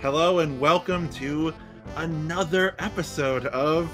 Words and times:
Hello 0.00 0.38
and 0.38 0.58
welcome 0.58 1.08
to 1.10 1.52
another 1.96 2.74
episode 2.78 3.46
of 3.46 3.90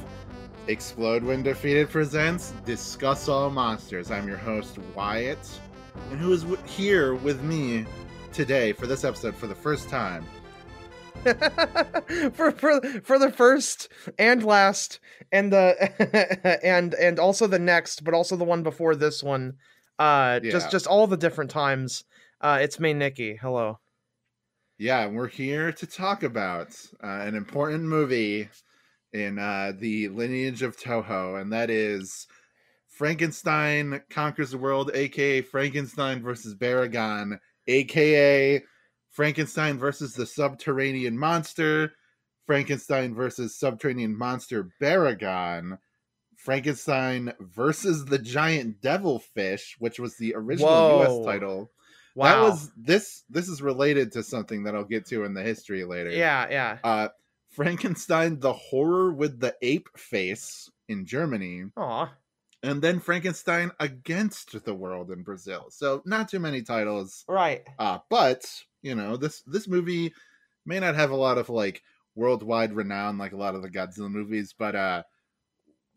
Explode 0.68 1.24
When 1.24 1.42
Defeated 1.42 1.90
presents 1.90 2.52
Discuss 2.64 3.28
All 3.28 3.50
Monsters. 3.50 4.10
I'm 4.10 4.28
your 4.28 4.36
host 4.36 4.78
Wyatt, 4.94 5.60
and 6.10 6.20
who 6.20 6.32
is 6.32 6.42
w- 6.42 6.62
here 6.64 7.16
with 7.16 7.42
me 7.42 7.84
today 8.32 8.72
for 8.72 8.86
this 8.86 9.02
episode 9.02 9.34
for 9.34 9.46
the 9.46 9.54
first 9.54 9.88
time. 9.88 10.24
for 12.34 12.52
for 12.52 12.80
for 13.02 13.18
the 13.18 13.32
first 13.34 13.88
and 14.18 14.44
last 14.44 15.00
and 15.32 15.52
the 15.52 16.60
and 16.64 16.94
and 16.94 17.18
also 17.18 17.46
the 17.46 17.58
next 17.58 18.04
but 18.04 18.14
also 18.14 18.36
the 18.36 18.44
one 18.44 18.62
before 18.62 18.94
this 18.94 19.24
one 19.24 19.54
uh 19.98 20.40
Yeah. 20.42 20.50
just 20.52 20.70
just 20.70 20.86
all 20.86 21.06
the 21.06 21.16
different 21.16 21.50
times. 21.50 22.04
Uh 22.40 22.58
it's 22.60 22.78
me 22.80 22.92
nikki. 22.94 23.36
Hello. 23.36 23.78
Yeah, 24.78 25.06
we're 25.06 25.28
here 25.28 25.72
to 25.72 25.86
talk 25.86 26.22
about 26.22 26.68
uh, 27.02 27.06
an 27.22 27.34
important 27.34 27.84
movie 27.84 28.48
in 29.12 29.38
uh, 29.38 29.72
the 29.78 30.08
lineage 30.08 30.60
of 30.62 30.76
Toho, 30.76 31.40
and 31.40 31.50
that 31.52 31.70
is 31.70 32.26
Frankenstein 32.88 34.02
Conquers 34.10 34.50
the 34.50 34.58
World, 34.58 34.90
aka 34.92 35.40
Frankenstein 35.40 36.22
versus 36.22 36.54
Baragon, 36.54 37.38
aka 37.66 38.62
Frankenstein 39.10 39.78
versus 39.78 40.14
the 40.14 40.26
Subterranean 40.26 41.16
Monster, 41.18 41.92
Frankenstein 42.46 43.14
versus 43.14 43.58
Subterranean 43.58 44.16
Monster 44.16 44.68
Baragon, 44.80 45.78
Frankenstein 46.46 47.32
versus 47.40 48.04
the 48.04 48.18
Giant 48.20 48.80
Devilfish, 48.80 49.74
which 49.80 49.98
was 49.98 50.16
the 50.16 50.32
original 50.36 50.70
Whoa. 50.70 51.02
US 51.20 51.26
title. 51.26 51.70
wow 52.14 52.24
That 52.28 52.42
was 52.50 52.70
this 52.76 53.24
this 53.28 53.48
is 53.48 53.60
related 53.60 54.12
to 54.12 54.22
something 54.22 54.62
that 54.64 54.74
I'll 54.76 54.84
get 54.84 55.06
to 55.06 55.24
in 55.24 55.34
the 55.34 55.42
history 55.42 55.84
later. 55.84 56.10
yeah 56.10 56.46
yeah 56.48 56.78
Uh 56.84 57.08
Frankenstein 57.50 58.38
the 58.38 58.52
horror 58.52 59.12
with 59.12 59.40
the 59.40 59.54
ape 59.60 59.88
face 59.96 60.70
in 60.88 61.04
Germany 61.04 61.64
Aw. 61.76 62.12
and 62.62 62.80
then 62.80 63.00
Frankenstein 63.00 63.72
against 63.80 64.64
the 64.64 64.74
world 64.74 65.10
in 65.10 65.22
Brazil. 65.24 65.66
So 65.70 66.00
not 66.06 66.28
too 66.28 66.38
many 66.38 66.62
titles. 66.62 67.24
right 67.28 67.66
Uh 67.78 67.98
but, 68.08 68.44
you 68.82 68.94
know, 68.94 69.16
this 69.16 69.42
this 69.48 69.66
movie 69.66 70.14
may 70.64 70.78
not 70.80 70.94
have 70.94 71.10
a 71.10 71.16
lot 71.16 71.38
of 71.38 71.48
like 71.48 71.82
worldwide 72.14 72.72
renown 72.72 73.18
like 73.18 73.32
a 73.32 73.36
lot 73.36 73.54
of 73.56 73.62
the 73.62 73.68
Godzilla 73.70 74.10
movies, 74.10 74.54
but 74.56 74.76
uh 74.76 75.02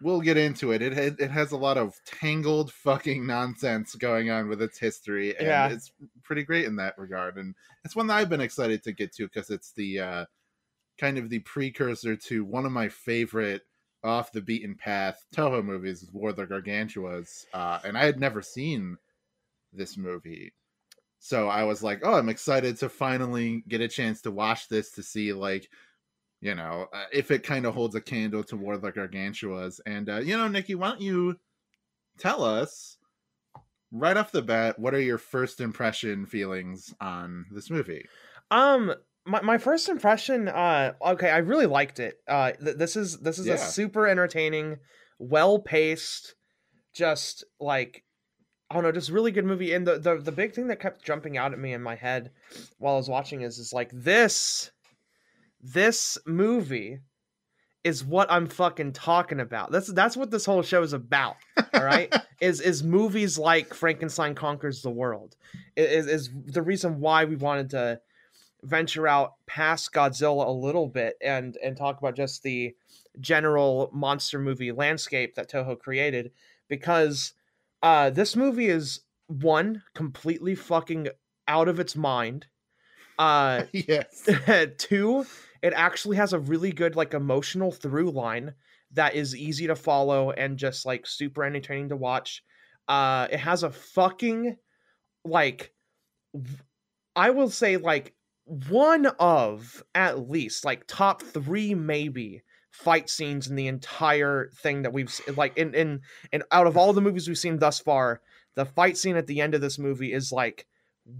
we'll 0.02 0.22
get 0.22 0.38
into 0.38 0.72
it. 0.72 0.82
It 0.82 1.20
it, 1.20 1.32
has 1.32 1.52
a 1.52 1.58
lot 1.58 1.78
of 1.78 1.96
tangled 2.06 2.72
fucking 2.72 3.26
nonsense 3.26 3.96
going 3.96 4.30
on 4.32 4.48
with 4.48 4.62
its 4.62 4.78
history 4.80 5.36
and 5.38 5.48
Yeah. 5.48 5.68
it's 5.70 5.92
pretty 6.24 6.44
great 6.44 6.66
in 6.66 6.76
that 6.78 6.98
regard 6.98 7.38
and 7.38 7.56
it's 7.84 7.96
one 7.96 8.08
that 8.08 8.18
I've 8.18 8.30
been 8.30 8.42
excited 8.42 8.84
to 8.84 8.92
get 8.94 9.14
to 9.16 9.26
because 9.26 9.50
it's 9.50 9.74
the 9.74 10.00
uh 10.00 10.26
kind 11.00 11.18
of 11.18 11.30
the 11.30 11.40
precursor 11.40 12.16
to 12.16 12.44
one 12.46 12.66
of 12.66 12.72
my 12.72 12.90
favorite 12.90 13.64
off 14.04 14.32
the 14.32 14.42
beaten 14.42 14.76
path 14.76 15.26
Toho 15.36 15.64
movies, 15.64 16.10
War 16.14 16.30
of 16.30 16.38
the 16.38 16.46
Gargantuas, 16.48 17.46
uh, 17.54 17.80
and 17.84 17.98
I 17.98 18.06
had 18.06 18.20
never 18.20 18.42
seen 18.42 18.98
this 19.74 19.98
movie, 19.98 20.54
so 21.20 21.48
I 21.50 21.64
was 21.64 21.84
like, 21.84 22.02
"Oh, 22.04 22.16
I'm 22.16 22.30
excited 22.30 22.78
to 22.78 22.90
finally 22.90 23.64
get 23.68 23.82
a 23.82 23.88
chance 23.88 24.22
to 24.24 24.32
watch 24.32 24.68
this 24.70 24.92
to 24.94 25.04
see 25.04 25.34
like." 25.34 25.70
You 26.42 26.56
know, 26.56 26.88
uh, 26.94 27.06
if 27.12 27.32
it 27.32 27.44
kind 27.44 27.66
of 27.66 27.74
holds 27.74 27.96
a 27.96 28.02
candle 28.02 28.44
to 28.46 28.56
War 28.56 28.76
of 28.76 28.82
the 28.82 28.92
Gargantuas. 28.92 29.82
And, 29.86 30.10
uh, 30.10 30.18
you 30.20 30.38
know, 30.38 30.48
Nikki, 30.48 30.74
why 30.74 30.90
don't 30.90 31.02
you 31.02 31.38
tell 32.18 32.44
us 32.44 32.98
right 33.92 34.16
off 34.16 34.32
the 34.32 34.42
bat 34.42 34.78
what 34.78 34.94
are 34.94 35.02
your 35.02 35.18
first 35.18 35.60
impression 35.60 36.26
feelings 36.26 36.94
on 37.02 37.46
this 37.52 37.70
movie? 37.70 38.06
um 38.52 38.94
my, 39.26 39.42
my 39.42 39.58
first 39.58 39.90
impression 39.90 40.48
uh 40.48 40.94
okay 41.06 41.30
i 41.30 41.38
really 41.38 41.66
liked 41.66 42.00
it 42.00 42.20
uh 42.28 42.52
th- 42.64 42.78
this 42.78 42.96
is 42.96 43.20
this 43.20 43.40
is 43.40 43.48
Yeah. 43.48 43.56
a 43.56 43.58
super 43.58 44.08
entertaining 44.08 44.78
well 45.18 45.60
paced 45.60 46.36
just 46.94 47.44
like 47.60 48.04
I 48.72 48.76
don't 48.76 48.84
know, 48.84 48.92
just 48.92 49.10
really 49.10 49.32
good 49.32 49.46
movie. 49.46 49.74
And 49.74 49.88
the, 49.88 49.98
the 49.98 50.18
the 50.18 50.32
big 50.32 50.54
thing 50.54 50.68
that 50.68 50.80
kept 50.80 51.04
jumping 51.04 51.38
out 51.38 51.54
at 51.54 51.60
me 51.60 51.74
in 51.74 51.82
my 51.82 51.96
head 51.96 52.30
while 52.78 52.94
I 52.94 52.98
was 52.98 53.10
watching 53.10 53.42
is 53.42 53.58
is 53.58 53.74
like 53.74 53.90
this 53.92 54.70
this 55.62 56.18
movie 56.26 57.00
is 57.84 58.04
what 58.04 58.32
I'm 58.32 58.48
fucking 58.48 58.94
talking 58.94 59.40
about. 59.40 59.72
That's 59.72 59.88
that's 59.88 60.18
what 60.18 60.32
this 60.32 60.46
whole 60.46 60.62
show 60.62 60.84
is 60.84 60.94
about. 60.94 61.38
All 61.74 61.84
right, 61.84 62.14
is 62.42 62.62
is 62.62 62.84
movies 62.84 63.38
like 63.38 63.74
Frankenstein 63.74 64.36
conquers 64.36 64.82
the 64.82 64.90
world. 64.90 65.36
Is 65.76 66.08
is 66.08 66.30
the 66.46 66.62
reason 66.62 67.00
why 67.00 67.26
we 67.26 67.36
wanted 67.36 67.70
to 67.72 68.02
venture 68.64 69.08
out 69.08 69.36
past 69.48 69.94
Godzilla 69.94 70.48
a 70.48 70.52
little 70.52 70.88
bit 70.88 71.16
and 71.22 71.58
and 71.64 71.78
talk 71.78 71.98
about 71.98 72.16
just 72.16 72.44
the 72.44 72.76
general 73.20 73.90
monster 73.94 74.40
movie 74.40 74.72
landscape 74.72 75.36
that 75.36 75.50
Toho 75.50 75.80
created 75.80 76.32
because 76.68 77.34
uh 77.82 78.10
this 78.10 78.36
movie 78.36 78.68
is 78.68 79.02
one 79.28 79.84
completely 79.94 80.56
fucking 80.56 81.08
out 81.48 81.68
of 81.68 81.80
its 81.80 81.96
mind. 81.96 82.48
Uh 83.18 83.64
yes. 83.72 84.30
two, 84.78 85.26
it 85.62 85.74
actually 85.76 86.18
has 86.18 86.34
a 86.34 86.40
really 86.40 86.72
good 86.72 86.96
like 86.96 87.14
emotional 87.14 87.72
through 87.72 88.12
line 88.12 88.54
that 88.92 89.16
is 89.16 89.36
easy 89.36 89.68
to 89.68 89.76
follow 89.76 90.32
and 90.32 90.58
just 90.58 90.86
like 90.86 91.06
super 91.06 91.44
entertaining 91.44 91.90
to 91.90 91.96
watch. 91.96 92.44
Uh 92.88 93.28
it 93.32 93.40
has 93.40 93.64
a 93.64 93.72
fucking 93.72 94.58
like 95.26 95.74
I 97.16 97.32
will 97.32 97.50
say 97.50 97.78
like 97.78 98.14
one 98.46 99.06
of 99.20 99.84
at 99.94 100.30
least 100.30 100.66
like 100.66 100.88
top 100.88 101.22
3 101.22 101.76
maybe 101.76 102.42
fight 102.72 103.10
scenes 103.10 103.48
in 103.48 103.56
the 103.56 103.68
entire 103.68 104.50
thing 104.62 104.84
that 104.84 104.94
we've 104.94 105.14
like 105.36 105.58
in 105.58 105.74
in 105.74 106.02
and 106.32 106.44
out 106.52 106.68
of 106.68 106.78
all 106.78 106.94
the 106.94 107.02
movies 107.02 107.28
we've 107.28 107.38
seen 107.38 107.60
thus 107.60 107.80
far, 107.80 108.22
the 108.56 108.66
fight 108.66 108.98
scene 108.98 109.18
at 109.18 109.28
the 109.28 109.42
end 109.42 109.54
of 109.54 109.62
this 109.62 109.78
movie 109.78 110.14
is 110.14 110.32
like 110.32 110.66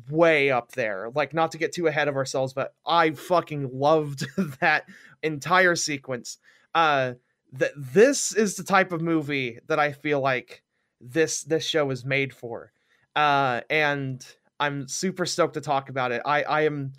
way 0.10 0.52
up 0.52 0.72
there. 0.72 1.12
Like 1.14 1.34
not 1.34 1.52
to 1.52 1.58
get 1.58 1.74
too 1.74 1.88
ahead 1.88 2.08
of 2.08 2.16
ourselves, 2.16 2.54
but 2.54 2.74
I 2.86 3.12
fucking 3.12 3.70
loved 3.74 4.26
that 4.62 4.86
entire 5.24 5.76
sequence. 5.76 6.38
Uh 6.74 7.14
that 7.54 7.72
this 7.76 8.34
is 8.34 8.56
the 8.56 8.64
type 8.64 8.92
of 8.92 9.02
movie 9.02 9.60
that 9.68 9.80
I 9.80 9.92
feel 9.92 10.20
like 10.20 10.64
this 11.02 11.44
this 11.44 11.66
show 11.66 11.90
is 11.92 12.06
made 12.06 12.34
for. 12.34 12.72
Uh 13.16 13.62
and 13.70 14.26
I'm 14.60 14.88
super 14.88 15.26
stoked 15.26 15.56
to 15.56 15.62
talk 15.62 15.90
about 15.90 16.12
it. 16.12 16.22
I 16.26 16.44
I 16.44 16.62
am 16.62 16.94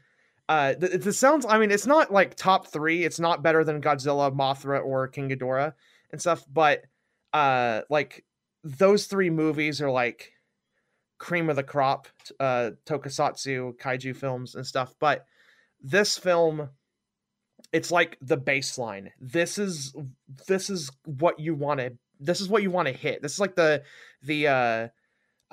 uh 0.49 0.75
th- 0.75 1.01
this 1.03 1.19
sounds 1.19 1.47
I 1.49 1.59
mean 1.59 1.71
it's 1.71 1.87
not 1.87 2.13
like 2.13 2.35
top 2.35 2.67
3, 2.69 3.05
it's 3.05 3.21
not 3.21 3.43
better 3.43 3.65
than 3.65 3.81
Godzilla, 3.81 4.35
Mothra 4.35 4.85
or 4.85 5.09
King 5.09 5.31
Ghidorah 5.31 5.75
and 6.11 6.21
stuff, 6.21 6.45
but 6.53 6.83
uh 7.33 7.83
like 7.89 8.25
those 8.65 9.07
three 9.07 9.31
movies 9.31 9.81
are 9.81 9.91
like 9.91 10.33
cream 11.21 11.49
of 11.51 11.55
the 11.57 11.63
crop 11.63 12.09
uh 12.41 12.71
tokusatsu 12.87 13.77
kaiju 13.77 14.17
films 14.17 14.55
and 14.55 14.67
stuff 14.67 14.95
but 14.99 15.27
this 15.83 16.17
film 16.19 16.71
it's 17.73 17.91
like 17.93 18.17
the 18.23 18.39
baseline 18.39 19.11
this 19.21 19.59
is 19.59 19.95
this 20.49 20.71
is 20.71 20.91
what 21.05 21.39
you 21.39 21.55
want 21.55 21.79
to 21.79 21.93
this 22.19 22.41
is 22.41 22.49
what 22.49 22.63
you 22.63 22.71
want 22.71 22.89
to 22.89 22.95
hit 22.95 23.21
this 23.21 23.35
is 23.35 23.39
like 23.39 23.55
the 23.55 23.83
the 24.23 24.49
uh 24.49 24.89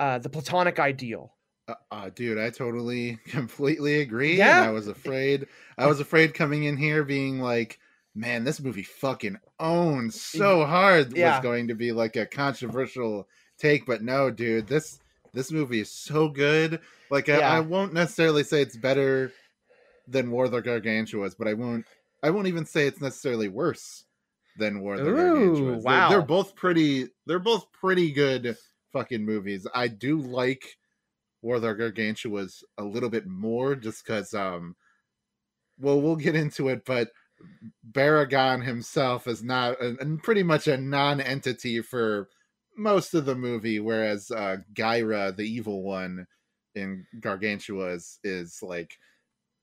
uh 0.00 0.18
the 0.18 0.30
platonic 0.30 0.78
ideal 0.80 1.34
Uh, 1.68 1.74
uh, 1.90 2.08
dude, 2.14 2.38
I 2.38 2.48
totally 2.48 3.18
completely 3.28 4.00
agree. 4.00 4.32
and 4.32 4.38
Yeah. 4.38 4.62
I 4.62 4.70
was 4.70 4.88
afraid. 4.88 5.46
I 5.76 5.86
was 5.86 6.00
afraid 6.00 6.32
coming 6.32 6.64
in 6.64 6.78
here 6.78 7.04
being 7.04 7.40
like, 7.40 7.78
man, 8.14 8.44
this 8.44 8.58
movie 8.58 8.84
fucking 8.84 9.36
owns 9.60 10.18
so 10.18 10.64
hard 10.64 11.14
Yeah. 11.14 11.32
was 11.34 11.42
going 11.42 11.68
to 11.68 11.74
be 11.74 11.92
like 11.92 12.16
a 12.16 12.24
controversial 12.24 13.28
take, 13.58 13.84
but 13.84 14.00
no, 14.02 14.30
dude, 14.30 14.66
this 14.66 14.98
this 15.38 15.52
movie 15.52 15.80
is 15.80 15.90
so 15.92 16.28
good. 16.28 16.80
Like, 17.10 17.28
I, 17.28 17.38
Yeah. 17.38 17.52
I 17.52 17.60
won't 17.60 17.92
necessarily 17.94 18.42
say 18.42 18.60
it's 18.60 18.76
better 18.76 19.32
than 20.08 20.30
War 20.30 20.46
of 20.46 20.50
the 20.50 20.60
Gargantuas, 20.60 21.34
but 21.38 21.46
I 21.48 21.54
won't. 21.54 21.86
I 22.22 22.30
won't 22.30 22.48
even 22.48 22.66
say 22.66 22.86
it's 22.88 23.00
necessarily 23.00 23.46
worse 23.48 24.04
than 24.56 24.80
War 24.80 24.94
of 24.94 25.04
the 25.04 25.10
Ooh, 25.12 25.14
Gargantuas. 25.14 25.82
They're- 25.82 25.92
wow. 25.92 26.08
they're 26.10 26.22
both 26.22 26.56
pretty. 26.56 27.08
They're 27.26 27.38
both 27.38 27.70
pretty 27.72 28.10
good 28.10 28.56
fucking 28.92 29.24
movies. 29.24 29.66
I 29.74 29.86
do 29.88 30.18
like 30.20 30.76
War 31.42 31.56
of 31.56 31.62
the 31.62 31.74
Gargantuas 31.74 32.64
a 32.78 32.82
little 32.84 33.08
bit 33.10 33.26
more 33.28 33.76
just 33.76 34.04
because 34.04 34.34
um 34.34 34.74
well 35.78 36.00
we'll 36.00 36.16
get 36.16 36.34
into 36.34 36.68
it, 36.68 36.84
but 36.84 37.12
Baragon 37.92 38.64
himself 38.64 39.28
is 39.28 39.44
not 39.44 39.80
and 39.80 40.20
pretty 40.22 40.42
much 40.42 40.66
a 40.66 40.76
non-entity 40.76 41.80
for 41.82 42.28
most 42.78 43.14
of 43.14 43.26
the 43.26 43.34
movie, 43.34 43.80
whereas 43.80 44.30
uh 44.30 44.58
Gaira, 44.74 45.36
the 45.36 45.42
evil 45.44 45.82
one 45.82 46.26
in 46.74 47.04
Gargantua 47.20 47.88
is, 47.94 48.18
is 48.24 48.60
like 48.62 48.96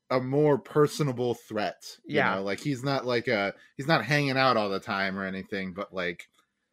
a 0.09 0.19
more 0.19 0.57
personable 0.59 1.33
threat. 1.33 1.81
You 2.05 2.17
Yeah. 2.17 2.35
know? 2.35 2.43
like 2.43 2.59
he's 2.59 2.83
not 2.83 3.05
like 3.05 3.27
a 3.27 3.53
he's 3.77 3.87
not 3.87 4.05
hanging 4.05 4.37
out 4.37 4.57
all 4.57 4.69
the 4.69 4.79
time 4.79 5.17
or 5.17 5.25
anything, 5.25 5.73
but 5.73 5.93
like 5.93 6.27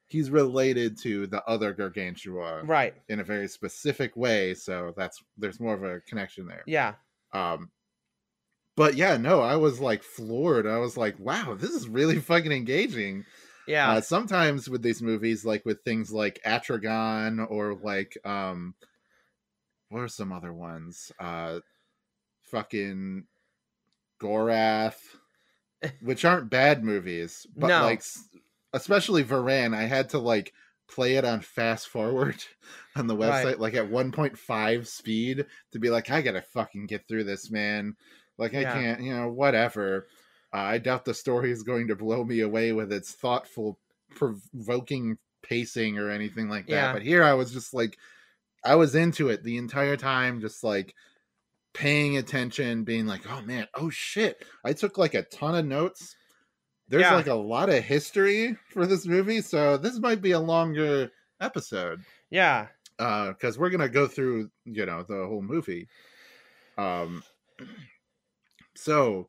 he's 0.08 0.28
related 0.30 0.98
to 0.98 1.26
the 1.26 1.42
other 1.46 1.72
gargantua 1.72 2.62
right. 2.64 2.94
in 3.08 3.20
a 3.20 3.24
very 3.24 3.48
specific 3.48 4.14
way 4.14 4.52
so 4.52 4.92
that's 4.94 5.22
there's 5.38 5.58
more 5.58 5.72
of 5.72 5.82
a 5.82 6.00
connection 6.00 6.46
there 6.46 6.62
Yeah. 6.66 6.96
um 7.32 7.70
but 8.76 8.94
yeah 8.94 9.16
no 9.16 9.40
i 9.40 9.56
was 9.56 9.80
like 9.80 10.02
floored 10.02 10.66
i 10.66 10.76
was 10.76 10.98
like 10.98 11.18
wow 11.18 11.54
this 11.54 11.70
is 11.70 11.88
really 11.88 12.18
fucking 12.18 12.52
engaging 12.52 13.24
Yeah. 13.66 13.92
uh, 13.92 14.00
sometimes 14.00 14.68
with 14.68 14.82
these 14.82 15.02
movies 15.02 15.44
like 15.44 15.64
with 15.64 15.82
things 15.84 16.12
like 16.12 16.40
atragon 16.44 17.46
or 17.50 17.74
like 17.74 18.16
um 18.24 18.74
what 19.88 20.00
are 20.00 20.08
some 20.08 20.32
other 20.32 20.52
ones 20.52 21.12
uh 21.20 21.60
fucking 22.44 23.24
gorath 24.20 24.98
which 26.02 26.24
aren't 26.24 26.50
bad 26.50 26.82
movies 26.84 27.46
but 27.56 27.68
No. 27.68 27.82
like 27.84 28.02
especially 28.72 29.24
varan 29.24 29.74
i 29.74 29.82
had 29.84 30.10
to 30.10 30.18
like 30.18 30.52
play 30.88 31.14
it 31.16 31.24
on 31.24 31.40
fast 31.40 31.88
forward 31.88 32.42
on 32.96 33.06
the 33.06 33.16
website 33.16 33.44
Right. 33.44 33.60
like 33.60 33.74
at 33.74 33.88
1.5 33.90 34.86
speed 34.86 35.46
to 35.72 35.78
be 35.78 35.90
like 35.90 36.10
i 36.10 36.20
gotta 36.20 36.42
fucking 36.42 36.86
get 36.86 37.06
through 37.08 37.24
this 37.24 37.50
man 37.50 37.96
like 38.38 38.54
i 38.54 38.60
Yeah. 38.62 38.74
can't 38.74 39.00
you 39.02 39.14
know 39.14 39.28
whatever 39.28 40.06
uh, 40.54 40.58
i 40.58 40.78
doubt 40.78 41.04
the 41.04 41.14
story 41.14 41.50
is 41.50 41.62
going 41.62 41.88
to 41.88 41.96
blow 41.96 42.24
me 42.24 42.40
away 42.40 42.72
with 42.72 42.92
its 42.92 43.12
thoughtful 43.12 43.78
provoking 44.14 45.16
pacing 45.42 45.98
or 45.98 46.10
anything 46.10 46.48
like 46.48 46.66
that 46.66 46.72
Yeah. 46.72 46.92
but 46.92 47.02
here 47.02 47.22
i 47.24 47.34
was 47.34 47.52
just 47.52 47.74
like 47.74 47.98
i 48.64 48.74
was 48.74 48.94
into 48.94 49.28
it 49.28 49.42
the 49.42 49.56
entire 49.56 49.96
time 49.96 50.40
just 50.40 50.62
like 50.62 50.94
paying 51.74 52.16
attention 52.18 52.84
being 52.84 53.06
like 53.06 53.22
oh 53.30 53.40
man 53.42 53.66
oh 53.74 53.88
shit 53.90 54.44
i 54.64 54.72
took 54.72 54.98
like 54.98 55.14
a 55.14 55.22
ton 55.22 55.54
of 55.54 55.64
notes 55.64 56.14
there's 56.88 57.02
Yeah. 57.02 57.14
like 57.14 57.28
a 57.28 57.34
lot 57.34 57.70
of 57.70 57.82
history 57.82 58.56
for 58.68 58.86
this 58.86 59.06
movie 59.06 59.40
so 59.40 59.78
this 59.78 59.98
might 59.98 60.20
be 60.20 60.32
a 60.32 60.40
longer 60.40 61.10
episode 61.40 62.02
yeah. 62.30 62.66
uh 62.98 63.28
because 63.28 63.58
we're 63.58 63.70
gonna 63.70 63.88
go 63.88 64.06
through 64.06 64.50
you 64.66 64.84
know 64.86 65.02
the 65.02 65.26
whole 65.26 65.42
movie 65.42 65.88
um 66.76 67.22
so 68.74 69.28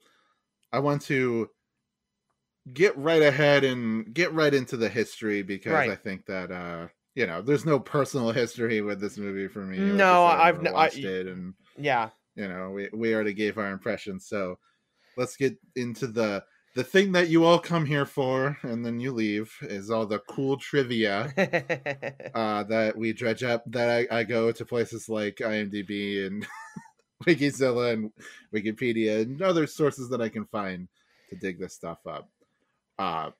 i 0.73 0.79
want 0.79 1.01
to 1.01 1.49
get 2.73 2.97
right 2.97 3.21
ahead 3.21 3.63
and 3.63 4.13
get 4.13 4.33
right 4.33 4.53
into 4.53 4.77
the 4.77 4.89
history 4.89 5.43
because 5.43 5.73
Right. 5.73 5.89
i 5.89 5.95
think 5.95 6.25
that 6.27 6.51
uh 6.51 6.87
you 7.15 7.27
know 7.27 7.41
there's 7.41 7.65
no 7.65 7.79
personal 7.79 8.31
history 8.41 8.81
with 8.81 8.99
this 9.01 9.17
movie 9.17 9.47
for 9.47 9.59
me 9.65 9.79
Like 9.79 9.97
No, 9.97 10.23
I 10.25 10.51
never 10.51 10.59
n- 10.59 10.67
I- 10.67 10.71
watched 10.71 10.97
it 10.97 11.27
and 11.27 11.53
Yeah. 11.77 12.09
you 12.35 12.47
know 12.47 12.71
we, 12.71 12.89
we 12.93 13.13
already 13.13 13.33
gave 13.33 13.57
our 13.57 13.71
impressions 13.71 14.27
so 14.27 14.57
let's 15.17 15.35
get 15.37 15.57
into 15.75 16.07
the 16.07 16.43
the 16.75 16.83
thing 16.83 17.11
that 17.11 17.29
you 17.29 17.43
all 17.45 17.59
come 17.59 17.85
here 17.85 18.05
for 18.05 18.57
and 18.63 18.83
then 18.83 18.99
you 18.99 19.11
leave 19.11 19.53
is 19.61 19.91
all 19.91 20.07
the 20.07 20.19
cool 20.27 20.57
trivia 20.57 21.31
uh, 22.33 22.63
that 22.63 22.97
we 22.97 23.13
dredge 23.13 23.43
up 23.43 23.63
that 23.67 24.07
I, 24.09 24.19
I 24.19 24.23
go 24.23 24.51
to 24.51 24.65
places 24.65 25.07
like 25.09 25.35
imdb 25.35 26.25
and 26.27 26.47
wikizilla 27.25 27.93
and 27.93 28.11
wikipedia 28.53 29.21
and 29.21 29.41
other 29.41 29.67
sources 29.67 30.09
that 30.09 30.21
i 30.21 30.29
can 30.29 30.45
find 30.45 30.87
to 31.29 31.35
dig 31.35 31.59
this 31.59 31.73
stuff 31.73 32.05
up. 32.05 32.29
Uh, 32.99 33.31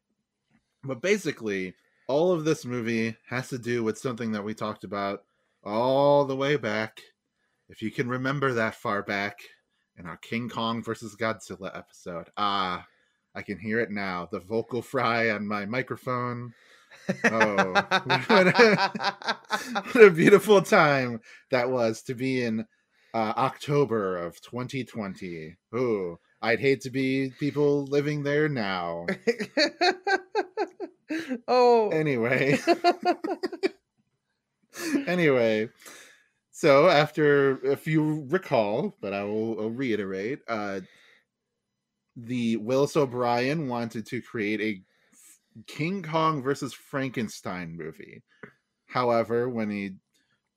but 0.84 1.02
basically 1.02 1.74
all 2.08 2.32
of 2.32 2.44
this 2.44 2.66
movie 2.66 3.16
has 3.30 3.50
to 3.50 3.58
do 3.58 3.84
with 3.84 3.98
something 3.98 4.32
that 4.32 4.44
we 4.44 4.54
talked 4.54 4.84
about 4.84 5.24
all 5.64 6.26
the 6.26 6.36
way 6.36 6.58
back 6.58 7.02
if 7.70 7.82
you 7.82 7.90
can 7.90 8.10
remember 8.10 8.54
that 8.54 8.76
far 8.76 9.02
back 9.02 9.40
in 9.98 10.06
our 10.06 10.18
king 10.18 10.50
kong 10.50 10.84
versus 10.84 11.16
godzilla 11.16 11.76
episode. 11.78 12.30
Ah 12.36 12.86
i 13.36 13.42
can 13.42 13.58
hear 13.58 13.80
it 13.80 13.92
now. 13.92 14.28
The 14.32 14.40
vocal 14.40 14.82
fry 14.82 15.32
on 15.32 15.48
my 15.48 15.66
microphone. 15.66 16.54
Oh. 17.26 17.74
what 19.92 20.04
a 20.04 20.12
beautiful 20.12 20.62
time 20.62 21.20
that 21.52 21.70
was 21.70 22.02
to 22.04 22.14
be 22.14 22.44
in 22.44 22.66
uh, 23.14 23.34
October 23.38 24.18
of 24.18 24.42
2020. 24.42 25.56
Ooh, 25.76 26.20
I'd 26.42 26.60
hate 26.60 26.82
to 26.82 26.90
be 26.90 27.32
people 27.40 27.86
living 27.86 28.24
there 28.24 28.50
now. 28.50 29.06
oh. 31.48 31.90
Anyway, 31.90 32.60
anyway, 35.08 35.70
so 36.52 36.90
after, 36.90 37.64
if 37.66 37.88
you 37.88 38.26
recall, 38.30 38.96
but 39.02 39.14
I 39.14 39.24
will 39.24 39.60
I'll 39.62 39.70
reiterate, 39.70 40.40
uh, 40.48 40.82
the 42.16 42.58
Willis 42.58 42.96
O'Brien 42.96 43.68
wanted 43.68 44.06
to 44.08 44.22
create 44.22 44.62
a 44.62 44.82
King 45.68 46.04
Kong 46.04 46.42
versus 46.42 46.74
Frankenstein 46.74 47.76
movie. 47.78 48.24
However, 48.86 49.50
when 49.50 49.70
he 49.70 49.96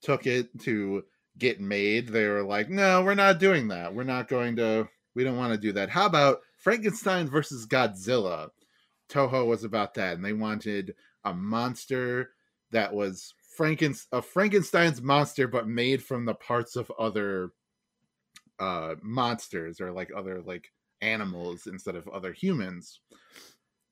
took 0.01 0.27
it 0.27 0.59
to 0.61 1.03
get 1.37 1.59
made, 1.59 2.07
they 2.07 2.27
were 2.27 2.43
like, 2.43 2.69
no, 2.69 3.03
we're 3.03 3.15
not 3.15 3.39
doing 3.39 3.67
that. 3.69 3.93
We're 3.93 4.03
not 4.03 4.27
going 4.27 4.55
to, 4.57 4.87
we 5.15 5.23
don't 5.23 5.37
want 5.37 5.53
to 5.53 5.59
do 5.59 5.71
that. 5.73 5.89
How 5.89 6.05
about 6.05 6.39
Frankenstein 6.57 7.27
versus 7.27 7.65
Godzilla? 7.65 8.49
Toho 9.09 9.47
was 9.47 9.63
about 9.63 9.93
that, 9.93 10.15
and 10.15 10.25
they 10.25 10.33
wanted 10.33 10.93
a 11.23 11.33
monster 11.33 12.31
that 12.71 12.93
was 12.93 13.33
Franken 13.57 13.99
a 14.11 14.21
Frankenstein's 14.21 15.01
monster, 15.01 15.47
but 15.47 15.67
made 15.67 16.03
from 16.03 16.25
the 16.25 16.35
parts 16.35 16.75
of 16.75 16.91
other 16.99 17.51
uh 18.59 18.95
monsters 19.03 19.79
or 19.79 19.91
like 19.91 20.11
other 20.15 20.41
like 20.41 20.71
animals 21.01 21.67
instead 21.67 21.95
of 21.95 22.07
other 22.09 22.33
humans. 22.33 22.99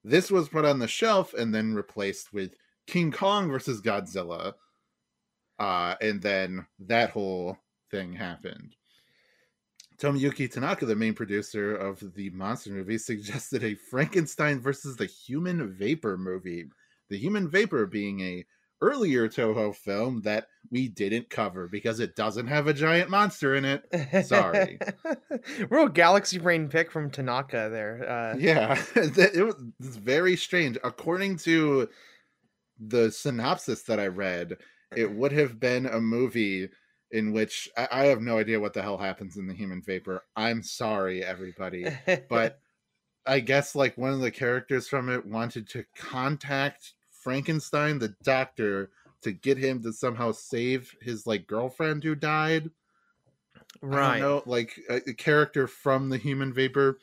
This 0.03 0.29
was 0.29 0.49
put 0.49 0.65
on 0.65 0.79
the 0.79 0.87
shelf 0.87 1.33
and 1.33 1.53
then 1.53 1.73
replaced 1.73 2.33
with 2.33 2.53
King 2.87 3.11
Kong 3.11 3.49
versus 3.49 3.81
Godzilla. 3.81 4.53
Uh, 5.59 5.95
and 6.01 6.21
then 6.21 6.65
that 6.79 7.11
whole 7.11 7.57
thing 7.91 8.13
happened. 8.13 8.75
Tomoyuki 9.97 10.51
Tanaka, 10.51 10.85
the 10.85 10.95
main 10.95 11.13
producer 11.13 11.75
of 11.75 12.15
the 12.15 12.29
monster 12.31 12.71
movie, 12.71 12.97
suggested 12.99 13.63
a 13.63 13.75
Frankenstein 13.75 14.59
versus 14.59 14.97
the 14.97 15.05
Human 15.05 15.73
Vapor 15.73 16.17
movie. 16.17 16.65
The 17.09 17.17
Human 17.17 17.49
Vapor 17.49 17.85
being 17.85 18.19
a 18.21 18.45
earlier 18.81 19.29
Toho 19.29 19.73
film 19.73 20.21
that 20.23 20.47
we 20.69 20.87
didn't 20.89 21.29
cover 21.29 21.67
because 21.67 21.99
it 21.99 22.15
doesn't 22.15 22.47
have 22.47 22.67
a 22.67 22.73
giant 22.73 23.09
monster 23.09 23.55
in 23.55 23.63
it. 23.63 24.25
Sorry. 24.25 24.79
Real 25.69 25.87
galaxy 25.87 26.39
brain 26.39 26.67
pick 26.67 26.91
from 26.91 27.09
Tanaka 27.09 27.69
there. 27.71 28.07
Uh, 28.07 28.35
Yeah, 28.39 28.81
it 28.95 29.45
was 29.45 29.55
very 29.79 30.35
strange. 30.35 30.77
According 30.83 31.37
to 31.37 31.89
the 32.79 33.11
synopsis 33.11 33.83
that 33.83 33.99
I 33.99 34.07
read, 34.07 34.57
it 34.95 35.11
would 35.11 35.31
have 35.31 35.59
been 35.59 35.85
a 35.85 35.99
movie 35.99 36.69
in 37.11 37.31
which 37.31 37.69
I, 37.77 37.87
I 37.91 38.05
have 38.05 38.21
no 38.21 38.37
idea 38.37 38.59
what 38.59 38.73
the 38.73 38.81
hell 38.81 38.97
happens 38.97 39.37
in 39.37 39.47
the 39.47 39.53
human 39.53 39.81
vapor. 39.81 40.23
I'm 40.35 40.63
sorry, 40.63 41.23
everybody. 41.23 41.87
But 42.29 42.59
I 43.25 43.39
guess 43.39 43.75
like 43.75 43.97
one 43.97 44.13
of 44.13 44.19
the 44.19 44.31
characters 44.31 44.87
from 44.87 45.09
it 45.09 45.25
wanted 45.25 45.67
to 45.69 45.85
contact 45.95 46.93
Frankenstein, 47.11 47.99
the 47.99 48.15
doctor, 48.23 48.91
to 49.21 49.31
get 49.31 49.57
him 49.57 49.81
to 49.83 49.91
somehow 49.91 50.31
save 50.31 50.95
his 51.01 51.25
like 51.25 51.47
girlfriend 51.47 52.03
who 52.03 52.15
died. 52.15 52.69
I 53.81 53.85
right. 53.85 54.19
don't 54.19 54.21
know, 54.21 54.43
like 54.45 54.79
a, 54.89 54.97
a 55.09 55.13
character 55.13 55.67
from 55.67 56.09
the 56.09 56.17
human 56.17 56.53
vapor. 56.53 56.99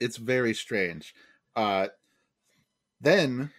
It's 0.00 0.16
very 0.16 0.54
strange. 0.54 1.14
Uh 1.54 1.88
then 3.00 3.50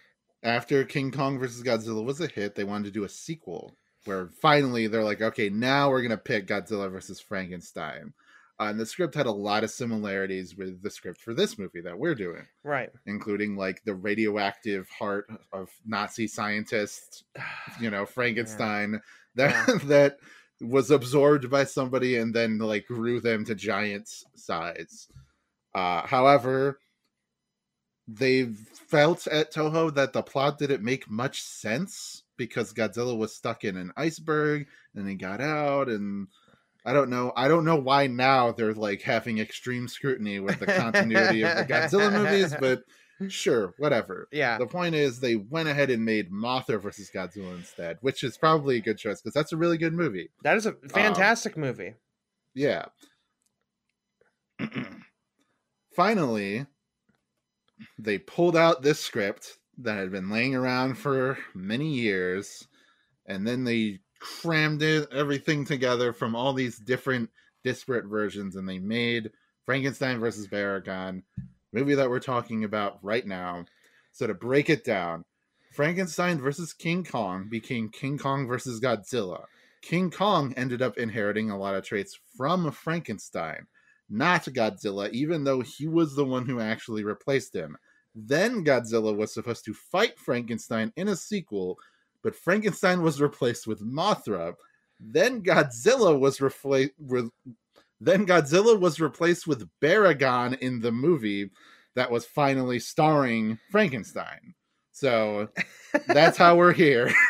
after 0.42 0.84
King 0.84 1.10
Kong 1.10 1.38
versus 1.38 1.62
Godzilla 1.62 2.04
was 2.04 2.20
a 2.20 2.26
hit, 2.26 2.54
they 2.54 2.64
wanted 2.64 2.84
to 2.86 2.90
do 2.90 3.04
a 3.04 3.08
sequel 3.08 3.76
where 4.04 4.28
finally 4.40 4.86
they're 4.86 5.04
like, 5.04 5.20
okay, 5.20 5.48
now 5.50 5.90
we're 5.90 6.02
gonna 6.02 6.16
pick 6.16 6.46
Godzilla 6.46 6.90
versus 6.90 7.20
Frankenstein. 7.20 8.12
Uh, 8.60 8.64
and 8.70 8.80
the 8.80 8.86
script 8.86 9.14
had 9.14 9.26
a 9.26 9.30
lot 9.30 9.62
of 9.62 9.70
similarities 9.70 10.56
with 10.56 10.82
the 10.82 10.90
script 10.90 11.20
for 11.20 11.32
this 11.32 11.58
movie 11.58 11.80
that 11.80 11.96
we're 11.98 12.14
doing, 12.16 12.44
Right. 12.64 12.90
including 13.06 13.54
like 13.56 13.84
the 13.84 13.94
radioactive 13.94 14.88
heart 14.90 15.28
of 15.52 15.70
Nazi 15.86 16.26
scientists 16.26 17.22
you 17.80 17.90
know 17.90 18.04
frankenstein 18.16 19.00
that 19.36 19.54
that 19.84 20.18
was 20.60 20.90
absorbed 20.90 21.48
by 21.50 21.62
somebody 21.62 22.16
and 22.16 22.34
then 22.34 22.58
like 22.58 22.86
grew 22.88 23.20
them 23.20 23.44
to 23.44 23.54
giant 23.54 24.08
size 24.34 25.06
uh 25.76 26.04
however 26.04 26.80
they 28.08 28.44
felt 28.46 29.26
at 29.26 29.52
toho 29.52 29.94
that 29.94 30.12
the 30.14 30.22
plot 30.22 30.58
didn't 30.58 30.82
make 30.82 31.10
much 31.10 31.42
sense 31.42 32.22
because 32.38 32.72
godzilla 32.72 33.16
was 33.16 33.34
stuck 33.36 33.64
in 33.64 33.76
an 33.76 33.92
iceberg 33.96 34.66
and 34.94 35.06
he 35.06 35.14
got 35.14 35.40
out 35.42 35.88
and 35.88 36.26
i 36.86 36.92
don't 36.94 37.10
know 37.10 37.30
i 37.36 37.46
don't 37.48 37.66
know 37.66 37.76
why 37.76 38.06
now 38.06 38.50
they're 38.50 38.72
like 38.72 39.02
having 39.02 39.38
extreme 39.38 39.86
scrutiny 39.86 40.40
with 40.40 40.58
the 40.58 40.66
continuity 40.66 41.42
of 41.42 41.54
the 41.56 41.64
godzilla 41.64 42.10
movies 42.24 42.54
but 42.58 42.82
sure 43.28 43.74
whatever 43.78 44.26
Yeah. 44.32 44.56
the 44.58 44.66
point 44.66 44.94
is 44.94 45.20
they 45.20 45.36
went 45.36 45.68
ahead 45.68 45.90
and 45.90 46.04
made 46.04 46.30
Mothra 46.30 46.80
versus 46.80 47.10
Godzilla 47.12 47.52
instead, 47.56 47.98
which 48.00 48.22
is 48.22 48.38
probably 48.38 48.76
a 48.76 48.80
good 48.80 48.96
choice 48.96 49.20
because 49.20 49.34
that's 49.34 49.52
a 49.52 49.56
really 49.56 49.76
good 49.76 49.92
movie. 49.92 50.30
That 50.44 50.56
is 50.56 50.66
a 50.66 50.70
um, 50.70 50.76
fantastic 50.88 51.56
movie. 51.56 51.94
Yeah. 52.54 52.84
Finally, 55.96 56.66
they 57.98 58.18
pulled 58.18 58.56
out 58.56 58.82
this 58.82 59.00
script 59.00 59.58
that 59.78 59.96
had 59.96 60.10
been 60.10 60.30
laying 60.30 60.54
around 60.54 60.96
for 60.96 61.38
many 61.54 61.88
years, 61.88 62.66
and 63.26 63.46
then 63.46 63.64
they 63.64 64.00
crammed 64.20 64.82
it 64.82 65.08
everything 65.12 65.64
together 65.64 66.12
from 66.12 66.34
all 66.34 66.52
these 66.52 66.78
different 66.78 67.30
disparate 67.62 68.06
versions, 68.06 68.56
and 68.56 68.68
they 68.68 68.78
made 68.78 69.30
Frankenstein 69.64 70.18
versus 70.18 70.48
Baragon, 70.48 71.22
movie 71.72 71.94
that 71.94 72.08
we're 72.08 72.20
talking 72.20 72.64
about 72.64 72.98
right 73.02 73.26
now. 73.26 73.64
So 74.12 74.26
to 74.26 74.34
break 74.34 74.70
it 74.70 74.84
down, 74.84 75.24
Frankenstein 75.72 76.40
versus 76.40 76.72
King 76.72 77.04
Kong 77.04 77.48
became 77.48 77.88
King 77.90 78.18
Kong 78.18 78.46
versus 78.48 78.80
Godzilla. 78.80 79.44
King 79.82 80.10
Kong 80.10 80.52
ended 80.56 80.82
up 80.82 80.98
inheriting 80.98 81.50
a 81.50 81.58
lot 81.58 81.76
of 81.76 81.84
traits 81.84 82.18
from 82.36 82.70
Frankenstein, 82.72 83.66
not 84.08 84.44
Godzilla, 84.44 85.10
even 85.10 85.44
though 85.44 85.60
he 85.60 85.86
was 85.86 86.14
the 86.14 86.24
one 86.24 86.46
who 86.46 86.60
actually 86.60 87.04
replaced 87.04 87.54
him. 87.54 87.76
Then 88.14 88.64
Godzilla 88.64 89.14
was 89.14 89.32
supposed 89.32 89.64
to 89.66 89.74
fight 89.74 90.18
Frankenstein 90.18 90.92
in 90.96 91.08
a 91.08 91.16
sequel, 91.16 91.78
but 92.22 92.34
Frankenstein 92.34 93.02
was 93.02 93.20
replaced 93.20 93.66
with 93.66 93.80
Mothra. 93.80 94.54
Then 94.98 95.42
Godzilla 95.42 96.18
was 96.18 96.40
replaced 96.40 96.92
with 96.98 97.30
then 98.00 98.26
Godzilla 98.26 98.78
was 98.78 99.00
replaced 99.00 99.46
with 99.46 99.68
Baragon 99.80 100.56
in 100.58 100.80
the 100.80 100.92
movie 100.92 101.50
that 101.96 102.10
was 102.10 102.24
finally 102.24 102.78
starring 102.78 103.58
Frankenstein. 103.72 104.54
So 104.92 105.48
that's 106.06 106.38
how 106.38 106.56
we're 106.56 106.72
here. 106.72 107.12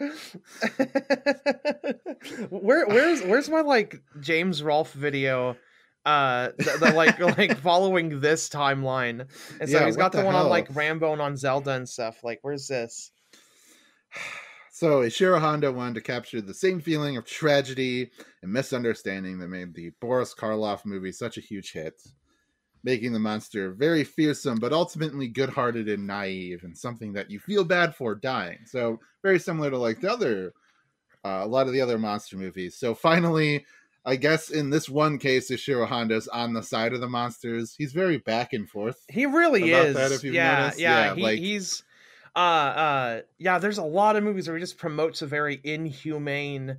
Where 2.50 2.86
where's 2.86 3.22
where's 3.22 3.48
my 3.48 3.60
like 3.60 4.02
James 4.20 4.62
Rolfe 4.62 4.92
video 4.92 5.56
uh 6.04 6.48
the, 6.58 6.76
the, 6.80 6.92
like 6.92 7.18
like 7.38 7.58
following 7.58 8.20
this 8.20 8.48
timeline 8.48 9.26
and 9.60 9.70
so 9.70 9.78
Yeah, 9.78 9.86
he's 9.86 9.96
got 9.96 10.12
the, 10.12 10.18
the 10.18 10.24
one 10.24 10.34
on 10.34 10.48
like 10.48 10.68
rambo 10.74 11.12
and 11.12 11.22
on 11.22 11.36
zelda 11.36 11.72
and 11.72 11.88
stuff 11.88 12.24
like 12.24 12.40
where's 12.42 12.66
this 12.66 13.12
So 14.74 15.02
Ishiro 15.02 15.38
Honda 15.38 15.70
wanted 15.70 15.96
to 15.96 16.00
capture 16.00 16.40
the 16.40 16.54
same 16.54 16.80
feeling 16.80 17.18
of 17.18 17.26
tragedy 17.26 18.10
and 18.42 18.50
misunderstanding 18.50 19.38
that 19.38 19.48
made 19.48 19.74
the 19.74 19.90
Boris 20.00 20.34
Karloff 20.34 20.86
movie 20.86 21.12
such 21.12 21.36
a 21.36 21.42
huge 21.42 21.72
hit, 21.72 22.02
making 22.82 23.12
the 23.12 23.18
monster 23.18 23.74
very 23.74 24.02
fearsome 24.02 24.58
but 24.58 24.72
ultimately 24.72 25.28
good-hearted 25.28 25.90
and 25.90 26.06
naive 26.06 26.64
and 26.64 26.76
something 26.76 27.12
that 27.12 27.30
you 27.30 27.38
feel 27.38 27.64
bad 27.64 27.94
for 27.94 28.14
dying. 28.14 28.60
So 28.64 28.98
very 29.22 29.38
similar 29.38 29.70
to 29.70 29.76
like 29.76 30.00
the 30.00 30.10
other 30.10 30.54
uh, 31.24 31.42
a 31.42 31.46
lot 31.46 31.66
of 31.66 31.72
the 31.72 31.80
other 31.80 31.98
monster 31.98 32.36
movies. 32.36 32.76
So 32.76 32.94
finally, 32.94 33.64
I 34.04 34.16
guess 34.16 34.50
in 34.50 34.70
this 34.70 34.88
one 34.88 35.18
case, 35.18 35.50
Ishiro 35.50 35.86
Honda's 35.86 36.26
on 36.28 36.52
the 36.54 36.62
side 36.62 36.92
of 36.92 37.00
the 37.00 37.08
monsters. 37.08 37.74
He's 37.76 37.92
very 37.92 38.18
back 38.18 38.52
and 38.52 38.68
forth. 38.68 39.04
he 39.08 39.26
really 39.26 39.70
About 39.72 39.86
is 39.86 39.94
that, 39.96 40.12
if 40.12 40.24
you've 40.24 40.34
yeah, 40.34 40.58
noticed. 40.62 40.80
yeah 40.80 41.04
Yeah, 41.06 41.14
he, 41.14 41.22
like- 41.22 41.38
he's 41.38 41.82
uh 42.34 42.38
uh 42.38 43.20
yeah 43.38 43.58
there's 43.58 43.76
a 43.76 43.84
lot 43.84 44.16
of 44.16 44.24
movies 44.24 44.48
where 44.48 44.56
he 44.56 44.60
just 44.62 44.78
promotes 44.78 45.20
a 45.20 45.26
very 45.26 45.60
inhumane 45.62 46.78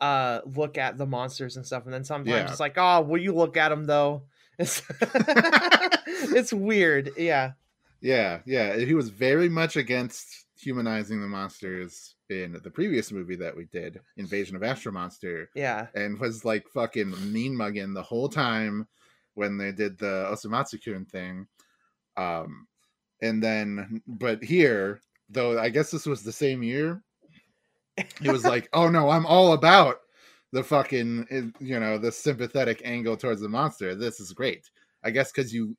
uh 0.00 0.40
look 0.56 0.78
at 0.78 0.96
the 0.96 1.04
monsters 1.04 1.56
and 1.56 1.66
stuff 1.66 1.84
and 1.84 1.92
then 1.92 2.02
sometimes 2.02 2.34
Yeah. 2.34 2.50
it's 2.50 2.58
like 2.60 2.76
oh 2.78 3.02
will 3.02 3.20
you 3.20 3.34
look 3.34 3.58
at 3.58 3.68
them 3.68 3.84
though 3.84 4.22
it's 4.58 4.80
it's 6.32 6.50
weird 6.50 7.10
yeah 7.18 7.52
Yeah, 8.00 8.40
yeah. 8.46 8.76
He 8.76 8.94
was 8.94 9.10
very 9.10 9.50
much 9.50 9.76
against 9.76 10.45
humanizing 10.58 11.20
the 11.20 11.26
monsters 11.26 12.14
in 12.30 12.58
the 12.62 12.70
previous 12.70 13.12
movie 13.12 13.36
that 13.36 13.56
we 13.56 13.66
did, 13.66 14.00
Invasion 14.16 14.56
of 14.56 14.62
Astro 14.62 14.92
Monster, 14.92 15.50
yeah 15.54 15.86
and 15.94 16.18
was 16.18 16.44
like 16.44 16.66
fucking 16.68 17.14
mean 17.32 17.54
mugging 17.56 17.92
the 17.94 18.02
whole 18.02 18.28
time 18.28 18.86
when 19.34 19.58
they 19.58 19.70
did 19.72 19.98
the 19.98 20.28
Osomatsu-kun 20.32 21.04
thing. 21.04 21.46
Um, 22.16 22.66
and 23.20 23.42
then, 23.42 24.02
but 24.06 24.42
here, 24.42 25.00
though, 25.28 25.58
I 25.58 25.68
guess 25.68 25.90
this 25.90 26.06
was 26.06 26.22
the 26.22 26.32
same 26.32 26.62
year. 26.62 27.02
it 27.96 28.30
was 28.30 28.44
like, 28.44 28.68
"Oh 28.72 28.88
no, 28.88 29.10
I'm 29.10 29.26
all 29.26 29.52
about 29.52 29.96
the 30.52 30.62
fucking, 30.64 31.26
eh, 31.30 31.42
you 31.60 31.78
know, 31.80 31.98
the 31.98 32.12
sympathetic 32.12 32.80
angle 32.84 33.16
towards 33.16 33.40
the 33.42 33.48
monster. 33.48 33.94
This 33.94 34.20
is 34.20 34.32
great. 34.32 34.70
I 35.04 35.10
guess 35.10 35.32
because 35.32 35.52
you 35.52 35.76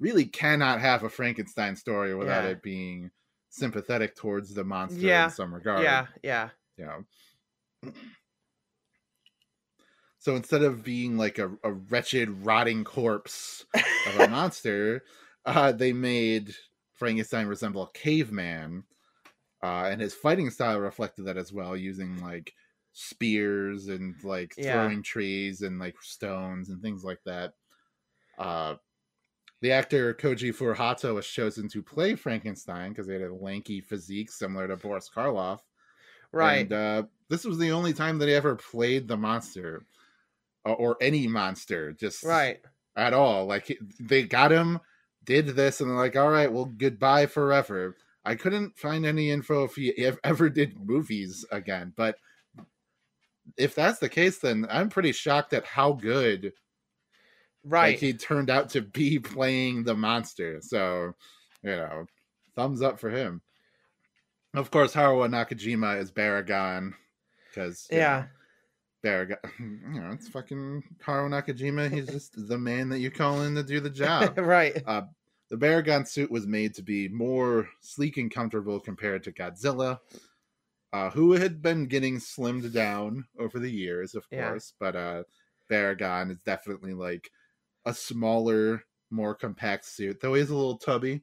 really 0.00 0.24
cannot 0.26 0.80
have 0.80 1.04
a 1.04 1.08
Frankenstein 1.08 1.76
story 1.76 2.14
without 2.14 2.44
Yeah. 2.44 2.50
it 2.50 2.62
being 2.62 3.10
sympathetic 3.56 4.16
towards 4.16 4.54
the 4.54 4.64
monster 4.64 5.16
Yeah, 5.16 5.22
in 5.22 5.30
some 5.30 5.54
regard. 5.54 6.02
yeah 6.02 6.06
yeah 6.22 6.50
Yeah. 6.78 7.00
So 10.18 10.34
instead 10.36 10.62
of 10.62 10.82
being 10.82 11.16
like 11.16 11.38
a, 11.38 11.56
a 11.62 11.72
wretched, 11.72 12.30
rotting 12.44 12.84
corpse 12.84 13.66
of 14.04 14.16
a 14.16 14.24
monster, 14.26 15.04
uh, 15.44 15.72
they 15.72 15.92
made 15.92 16.54
Frankenstein 16.94 17.46
resemble 17.46 17.82
a 17.82 17.90
caveman, 17.92 18.84
uh, 19.62 19.88
and 19.92 20.00
his 20.00 20.14
fighting 20.14 20.50
style 20.50 20.80
reflected 20.80 21.24
that 21.26 21.38
as 21.38 21.52
well, 21.52 21.76
using 21.76 22.20
like 22.20 22.54
spears 22.92 23.88
and 23.88 24.22
like 24.24 24.54
Yeah. 24.56 24.96
throwing 24.96 25.02
trees 25.02 25.62
and 25.62 25.78
like 25.80 26.00
stones 26.02 26.70
and 26.70 26.82
things 26.82 27.04
like 27.04 27.22
that. 27.24 27.54
Uh, 28.38 28.76
the 29.62 29.72
actor 29.72 30.14
Koji 30.14 30.54
Furuhata 30.54 31.14
was 31.14 31.26
chosen 31.26 31.68
to 31.68 31.82
play 31.82 32.14
Frankenstein 32.14 32.90
because 32.90 33.06
he 33.06 33.14
had 33.14 33.22
a 33.22 33.34
lanky 33.34 33.80
physique 33.80 34.30
similar 34.30 34.68
to 34.68 34.76
Boris 34.76 35.10
Karloff. 35.14 35.60
right 36.32 36.60
And 36.60 36.72
uh, 36.72 37.02
this 37.28 37.44
was 37.44 37.58
the 37.58 37.72
only 37.72 37.92
time 37.92 38.18
that 38.18 38.28
he 38.28 38.34
ever 38.34 38.56
played 38.56 39.08
the 39.08 39.16
monster 39.16 39.86
uh, 40.66 40.72
or 40.72 40.96
any 41.00 41.26
monster, 41.26 41.92
just 41.92 42.22
right 42.24 42.58
at 42.96 43.14
all. 43.14 43.46
Like 43.46 43.78
they 44.00 44.24
got 44.24 44.52
him, 44.52 44.80
did 45.24 45.48
this, 45.48 45.80
and 45.80 45.90
they're 45.90 45.96
like, 45.96 46.16
"All 46.16 46.30
right, 46.30 46.52
well, 46.52 46.66
goodbye 46.66 47.26
forever." 47.26 47.96
I 48.24 48.34
couldn't 48.34 48.76
find 48.76 49.06
any 49.06 49.30
info 49.30 49.64
if 49.64 49.76
he 49.76 50.12
ever 50.24 50.50
did 50.50 50.84
movies 50.84 51.44
again, 51.52 51.92
but 51.96 52.16
if 53.56 53.74
that's 53.74 54.00
the 54.00 54.08
case, 54.08 54.38
then 54.38 54.66
I'm 54.68 54.88
pretty 54.88 55.12
shocked 55.12 55.52
at 55.52 55.64
how 55.64 55.92
good 55.92 56.52
right 57.66 57.92
like 57.92 57.98
he 58.00 58.12
turned 58.12 58.50
out 58.50 58.70
to 58.70 58.82
be 58.82 59.18
playing 59.34 59.84
the 59.84 59.94
monster. 59.94 60.60
So, 60.60 61.14
you 61.62 61.70
know, 61.76 62.06
thumbs 62.54 62.82
up 62.82 62.98
for 62.98 63.10
him. 63.10 63.42
Of 64.54 64.70
course, 64.70 64.94
Haruo 64.94 65.28
Nakajima 65.28 66.00
is 66.00 66.10
Baragon 66.10 66.92
because 67.48 67.86
yeah 67.90 68.26
Baragon, 69.04 69.36
you 69.58 70.00
know, 70.00 70.10
it's 70.12 70.28
fucking 70.28 70.82
Haruo 71.04 71.28
Nakajima. 71.28 71.92
He's 71.92 72.06
just 72.06 72.32
the 72.48 72.58
man 72.58 72.88
that 72.88 73.00
you 73.00 73.10
call 73.10 73.42
in 73.42 73.54
to 73.54 73.62
do 73.62 73.80
the 73.80 73.90
job. 73.90 74.38
right 74.38 74.74
the 75.48 75.56
Baragon 75.56 76.06
suit 76.08 76.30
was 76.30 76.46
made 76.46 76.74
to 76.74 76.82
be 76.82 77.08
more 77.08 77.68
sleek 77.80 78.16
and 78.16 78.32
comfortable 78.32 78.80
compared 78.80 79.22
to 79.24 79.32
Godzilla, 79.32 80.00
uh, 80.92 81.10
who 81.10 81.32
had 81.34 81.62
been 81.62 81.86
getting 81.86 82.18
slimmed 82.18 82.72
down 82.72 83.24
over 83.38 83.60
the 83.60 83.70
years, 83.70 84.14
of 84.16 84.26
Yeah. 84.30 84.48
course. 84.48 84.72
But 84.80 84.96
uh, 84.96 85.22
Baragon 85.70 86.30
is 86.32 86.38
definitely 86.40 86.94
like 86.94 87.30
a 87.86 87.94
smaller, 87.94 88.82
more 89.10 89.34
compact 89.34 89.86
suit, 89.86 90.20
though 90.20 90.34
he's 90.34 90.50
a 90.50 90.54
little 90.56 90.76
tubby. 90.76 91.22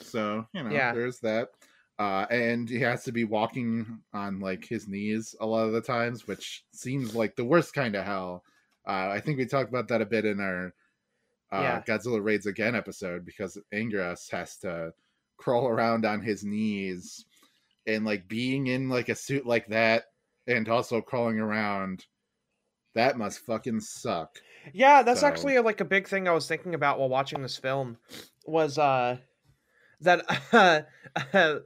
So 0.00 0.46
you 0.52 0.62
know, 0.62 0.70
Yeah. 0.70 0.92
there's 0.92 1.18
that. 1.20 1.48
Uh, 1.98 2.26
and 2.30 2.68
he 2.68 2.80
has 2.80 3.04
to 3.04 3.12
be 3.12 3.24
walking 3.24 4.00
on 4.12 4.40
like 4.40 4.64
his 4.64 4.88
knees 4.88 5.34
a 5.40 5.46
lot 5.46 5.66
of 5.66 5.72
the 5.72 5.80
times, 5.80 6.26
which 6.26 6.64
seems 6.72 7.14
like 7.14 7.36
the 7.36 7.44
worst 7.44 7.72
kind 7.72 7.94
of 7.94 8.04
hell. 8.04 8.44
Uh, 8.86 9.08
I 9.10 9.20
think 9.20 9.38
we 9.38 9.46
talked 9.46 9.68
about 9.70 9.88
that 9.88 10.02
a 10.02 10.06
bit 10.06 10.24
in 10.24 10.40
our 10.40 10.74
uh, 11.52 11.60
Yeah. 11.62 11.82
Godzilla 11.86 12.22
Raids 12.22 12.46
Again 12.46 12.74
episode 12.74 13.24
because 13.24 13.56
Anguirus 13.72 14.28
has 14.30 14.56
to 14.58 14.92
crawl 15.36 15.68
around 15.68 16.04
on 16.04 16.20
his 16.20 16.44
knees 16.44 17.24
and 17.86 18.04
like 18.04 18.26
being 18.28 18.66
in 18.66 18.88
like 18.88 19.08
a 19.08 19.14
suit 19.14 19.46
like 19.46 19.68
that 19.68 20.06
and 20.48 20.68
also 20.68 21.00
crawling 21.00 21.38
around 21.38 22.04
that 22.94 23.18
must 23.18 23.40
fucking 23.40 23.80
suck. 23.80 24.36
Yeah, 24.72 25.02
that's 25.02 25.20
So- 25.20 25.26
actually 25.26 25.58
like 25.58 25.80
a 25.80 25.84
big 25.84 26.08
thing 26.08 26.26
I 26.28 26.32
was 26.32 26.46
thinking 26.48 26.74
about 26.74 26.98
while 26.98 27.08
watching 27.08 27.42
this 27.42 27.56
film 27.58 27.98
was 28.46 28.78
uh 28.78 29.18
that 30.00 30.24
uh, 31.32 31.58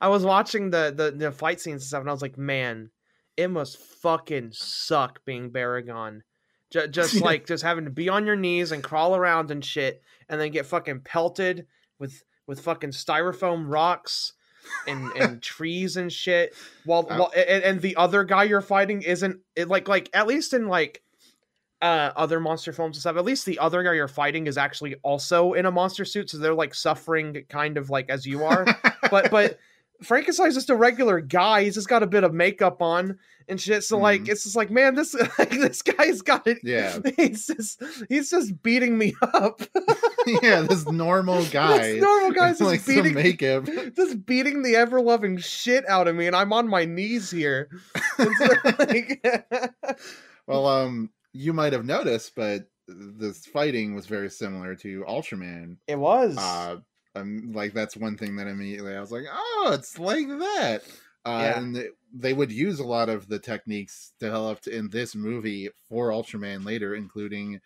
I 0.00 0.08
was 0.08 0.24
watching 0.24 0.70
the, 0.70 0.92
the 0.94 1.10
the 1.10 1.32
fight 1.32 1.60
scenes 1.60 1.82
and 1.82 1.88
stuff 1.88 2.00
and 2.00 2.08
I 2.08 2.12
was 2.12 2.22
like, 2.22 2.38
man, 2.38 2.90
it 3.36 3.48
must 3.48 3.78
fucking 3.78 4.50
suck 4.52 5.24
being 5.24 5.50
Baragon. 5.50 6.20
Just, 6.70 6.90
just 6.92 7.20
like 7.20 7.46
just 7.46 7.62
having 7.62 7.84
to 7.84 7.90
be 7.90 8.08
on 8.08 8.26
your 8.26 8.36
knees 8.36 8.72
and 8.72 8.82
crawl 8.82 9.14
around 9.16 9.50
and 9.50 9.64
shit 9.64 10.02
and 10.28 10.40
then 10.40 10.50
get 10.50 10.66
fucking 10.66 11.00
pelted 11.00 11.66
with 11.98 12.22
with 12.46 12.60
fucking 12.60 12.90
styrofoam 12.90 13.64
rocks 13.66 14.32
and 14.86 15.10
and 15.12 15.42
trees 15.54 15.96
and 15.96 16.12
shit 16.12 16.54
while, 16.84 17.06
Uh, 17.10 17.18
while 17.18 17.32
and, 17.36 17.64
and 17.64 17.80
the 17.80 17.96
other 17.96 18.24
guy 18.24 18.44
you're 18.44 18.60
fighting 18.60 19.02
isn't 19.02 19.40
it 19.54 19.68
like 19.68 19.88
like 19.88 20.10
at 20.12 20.26
least 20.26 20.52
in 20.52 20.66
like 20.68 21.02
uh 21.82 22.10
other 22.16 22.40
monster 22.40 22.72
films 22.72 22.96
and 22.96 23.00
stuff 23.02 23.16
at 23.16 23.24
least 23.24 23.44
the 23.44 23.58
other 23.58 23.82
guy 23.82 23.92
you're 23.92 24.08
fighting 24.08 24.46
is 24.46 24.56
actually 24.56 24.94
also 25.02 25.52
in 25.52 25.66
a 25.66 25.70
monster 25.70 26.04
suit 26.04 26.30
so 26.30 26.38
they're 26.38 26.54
like 26.54 26.74
suffering 26.74 27.44
kind 27.48 27.76
of 27.76 27.90
like 27.90 28.08
as 28.08 28.26
you 28.26 28.44
are. 28.44 28.66
But 29.10 29.30
but 29.30 29.58
Frankenstein's 30.02 30.54
just 30.54 30.70
a 30.70 30.76
regular 30.76 31.20
guy. 31.20 31.64
He's 31.64 31.74
just 31.74 31.88
got 31.88 32.02
a 32.02 32.06
bit 32.06 32.24
of 32.24 32.32
makeup 32.34 32.82
on 32.82 33.18
and 33.48 33.60
shit. 33.60 33.84
So 33.84 33.98
like, 33.98 34.22
Mhm. 34.22 34.28
it's 34.30 34.42
just 34.44 34.56
like, 34.56 34.70
man, 34.70 34.94
this 34.94 35.14
like, 35.38 35.50
this 35.50 35.82
guy's 35.82 36.22
got 36.22 36.46
it. 36.46 36.58
Yeah. 36.62 36.98
He's 37.16 37.46
just 37.46 37.82
he's 38.08 38.30
just 38.30 38.62
beating 38.62 38.98
me 38.98 39.14
up. 39.22 39.62
yeah, 40.42 40.62
this 40.62 40.86
normal 40.86 41.44
guy. 41.46 41.78
this 41.78 42.02
normal 42.02 42.32
guy's 42.32 42.58
just 42.58 42.70
like 42.70 42.80
some 42.80 42.94
beating 42.96 43.14
makeup. 43.14 43.66
just 43.94 44.26
beating 44.26 44.62
the 44.62 44.76
ever 44.76 45.00
loving 45.00 45.38
shit 45.38 45.88
out 45.88 46.08
of 46.08 46.16
me, 46.16 46.26
and 46.26 46.34
I'm 46.36 46.52
on 46.52 46.68
my 46.68 46.84
knees 46.84 47.30
here. 47.30 47.68
So, 48.16 48.28
like, 48.78 49.24
Well, 50.46 50.66
um, 50.66 51.10
you 51.32 51.52
might 51.52 51.72
have 51.72 51.84
noticed, 51.84 52.34
but 52.36 52.68
this 52.88 53.46
fighting 53.46 53.94
was 53.94 54.06
very 54.06 54.30
similar 54.30 54.74
to 54.76 55.04
Ultraman. 55.08 55.76
it 55.88 55.98
was. 55.98 56.36
Uh, 56.38 56.76
um, 57.16 57.52
like 57.52 57.72
that's 57.72 57.96
one 57.96 58.16
thing 58.16 58.36
that 58.36 58.46
immediately 58.46 58.94
I 58.94 59.00
was 59.00 59.12
like, 59.12 59.24
oh, 59.30 59.70
it's 59.72 59.98
like 59.98 60.28
that. 60.28 60.82
Uh, 61.24 61.40
Yeah. 61.42 61.58
And 61.58 61.76
they, 61.76 61.88
they 62.12 62.32
would 62.32 62.52
use 62.52 62.78
a 62.78 62.86
lot 62.86 63.08
of 63.08 63.28
the 63.28 63.38
techniques 63.38 64.12
developed 64.20 64.66
in 64.66 64.90
this 64.90 65.14
movie 65.14 65.70
for 65.88 66.10
Ultraman 66.10 66.64
later, 66.64 66.94
including 66.94 67.60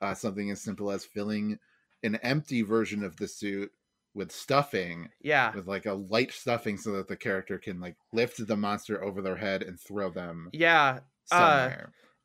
uh, 0.00 0.14
something 0.14 0.50
as 0.50 0.60
simple 0.60 0.90
as 0.90 1.04
filling 1.04 1.58
an 2.02 2.16
empty 2.16 2.62
version 2.62 3.02
of 3.02 3.16
the 3.16 3.28
suit 3.28 3.70
with 4.14 4.30
stuffing, 4.30 5.08
yeah. 5.22 5.54
with 5.54 5.66
like 5.66 5.86
a 5.86 5.92
light 5.92 6.32
stuffing, 6.32 6.76
so 6.76 6.92
that 6.92 7.08
the 7.08 7.16
character 7.16 7.58
can 7.58 7.80
like 7.80 7.96
lift 8.12 8.46
the 8.46 8.56
monster 8.56 9.02
over 9.02 9.20
their 9.20 9.36
head 9.36 9.62
and 9.62 9.78
throw 9.80 10.10
them 10.10 10.50
Yeah. 10.52 11.00
Uh. 11.30 11.70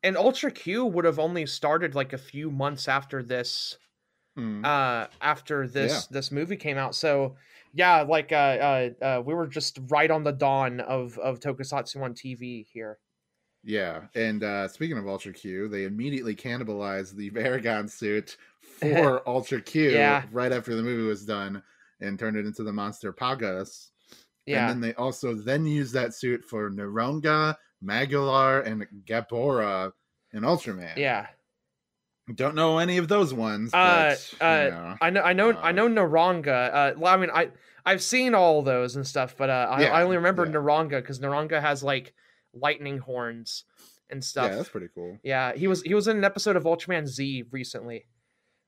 And 0.02 0.16
Ultra 0.16 0.50
Q 0.50 0.86
would 0.86 1.04
have 1.04 1.18
only 1.18 1.44
started 1.44 1.94
like 1.94 2.14
a 2.14 2.18
few 2.18 2.50
months 2.50 2.88
after 2.88 3.22
this 3.22 3.76
Mm. 4.40 4.64
uh 4.64 5.06
after 5.20 5.66
this 5.66 6.06
this 6.06 6.30
movie 6.32 6.56
came 6.56 6.78
out. 6.78 6.94
So 6.94 7.36
yeah, 7.74 8.02
like 8.02 8.32
uh, 8.32 8.34
uh 8.34 8.90
uh 9.02 9.22
we 9.24 9.34
were 9.34 9.46
just 9.46 9.78
right 9.88 10.10
on 10.10 10.24
the 10.24 10.32
dawn 10.32 10.80
of 10.80 11.18
of 11.18 11.40
Tokusatsu 11.40 12.02
on 12.02 12.14
TV 12.14 12.66
here. 12.72 12.98
Yeah, 13.62 14.04
and 14.14 14.42
uh, 14.42 14.68
speaking 14.68 14.96
of 14.96 15.06
Ultra 15.06 15.34
Q, 15.34 15.68
they 15.68 15.84
immediately 15.84 16.34
cannibalized 16.34 17.14
the 17.14 17.30
Baragon 17.36 17.90
suit 17.90 18.38
for 18.80 19.28
Ultra 19.28 19.60
Q 19.60 19.90
Yeah. 19.90 20.22
right 20.32 20.50
after 20.50 20.74
the 20.74 20.82
movie 20.82 21.06
was 21.06 21.26
done 21.26 21.62
and 22.00 22.18
turned 22.18 22.38
it 22.38 22.46
into 22.46 22.62
the 22.62 22.72
monster 22.72 23.12
Pagos. 23.12 23.90
Yeah. 24.46 24.60
And 24.60 24.70
then 24.70 24.80
they 24.80 24.94
also 24.94 25.34
then 25.34 25.66
used 25.66 25.92
that 25.92 26.14
suit 26.14 26.42
for 26.42 26.70
Naronga, 26.70 27.54
Magular, 27.82 28.62
and 28.66 28.86
Gabora 29.04 29.92
in 30.32 30.42
Ultraman. 30.42 30.96
yeah. 30.96 31.26
Don't 32.34 32.54
know 32.54 32.78
any 32.78 32.96
of 32.98 33.08
those 33.08 33.32
ones. 33.34 33.72
Uh, 33.74 34.14
But, 34.38 34.44
uh, 34.44 34.64
you 34.64 34.70
know. 34.70 34.96
I 35.00 35.10
know 35.10 35.22
I 35.22 35.32
know 35.32 35.50
I 35.52 35.68
Uh, 35.70 35.72
know 35.72 35.88
Naranga. 35.88 36.70
Uh 36.74 36.92
well, 36.98 37.12
I 37.12 37.16
mean 37.16 37.30
I 37.32 37.50
I've 37.84 38.02
seen 38.02 38.34
all 38.34 38.62
those 38.62 38.96
and 38.96 39.06
stuff, 39.06 39.36
but 39.36 39.50
uh 39.50 39.66
I, 39.70 39.82
Yeah, 39.82 39.92
I 39.94 40.02
only 40.02 40.16
remember 40.16 40.44
yeah. 40.46 40.52
Naranga 40.52 40.90
because 41.02 41.18
Naranga 41.20 41.60
has 41.60 41.82
like 41.82 42.12
lightning 42.52 42.98
horns 42.98 43.64
and 44.10 44.22
stuff. 44.24 44.50
yeah, 44.50 44.56
that's 44.56 44.68
pretty 44.68 44.88
cool. 44.94 45.18
Yeah, 45.22 45.54
he 45.54 45.66
was 45.66 45.82
he 45.82 45.94
was 45.94 46.08
in 46.08 46.16
an 46.16 46.24
episode 46.24 46.56
of 46.56 46.64
Ultraman 46.64 47.06
Z 47.06 47.44
recently. 47.50 48.06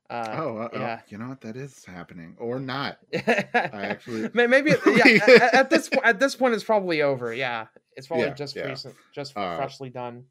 Uh, 0.09 0.35
oh, 0.37 0.57
uh, 0.57 0.69
yeah. 0.73 0.99
oh, 0.99 1.03
you 1.09 1.17
know 1.17 1.29
what? 1.29 1.41
That 1.41 1.55
is 1.55 1.85
happening, 1.85 2.35
or 2.37 2.59
not. 2.59 2.97
I 3.13 3.19
actually- 3.73 4.29
maybe 4.33 4.71
yeah, 4.85 5.23
at, 5.25 5.53
at 5.53 5.69
this 5.69 5.89
point 5.89 6.05
at 6.05 6.19
this 6.19 6.35
point 6.35 6.53
it's 6.53 6.63
probably 6.63 7.01
over. 7.01 7.33
Yeah, 7.33 7.67
it's 7.95 8.07
probably 8.07 8.25
Yeah, 8.25 8.33
just 8.33 8.55
yeah. 8.55 8.67
recent, 8.67 8.95
just 9.13 9.35
Uh, 9.37 9.55
freshly 9.57 9.89
done. 9.89 10.25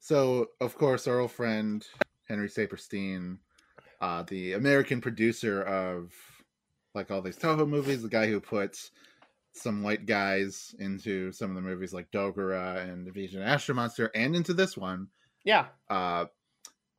So, 0.00 0.50
of 0.60 0.76
course, 0.76 1.06
our 1.08 1.18
old 1.20 1.32
friend 1.32 1.84
Henry 2.28 2.48
Saperstein, 2.48 3.38
uh, 4.00 4.22
the 4.24 4.52
American 4.52 5.00
producer 5.00 5.62
of 5.62 6.12
like 6.94 7.10
all 7.10 7.22
these 7.22 7.38
Toho 7.38 7.68
movies, 7.68 8.02
the 8.02 8.08
guy 8.08 8.26
who 8.26 8.40
puts 8.40 8.90
some 9.52 9.82
white 9.82 10.06
guys 10.06 10.74
into 10.78 11.32
some 11.32 11.50
of 11.50 11.56
the 11.56 11.62
movies 11.62 11.92
like 11.92 12.10
Dogora 12.10 12.82
and 12.82 13.06
Invasion 13.06 13.42
of 13.42 13.48
Astro 13.48 13.74
Monster, 13.74 14.10
and 14.14 14.36
into 14.36 14.54
this 14.54 14.76
one. 14.76 15.08
Yeah, 15.44 15.66
Uh, 15.88 16.26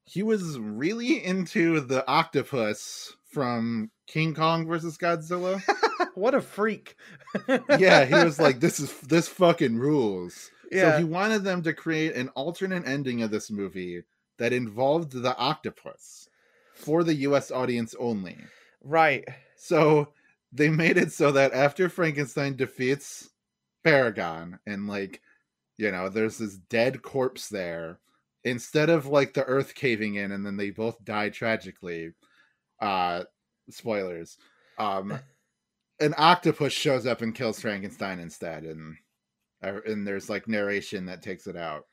he 0.06 0.24
was 0.24 0.58
really 0.58 1.24
into 1.24 1.82
the 1.82 2.06
octopus 2.08 3.16
from 3.32 3.92
King 4.08 4.34
Kong 4.34 4.66
versus 4.66 4.98
Godzilla. 4.98 5.62
what 6.16 6.34
a 6.34 6.42
freak. 6.42 6.96
yeah, 7.78 8.06
he 8.06 8.16
was 8.16 8.40
like, 8.42 8.60
"This 8.60 8.80
is 8.80 8.92
this 9.02 9.28
fucking 9.28 9.78
rules." 9.78 10.50
yeah, 10.72 10.94
So 10.94 10.98
he 11.00 11.04
wanted 11.04 11.44
them 11.44 11.62
to 11.64 11.74
create 11.74 12.16
an 12.16 12.30
alternate 12.30 12.88
ending 12.88 13.22
of 13.22 13.30
this 13.30 13.52
movie 13.52 14.02
that 14.40 14.54
involved 14.54 15.12
the 15.12 15.38
octopus 15.38 16.28
for 16.74 17.04
the 17.04 17.14
US 17.16 17.52
audience 17.52 17.94
only. 18.00 18.38
right. 18.84 19.26
So 19.56 20.14
they 20.52 20.70
made 20.70 20.98
it 20.98 21.12
so 21.12 21.32
that 21.34 21.54
after 21.54 21.90
Frankenstein 21.90 22.56
defeats 22.56 23.30
Baragon 23.86 24.60
and 24.66 24.88
like 24.88 25.22
you 25.78 25.92
know 25.92 26.10
there's 26.10 26.38
this 26.38 26.58
dead 26.58 27.02
corpse 27.02 27.48
there 27.50 28.00
instead 28.44 28.90
of 28.90 29.06
like 29.06 29.34
the 29.34 29.44
earth 29.46 29.76
caving 29.76 30.16
in 30.16 30.32
and 30.32 30.46
then 30.46 30.58
they 30.58 30.70
both 30.70 31.04
die 31.04 31.30
tragically 31.30 32.12
uh 32.82 33.24
spoilers 33.70 34.38
um 34.78 35.18
an 36.00 36.14
octopus 36.18 36.74
shows 36.74 37.06
up 37.06 37.22
and 37.22 37.36
kills 37.36 37.62
Frankenstein 37.62 38.20
instead 38.20 38.64
and 38.64 38.96
uh, 39.64 39.80
and 39.86 40.08
there's 40.08 40.30
like 40.30 40.48
narration 40.48 41.06
that 41.06 41.22
takes 41.22 41.48
it 41.48 41.58
out 41.58 41.86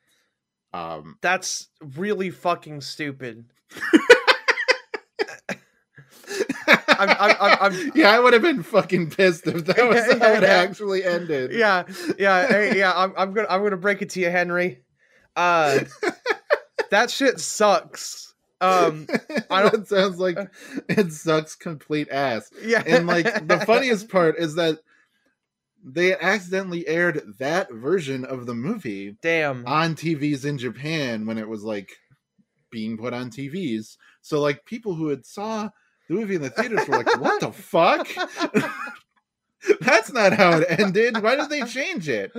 um 0.72 1.16
That's 1.22 1.68
really 1.80 2.30
fucking 2.30 2.80
stupid. 2.82 3.44
I'm- 6.88 7.10
I'm- 7.20 7.58
I'm- 7.60 7.92
yeah, 7.94 8.10
I 8.10 8.18
would 8.18 8.32
have 8.32 8.42
been 8.42 8.62
fucking 8.62 9.10
pissed 9.10 9.46
if 9.46 9.64
that 9.66 9.88
was 9.88 9.96
Yeah, 9.96 10.18
how 10.26 10.32
it 10.34 10.42
yeah. 10.42 10.48
actually 10.48 11.04
ended. 11.04 11.52
Yeah, 11.52 11.84
yeah, 12.18 12.46
hey, 12.48 12.78
yeah. 12.78 12.92
I'm, 12.94 13.12
I'm 13.16 13.32
gonna 13.32 13.48
I'm 13.48 13.62
gonna 13.62 13.76
break 13.76 14.02
it 14.02 14.10
to 14.10 14.20
you, 14.20 14.30
Henry. 14.30 14.80
Uh, 15.36 15.80
that 16.90 17.10
shit 17.10 17.38
sucks. 17.40 18.34
Um, 18.60 19.06
I 19.50 19.62
don't- 19.62 19.72
that 19.72 19.88
sounds 19.88 20.18
like 20.18 20.38
it 20.88 21.12
sucks 21.12 21.54
complete 21.54 22.08
ass. 22.10 22.50
yeah, 22.64 22.82
And 22.86 23.06
like 23.06 23.46
the 23.46 23.60
funniest 23.66 24.08
part 24.08 24.36
is 24.38 24.54
that 24.54 24.78
they 25.86 26.16
accidentally 26.18 26.86
aired 26.88 27.22
that 27.38 27.72
version 27.72 28.24
of 28.24 28.44
the 28.46 28.54
movie 28.54 29.16
Damn. 29.22 29.64
on 29.66 29.94
TVs 29.94 30.44
in 30.44 30.58
Japan 30.58 31.26
when 31.26 31.38
it 31.38 31.48
was 31.48 31.62
like 31.62 31.90
being 32.70 32.98
put 32.98 33.14
on 33.14 33.30
TVs. 33.30 33.96
So 34.20 34.40
like 34.40 34.64
people 34.64 34.94
who 34.94 35.08
had 35.08 35.24
saw 35.24 35.68
the 36.08 36.14
movie 36.14 36.34
in 36.34 36.42
the 36.42 36.50
theaters 36.50 36.88
were 36.88 36.98
like, 36.98 37.20
"What 37.20 37.40
the 37.40 37.52
fuck? 37.52 38.08
That's 39.80 40.12
not 40.12 40.32
how 40.32 40.58
it 40.58 40.80
ended. 40.80 41.22
Why 41.22 41.36
did 41.36 41.50
they 41.50 41.62
change 41.62 42.08
it?" 42.08 42.32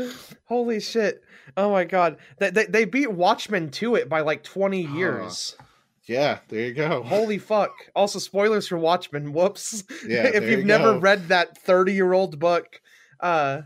Holy 0.46 0.82
shit! 0.82 1.24
Oh 1.56 1.72
my 1.72 1.86
god, 1.86 2.18
they 2.40 2.50
they, 2.50 2.66
they 2.66 2.86
beat 2.86 3.12
Watchmen 3.12 3.70
to 3.72 3.96
it 3.96 4.10
by 4.10 4.22
like 4.22 4.44
twenty 4.44 4.82
years. 4.82 5.56
Yeah, 6.04 6.40
there 6.48 6.62
you 6.62 6.74
go. 6.74 7.04
Holy 7.04 7.38
fuck! 7.38 7.72
Also, 7.96 8.20
spoilers 8.20 8.68
for 8.68 8.78
Watchmen. 8.78 9.34
Whoops. 9.34 9.84
Yeah, 10.06 10.24
if 10.34 10.44
you've 10.44 10.60
you 10.60 10.66
never 10.66 11.00
read 11.00 11.30
that 11.30 11.58
thirty-year-old 11.58 12.40
book, 12.40 12.82
uh, 13.19 13.62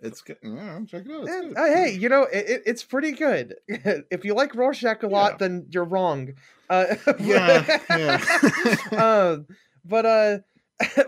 It's 0.00 0.20
good. 0.22 0.36
Yeah, 0.42 0.80
check 0.86 1.04
it 1.06 1.10
out. 1.12 1.28
Eh, 1.28 1.52
uh, 1.60 1.66
hey, 1.74 1.92
you 1.98 2.08
know 2.08 2.22
it, 2.24 2.48
it- 2.48 2.62
it's 2.66 2.84
pretty 2.84 3.12
good. 3.12 3.56
if 3.68 4.24
you 4.24 4.34
like 4.34 4.54
Rorschach 4.54 5.02
a 5.02 5.08
lot, 5.08 5.32
Yeah. 5.32 5.36
then 5.38 5.66
you're 5.70 5.84
wrong. 5.84 6.34
Uh, 6.70 6.94
Yeah, 7.18 7.78
yeah. 7.90 8.76
um, 8.92 9.46
but 9.84 10.06
uh, 10.06 10.38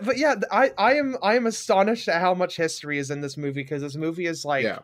but 0.03 0.17
yeah, 0.17 0.35
I 0.51 0.71
I 0.77 0.93
am 0.95 1.15
I 1.23 1.35
am 1.35 1.45
astonished 1.47 2.07
at 2.09 2.19
how 2.21 2.33
much 2.33 2.57
history 2.57 2.97
is 2.97 3.11
in 3.11 3.21
this 3.21 3.37
movie 3.37 3.61
because 3.63 3.81
this 3.81 3.95
movie 3.95 4.25
is 4.25 4.43
like 4.43 4.63
yeah, 4.65 4.79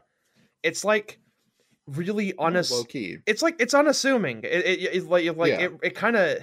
it's 0.63 0.85
like 0.85 1.19
really 1.87 2.33
unass- 2.33 2.71
low 2.71 2.83
key. 2.83 3.17
it's 3.25 3.41
like 3.41 3.55
it's 3.59 3.73
unassuming. 3.73 4.39
It, 4.43 4.65
it, 4.65 4.79
it's 4.93 5.05
like 5.07 5.25
it, 5.25 5.37
like 5.37 5.51
Yeah. 5.51 5.61
it, 5.65 5.71
it 5.83 5.95
kind 5.95 6.15
of. 6.15 6.39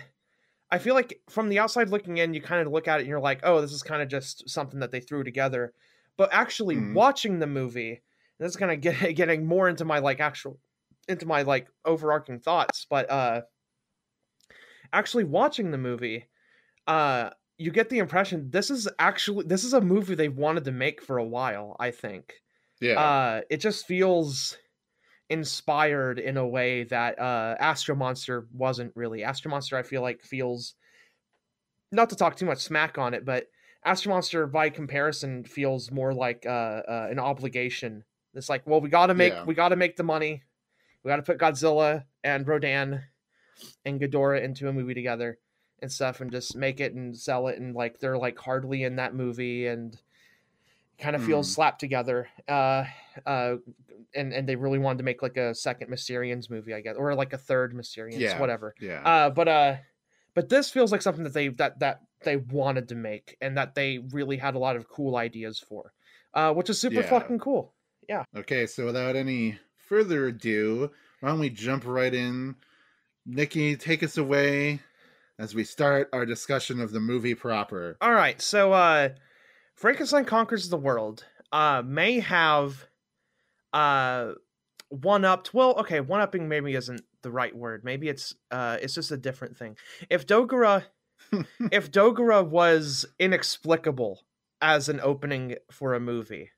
I 0.71 0.79
feel 0.79 0.95
like 0.95 1.21
from 1.31 1.49
the 1.51 1.61
outside 1.61 1.91
looking 1.91 2.17
in, 2.19 2.35
you 2.35 2.41
kind 2.43 2.67
of 2.67 2.73
look 2.73 2.89
at 2.89 2.97
it 2.99 3.03
and 3.03 3.09
you're 3.09 3.21
like, 3.21 3.41
oh, 3.45 3.61
this 3.61 3.71
is 3.73 3.83
kind 3.83 4.03
of 4.03 4.09
just 4.09 4.49
something 4.49 4.81
that 4.81 4.91
they 4.91 4.99
threw 5.01 5.23
together. 5.23 5.73
But 6.17 6.33
actually 6.33 6.77
Mhm. 6.77 6.93
watching 6.93 7.39
the 7.41 7.47
movie, 7.47 8.03
is 8.41 8.57
kind 8.57 8.73
of 8.73 8.81
get, 8.81 9.15
getting 9.17 9.47
more 9.47 9.69
into 9.69 9.85
my 9.85 9.99
like 10.01 10.21
actual, 10.21 10.61
into 11.09 11.27
my 11.27 11.43
like 11.43 11.69
overarching 11.85 12.41
thoughts. 12.41 12.87
But 12.89 13.11
uh, 13.11 13.43
actually 14.93 15.25
watching 15.25 15.71
the 15.71 15.79
movie, 15.79 16.27
uh, 16.89 17.31
you 17.59 17.71
get 17.73 17.91
the 17.91 17.99
impression 17.99 18.51
this 18.51 18.71
is 18.71 18.89
actually 18.99 19.47
this 19.47 19.65
is 19.65 19.75
a 19.75 19.81
movie 19.83 20.15
they've 20.17 20.37
wanted 20.37 20.65
to 20.65 20.73
make 20.73 21.03
for 21.03 21.19
a 21.19 21.25
while. 21.25 21.77
I 21.81 21.91
think 21.93 22.43
Yeah, 22.81 22.97
uh 22.97 23.43
it 23.51 23.59
just 23.59 23.87
feels 23.87 24.59
inspired 25.31 26.19
in 26.19 26.37
a 26.39 26.47
way 26.47 26.85
that 26.85 27.19
uh 27.19 27.57
astro 27.61 27.95
monster 27.97 28.49
wasn't 28.53 28.93
really 28.97 29.25
astro 29.25 29.51
monster 29.51 29.77
i 29.79 29.83
feel 29.83 30.03
like 30.03 30.23
feels 30.23 30.77
not 31.93 32.11
to 32.11 32.17
talk 32.17 32.37
too 32.37 32.47
much 32.47 32.59
smack 32.59 32.99
on 32.99 33.15
it 33.15 33.25
but 33.25 33.49
astro 33.85 34.13
monster 34.13 34.47
by 34.47 34.71
comparison 34.71 35.45
feels 35.45 35.91
more 35.91 36.13
like 36.15 36.45
uh, 36.47 36.49
uh 36.89 37.09
an 37.11 37.19
obligation 37.19 38.05
it's 38.35 38.49
like 38.49 38.67
well 38.67 38.81
we 38.81 38.89
gotta 38.89 39.15
make 39.15 39.33
Yeah. 39.33 39.45
we 39.45 39.55
gotta 39.55 39.77
make 39.77 39.97
the 39.97 40.03
money 40.03 40.43
we 41.03 41.09
gotta 41.11 41.23
put 41.23 41.39
godzilla 41.39 42.05
and 42.23 42.47
rodan 42.47 43.03
and 43.85 44.01
Ghidorah 44.01 44.43
into 44.43 44.69
a 44.69 44.73
movie 44.73 44.95
together 44.95 45.39
and 45.81 45.91
stuff 45.93 46.21
and 46.21 46.31
just 46.31 46.57
make 46.57 46.81
it 46.81 46.95
and 46.95 47.17
sell 47.17 47.47
it 47.49 47.59
and 47.59 47.75
like 47.75 48.01
they're 48.01 48.19
like 48.19 48.39
hardly 48.39 48.83
in 48.83 48.97
that 48.97 49.15
movie 49.15 49.67
and 49.67 49.97
kind 50.99 51.15
of 51.17 51.25
feels 51.25 51.49
Mm. 51.51 51.55
slapped 51.55 51.81
together. 51.81 52.29
Uh, 52.49 52.85
uh, 53.27 53.57
and 54.15 54.33
and 54.33 54.49
they 54.49 54.55
really 54.57 54.79
wanted 54.79 54.99
to 54.99 55.05
make 55.05 55.23
like 55.23 55.37
a 55.37 55.55
second 55.55 55.91
Mysterians 55.91 56.49
movie, 56.49 56.73
I 56.73 56.81
guess, 56.81 56.95
or 56.97 57.15
like 57.15 57.33
a 57.33 57.39
third 57.39 57.75
Mysterians, 57.75 58.19
Yeah. 58.21 58.39
whatever. 58.41 58.75
Yeah. 58.81 59.03
Uh, 59.03 59.31
but 59.31 59.49
uh, 59.49 59.77
but 60.35 60.49
this 60.49 60.71
feels 60.71 60.93
like 60.93 61.03
something 61.03 61.25
that 61.25 61.33
they 61.35 61.49
that 61.49 61.81
that 61.81 62.01
they 62.25 62.37
wanted 62.37 62.89
to 62.89 62.95
make 62.95 63.37
and 63.41 63.57
that 63.57 63.75
they 63.75 63.99
really 64.11 64.37
had 64.37 64.55
a 64.55 64.59
lot 64.59 64.77
of 64.77 64.89
cool 64.89 65.17
ideas 65.17 65.59
for, 65.59 65.93
uh, 66.35 66.53
which 66.53 66.71
is 66.71 66.81
super 66.81 67.01
Yeah. 67.01 67.09
fucking 67.09 67.39
cool. 67.39 67.75
Yeah. 68.09 68.25
Okay, 68.37 68.67
so 68.67 68.87
without 68.87 69.17
any 69.17 69.59
further 69.77 70.27
ado, 70.27 70.91
why 71.21 71.31
don't 71.31 71.41
we 71.41 71.51
jump 71.51 71.85
right 71.87 72.13
in? 72.13 72.57
Nikki, 73.27 73.77
take 73.77 74.03
us 74.03 74.19
away 74.19 74.81
as 75.39 75.55
we 75.55 75.65
start 75.65 76.09
our 76.13 76.27
discussion 76.27 76.81
of 76.81 76.93
the 76.93 77.01
movie 77.01 77.35
proper. 77.35 77.97
All 78.01 78.13
right, 78.13 78.41
so 78.41 78.73
uh, 78.73 79.11
Frankenstein 79.75 80.25
conquers 80.25 80.69
the 80.69 80.77
world. 80.77 81.25
Uh, 81.53 81.83
may 81.85 82.21
have 82.21 82.87
uh 83.73 84.33
one 84.91 85.25
upped. 85.25 85.53
Well, 85.55 85.75
okay, 85.81 86.01
one 86.01 86.21
upping 86.21 86.49
maybe 86.49 86.75
isn't 86.75 87.01
the 87.23 87.31
right 87.31 87.55
word. 87.57 87.85
Maybe 87.85 88.09
it's 88.09 88.35
uh, 88.51 88.79
it's 88.81 88.95
just 88.95 89.11
a 89.11 89.17
different 89.17 89.57
thing. 89.57 89.77
If 90.11 90.27
Dogora, 90.27 90.85
if 91.71 91.91
Dogora 91.91 92.47
was 92.47 93.07
inexplicable 93.19 94.23
as 94.61 94.89
an 94.89 95.01
opening 95.01 95.57
for 95.71 95.95
a 95.95 96.01
movie, 96.01 96.51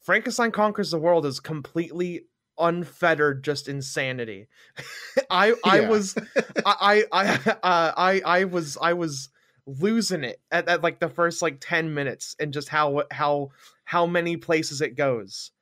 Frankenstein 0.00 0.50
conquers 0.52 0.90
the 0.90 0.98
world 0.98 1.26
is 1.26 1.40
completely 1.40 2.26
unfettered, 2.58 3.44
just 3.44 3.68
insanity. 3.68 4.48
I 5.30 5.54
I 5.64 5.80
Yeah. 5.80 5.88
was 5.88 6.16
I 6.64 7.04
I 7.12 7.24
I 7.24 7.50
uh, 7.62 7.92
I 7.96 8.22
I 8.24 8.44
was 8.44 8.76
I 8.80 8.92
was 8.94 9.28
losing 9.66 10.24
it 10.24 10.40
at, 10.50 10.68
at 10.68 10.82
like 10.82 10.98
the 11.00 11.08
first 11.08 11.42
like 11.42 11.58
10 11.60 11.94
minutes 11.94 12.34
and 12.40 12.52
just 12.52 12.68
how 12.68 13.04
how 13.10 13.50
how 13.84 14.06
many 14.06 14.36
places 14.36 14.80
it 14.80 14.96
goes. 14.96 15.52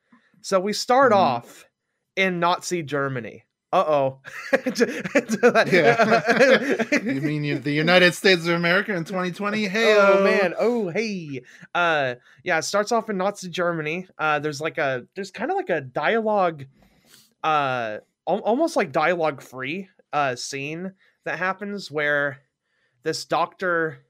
So 0.41 0.61
we 0.61 0.73
start 0.73 1.13
Mhm. 1.13 1.17
off 1.17 1.67
in 2.17 2.41
Nazi 2.41 2.83
Germany. 2.83 3.45
Uh-oh. 3.71 4.21
Yeah. 5.67 6.85
you 7.03 7.21
mean 7.21 7.63
the 7.63 7.73
United 7.73 8.15
States 8.15 8.47
of 8.47 8.55
America 8.55 8.95
in 8.95 9.05
2020? 9.05 9.67
Hey, 9.69 9.95
oh 9.95 10.25
man 10.25 10.55
oh 10.59 10.89
hey 10.89 11.43
uh 11.75 12.15
yeah 12.45 12.59
it 12.59 12.63
starts 12.63 12.93
off 12.93 13.11
in 13.11 13.19
nazi 13.19 13.49
germany 13.49 14.07
uh 14.19 14.39
there's 14.39 14.61
like 14.61 14.79
a 14.79 15.07
there's 15.15 15.31
kind 15.31 15.51
of 15.51 15.57
like 15.57 15.69
a 15.69 15.81
dialogue 15.83 16.65
uh 17.45 17.99
al- 18.27 18.41
almost 18.41 18.75
like 18.77 18.91
dialogue 18.91 19.43
free 19.43 19.89
uh 20.13 20.35
scene 20.35 20.93
that 21.25 21.39
happens 21.39 21.91
where 21.91 22.39
this 23.03 23.25
doctor 23.27 24.05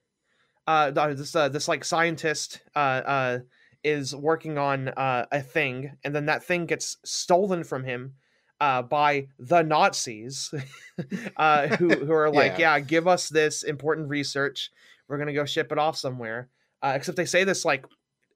uh 0.67 0.91
this 0.91 1.35
uh, 1.35 1.49
this 1.49 1.67
like 1.67 1.85
scientist 1.85 2.61
uh 2.77 2.79
uh 2.79 3.39
is 3.83 4.15
working 4.15 4.57
on 4.57 4.89
uh 4.89 5.27
a 5.33 5.41
thing 5.41 5.97
and 6.05 6.15
then 6.15 6.27
that 6.27 6.45
thing 6.45 6.67
gets 6.67 6.97
stolen 7.05 7.65
from 7.65 7.85
him 7.85 8.15
uh 8.61 8.83
by 8.83 9.29
the 9.39 9.63
nazis 9.63 10.53
uh 11.37 11.69
who 11.77 11.89
who 12.07 12.13
are 12.13 12.31
like 12.31 12.59
Yeah. 12.59 12.75
yeah 12.77 12.81
give 12.81 13.07
us 13.07 13.29
this 13.29 13.63
important 13.63 14.09
research. 14.09 14.71
We're 15.07 15.19
gonna 15.19 15.33
go 15.33 15.45
ship 15.45 15.71
it 15.73 15.79
off 15.79 15.97
somewhere. 15.97 16.49
Uh 16.83 16.93
except 16.97 17.17
they 17.17 17.25
say 17.27 17.45
this 17.45 17.65
like 17.65 17.87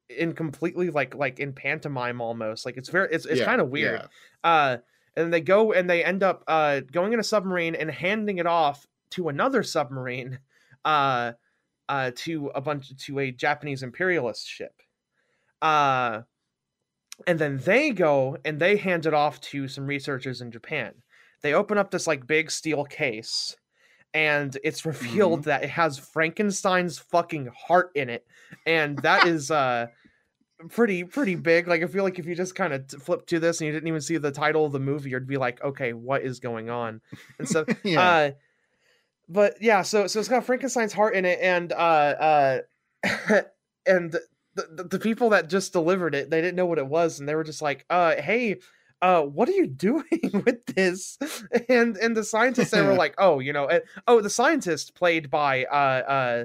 in 0.08 0.32
completely 0.34 0.90
like 0.90 1.14
like 1.14 1.40
in 1.40 1.52
pantomime 1.52 2.20
almost. 2.20 2.64
Like 2.66 2.76
it's 2.76 2.88
very 2.88 3.08
it's, 3.12 3.26
it's 3.26 3.40
Yeah, 3.40 3.46
kind 3.46 3.60
of 3.60 3.68
weird. 3.70 4.02
yeah. 4.44 4.50
uh 4.50 4.76
and 5.16 5.32
they 5.32 5.40
go 5.40 5.72
and 5.72 5.88
they 5.90 6.04
end 6.04 6.22
up 6.22 6.44
uh 6.46 6.80
going 6.80 7.12
in 7.12 7.20
a 7.20 7.24
submarine 7.24 7.74
and 7.74 7.90
handing 7.90 8.38
it 8.38 8.46
off 8.46 8.86
to 9.10 9.28
another 9.28 9.62
submarine 9.62 10.38
uh 10.84 11.32
uh 11.88 12.10
to 12.14 12.50
a 12.54 12.60
bunch 12.60 12.96
to 13.06 13.18
a 13.18 13.30
japanese 13.32 13.82
imperialist 13.82 14.46
ship. 14.48 14.80
Uh 15.60 16.22
and 17.26 17.38
then 17.38 17.58
they 17.58 17.90
go 17.90 18.36
and 18.44 18.60
they 18.60 18.76
hand 18.76 19.06
it 19.06 19.14
off 19.14 19.40
to 19.40 19.68
some 19.68 19.86
researchers 19.86 20.40
in 20.40 20.50
japan. 20.50 20.94
They 21.42 21.54
open 21.54 21.78
up 21.78 21.90
this 21.90 22.06
like 22.06 22.26
big 22.26 22.50
steel 22.50 22.84
case 22.84 23.56
and 24.14 24.56
it's 24.64 24.86
revealed 24.86 25.44
that 25.44 25.64
it 25.64 25.70
has 25.70 25.98
frankenstein's 25.98 26.98
fucking 26.98 27.50
heart 27.66 27.90
in 27.94 28.08
it 28.08 28.26
and 28.66 28.98
that 28.98 29.26
is 29.26 29.50
uh 29.50 29.86
pretty 30.70 31.04
pretty 31.04 31.34
big. 31.34 31.66
Like 31.66 31.82
i 31.82 31.86
feel 31.86 32.04
like 32.04 32.18
if 32.18 32.26
you 32.26 32.34
just 32.34 32.54
kind 32.54 32.72
of 32.72 32.88
flip 32.90 33.26
to 33.26 33.40
this 33.40 33.60
and 33.60 33.66
you 33.66 33.72
didn't 33.72 33.88
even 33.88 34.00
see 34.00 34.18
the 34.18 34.30
title 34.30 34.64
of 34.64 34.72
the 34.72 34.80
movie 34.80 35.10
you'd 35.10 35.26
be 35.26 35.36
like 35.36 35.62
okay 35.62 35.92
what 35.92 36.22
is 36.22 36.40
going 36.40 36.70
on? 36.70 37.00
And 37.38 37.48
so 37.48 37.64
yeah. 37.84 38.00
uh 38.00 38.30
but 39.28 39.54
yeah 39.60 39.82
so 39.82 40.06
so 40.06 40.20
it's 40.20 40.28
got 40.28 40.44
frankenstein's 40.44 40.92
heart 40.92 41.14
in 41.14 41.24
it 41.24 41.38
and 41.40 41.72
uh 41.72 42.58
uh 43.04 43.42
and 43.86 44.16
the, 44.54 44.68
the, 44.76 44.84
the 44.84 44.98
people 44.98 45.30
that 45.30 45.48
just 45.48 45.72
delivered 45.72 46.14
it 46.14 46.30
they 46.30 46.40
didn't 46.40 46.56
know 46.56 46.66
what 46.66 46.78
it 46.78 46.86
was 46.86 47.18
and 47.20 47.28
they 47.28 47.34
were 47.34 47.44
just 47.44 47.62
like 47.62 47.84
uh 47.90 48.14
hey 48.16 48.58
uh 49.00 49.22
what 49.22 49.48
are 49.48 49.52
you 49.52 49.66
doing 49.88 50.42
with 50.44 50.64
this 50.66 51.18
and 51.68 51.96
and 51.96 52.16
the 52.16 52.24
scientists 52.24 52.70
they 52.70 52.82
were 52.82 52.94
like 53.04 53.14
oh 53.18 53.38
you 53.38 53.52
know 53.52 53.66
and, 53.68 53.82
oh 54.06 54.20
the 54.20 54.30
scientist 54.30 54.94
played 54.94 55.30
by 55.30 55.64
uh 55.64 55.74
uh 55.74 56.44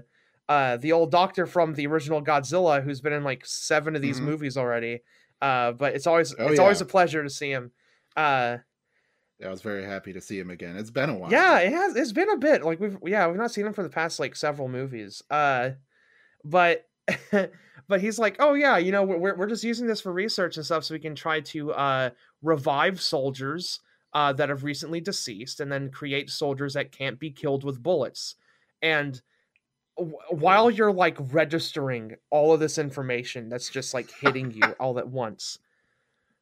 uh 0.52 0.78
the 0.78 0.92
old 0.94 1.12
doctor 1.12 1.46
from 1.46 1.74
the 1.74 1.86
original 1.88 2.24
godzilla 2.24 2.82
who's 2.84 3.02
been 3.02 3.14
in 3.14 3.24
like 3.24 3.46
seven 3.46 3.96
of 3.96 4.02
these 4.02 4.22
Mhm. 4.22 4.26
movies 4.26 4.56
already 4.58 5.02
uh 5.42 5.74
but 5.74 5.94
it's 5.94 6.08
always 6.08 6.34
Oh, 6.40 6.48
it's 6.48 6.60
always 6.60 6.82
a 6.82 6.86
pleasure 6.86 7.22
to 7.24 7.30
see 7.30 7.50
him 7.52 7.72
uh 8.16 8.58
I 9.46 9.50
was 9.50 9.62
very 9.62 9.84
happy 9.84 10.14
to 10.14 10.20
see 10.22 10.40
him 10.40 10.50
again. 10.50 10.78
It's 10.78 10.90
been 10.90 11.12
a 11.12 11.16
while. 11.16 11.30
yeah, 11.32 11.60
it 11.60 11.72
has. 11.72 11.96
It's 11.96 12.12
been 12.12 12.32
a 12.32 12.38
bit. 12.38 12.64
Like 12.64 12.80
we've 12.80 12.98
yeah, 13.06 13.28
we've 13.28 13.38
not 13.38 13.52
seen 13.52 13.68
him 13.68 13.74
for 13.74 13.84
the 13.84 13.90
past 13.90 14.20
like 14.20 14.36
several 14.36 14.68
movies. 14.68 15.22
Uh, 15.30 15.74
but 16.44 16.88
but 17.88 18.02
he's 18.02 18.20
like, 18.20 18.38
oh 18.40 18.54
yeah, 18.54 18.78
you 18.78 18.92
know, 18.92 19.04
we're 19.04 19.36
we're 19.36 19.48
just 19.48 19.64
using 19.64 19.88
this 19.88 20.02
for 20.02 20.12
research 20.12 20.58
and 20.58 20.66
stuff, 20.66 20.84
so 20.84 20.94
we 20.94 21.00
can 21.00 21.16
try 21.16 21.40
to 21.42 21.72
uh 21.74 22.10
revive 22.42 23.02
soldiers 23.02 23.80
uh 24.14 24.34
that 24.34 24.50
have 24.50 24.64
recently 24.64 25.02
deceased, 25.02 25.60
and 25.60 25.72
then 25.72 25.90
create 25.92 26.30
soldiers 26.30 26.74
that 26.74 26.92
can't 26.92 27.20
be 27.20 27.32
killed 27.32 27.64
with 27.64 27.82
bullets. 27.82 28.36
And 28.82 29.22
w- 29.98 30.18
while 30.30 30.70
you're 30.70 30.92
like 30.92 31.18
registering 31.20 32.16
all 32.30 32.54
of 32.54 32.60
this 32.60 32.78
information 32.78 33.50
that's 33.50 33.70
just 33.70 33.94
like 33.94 34.10
hitting 34.12 34.52
you 34.52 34.76
all 34.80 34.98
at 35.00 35.08
once 35.08 35.60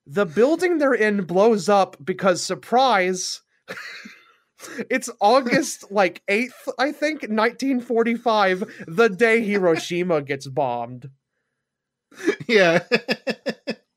the 0.05 0.25
building 0.25 0.77
they're 0.77 0.93
in 0.93 1.23
blows 1.23 1.67
up 1.67 1.97
because 2.03 2.43
surprise 2.43 3.41
it's 4.89 5.09
august 5.19 5.85
like 5.91 6.21
8th 6.27 6.69
i 6.77 6.91
think 6.91 7.21
1945 7.23 8.85
the 8.87 9.09
day 9.09 9.43
hiroshima 9.43 10.21
gets 10.21 10.47
bombed 10.47 11.09
yeah. 12.47 12.79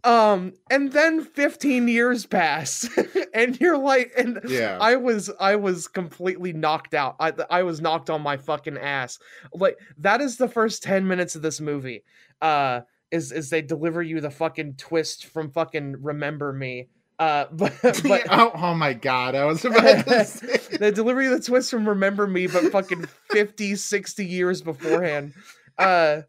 um 0.05 0.53
and 0.71 0.93
then 0.93 1.25
15 1.25 1.89
years 1.89 2.25
pass 2.25 2.89
and 3.35 3.61
you're 3.61 3.77
like 3.79 4.13
and 4.17 4.41
yeah. 4.49 4.79
I 4.81 4.97
was 4.97 5.31
I 5.41 5.57
was 5.57 5.89
completely 5.89 6.53
knocked 6.53 6.95
out. 6.95 7.17
I 7.21 7.33
I 7.51 7.63
was 7.63 7.81
knocked 7.81 8.11
on 8.11 8.23
my 8.23 8.37
fucking 8.37 8.79
ass. 8.79 9.19
Like 9.53 9.77
that 9.99 10.21
is 10.21 10.37
the 10.37 10.49
first 10.49 10.83
10 10.83 11.07
minutes 11.07 11.35
of 11.35 11.43
this 11.43 11.61
movie. 11.61 12.05
Uh 12.41 12.81
is 13.11 13.33
is 13.33 13.51
they 13.51 13.63
deliver 13.63 14.03
you 14.03 14.21
the 14.21 14.31
fucking 14.31 14.75
twist 14.75 15.27
from 15.27 15.51
fucking 15.51 15.97
Remember 16.01 16.53
Me. 16.53 16.89
Uh 17.19 17.47
but 17.53 17.75
but 17.83 18.23
oh, 18.31 18.53
oh 18.55 18.75
my 18.75 18.93
god, 18.93 19.35
I 19.35 19.45
was 19.45 19.65
about 19.65 20.07
to 20.07 20.25
say. 20.25 20.77
they 20.77 20.91
deliver 20.91 21.21
you 21.21 21.31
the 21.37 21.43
twist 21.43 21.71
from 21.71 21.89
Remember 21.89 22.27
Me 22.27 22.47
but 22.47 22.71
fucking 22.71 23.07
50 23.31 23.75
60 23.75 24.25
years 24.27 24.63
beforehand. 24.63 25.35
Uh 25.77 26.23